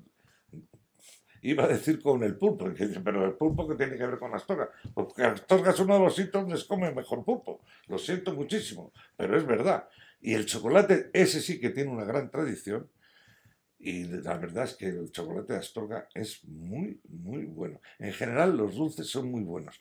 iba 1.45 1.65
a 1.65 1.69
decir 1.69 2.01
con 2.01 2.23
el 2.23 2.37
pulpo, 2.37 2.73
pero 3.05 3.27
el 3.27 3.35
pulpo 3.35 3.69
que 3.69 3.75
tiene 3.75 3.99
que 3.99 4.07
ver 4.07 4.19
con 4.19 4.35
Astorga, 4.35 4.71
porque 4.95 5.25
Astorga 5.25 5.71
es 5.71 5.81
uno 5.81 5.95
de 5.95 6.01
los 6.01 6.17
sitios 6.17 6.43
donde 6.43 6.57
se 6.57 6.67
come 6.67 6.91
mejor 6.93 7.23
pulpo, 7.23 7.61
lo 7.87 7.99
siento 7.99 8.35
muchísimo, 8.35 8.93
pero 9.17 9.37
es 9.37 9.47
verdad. 9.47 9.87
Y 10.23 10.33
el 10.33 10.47
chocolate, 10.47 11.11
ese 11.13 11.43
sí 11.43 11.61
que 11.61 11.69
tiene 11.69 11.91
una 11.91 12.05
gran 12.05 12.31
tradición, 12.31 12.89
y 13.79 14.05
la 14.05 14.39
verdad 14.39 14.65
es 14.65 14.75
que 14.75 14.87
el 14.87 15.13
chocolate 15.13 15.53
de 15.53 15.59
Astorga 15.59 16.09
es 16.15 16.43
muy, 16.45 16.99
muy 17.07 17.45
bueno. 17.45 17.83
En 17.99 18.15
general 18.15 18.57
los 18.57 18.75
dulces 18.77 19.07
son 19.09 19.31
muy 19.31 19.43
buenos. 19.43 19.79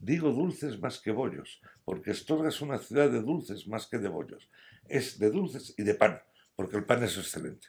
Digo 0.00 0.32
dulces 0.32 0.80
más 0.80 1.00
que 1.00 1.12
bollos, 1.12 1.62
porque 1.84 2.10
Astorga 2.10 2.48
es 2.48 2.60
una 2.60 2.78
ciudad 2.78 3.08
de 3.08 3.22
dulces 3.22 3.68
más 3.68 3.86
que 3.86 3.98
de 3.98 4.08
bollos. 4.08 4.50
Es 4.88 5.20
de 5.20 5.30
dulces 5.30 5.74
y 5.78 5.84
de 5.84 5.94
pan, 5.94 6.20
porque 6.56 6.76
el 6.76 6.84
pan 6.84 7.04
es 7.04 7.16
excelente. 7.16 7.68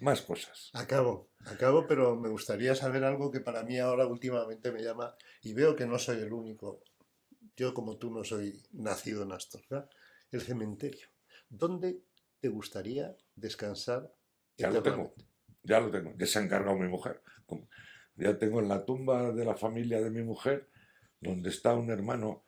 Más 0.00 0.20
cosas. 0.22 0.70
Acabo, 0.74 1.28
acabo, 1.46 1.86
pero 1.86 2.16
me 2.16 2.28
gustaría 2.28 2.74
saber 2.74 3.04
algo 3.04 3.30
que 3.30 3.40
para 3.40 3.62
mí 3.62 3.78
ahora 3.78 4.06
últimamente 4.06 4.72
me 4.72 4.82
llama, 4.82 5.14
y 5.42 5.54
veo 5.54 5.74
que 5.76 5.86
no 5.86 5.98
soy 5.98 6.18
el 6.18 6.32
único, 6.32 6.82
yo 7.56 7.74
como 7.74 7.98
tú 7.98 8.10
no 8.10 8.24
soy 8.24 8.62
nacido 8.72 9.22
en 9.22 9.32
Astorga, 9.32 9.88
el 10.30 10.40
cementerio. 10.40 11.08
¿Dónde 11.48 12.02
te 12.40 12.48
gustaría 12.48 13.14
descansar 13.36 14.10
ya 14.56 14.70
lo 14.70 14.82
tengo, 14.82 15.14
ya 15.62 15.80
lo 15.80 15.90
tengo, 15.90 16.14
ya 16.16 16.26
se 16.26 16.38
ha 16.38 16.42
encargado 16.42 16.78
mi 16.78 16.88
mujer. 16.88 17.22
Ya 18.16 18.38
tengo 18.38 18.60
en 18.60 18.68
la 18.68 18.84
tumba 18.84 19.32
de 19.32 19.44
la 19.44 19.56
familia 19.56 20.00
de 20.00 20.10
mi 20.10 20.22
mujer, 20.22 20.68
donde 21.20 21.48
está 21.48 21.74
un 21.74 21.90
hermano 21.90 22.44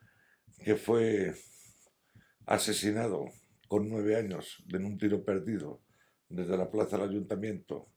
que 0.62 0.76
fue 0.76 1.34
asesinado 2.46 3.24
con 3.68 3.88
nueve 3.88 4.16
años 4.16 4.62
en 4.68 4.84
un 4.84 4.98
tiro 4.98 5.24
perdido 5.24 5.82
desde 6.28 6.56
la 6.56 6.70
plaza 6.70 6.98
del 6.98 7.10
ayuntamiento 7.10 7.88
en 7.88 7.93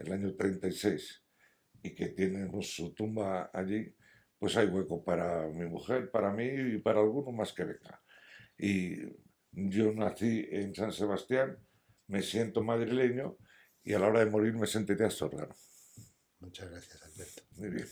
el 0.00 0.12
año 0.12 0.34
36 0.34 1.24
y 1.82 1.94
que 1.94 2.08
tiene 2.08 2.50
su 2.62 2.92
tumba 2.94 3.50
allí, 3.52 3.94
pues 4.38 4.56
hay 4.56 4.66
hueco 4.66 5.04
para 5.04 5.48
mi 5.48 5.66
mujer, 5.66 6.10
para 6.10 6.32
mí 6.32 6.46
y 6.46 6.78
para 6.78 7.00
alguno 7.00 7.32
más 7.32 7.52
que 7.52 7.64
venga. 7.64 8.02
Y 8.58 8.96
yo 9.52 9.92
nací 9.92 10.46
en 10.50 10.74
San 10.74 10.92
Sebastián, 10.92 11.58
me 12.06 12.22
siento 12.22 12.62
madrileño 12.62 13.36
y 13.82 13.94
a 13.94 13.98
la 13.98 14.08
hora 14.08 14.24
de 14.24 14.30
morir 14.30 14.54
me 14.54 14.66
sentiría 14.66 15.06
astorgado. 15.06 15.54
Muchas 16.40 16.70
gracias, 16.70 17.02
Alberto. 17.02 17.42
Muy 17.56 17.70
bien. 17.70 17.86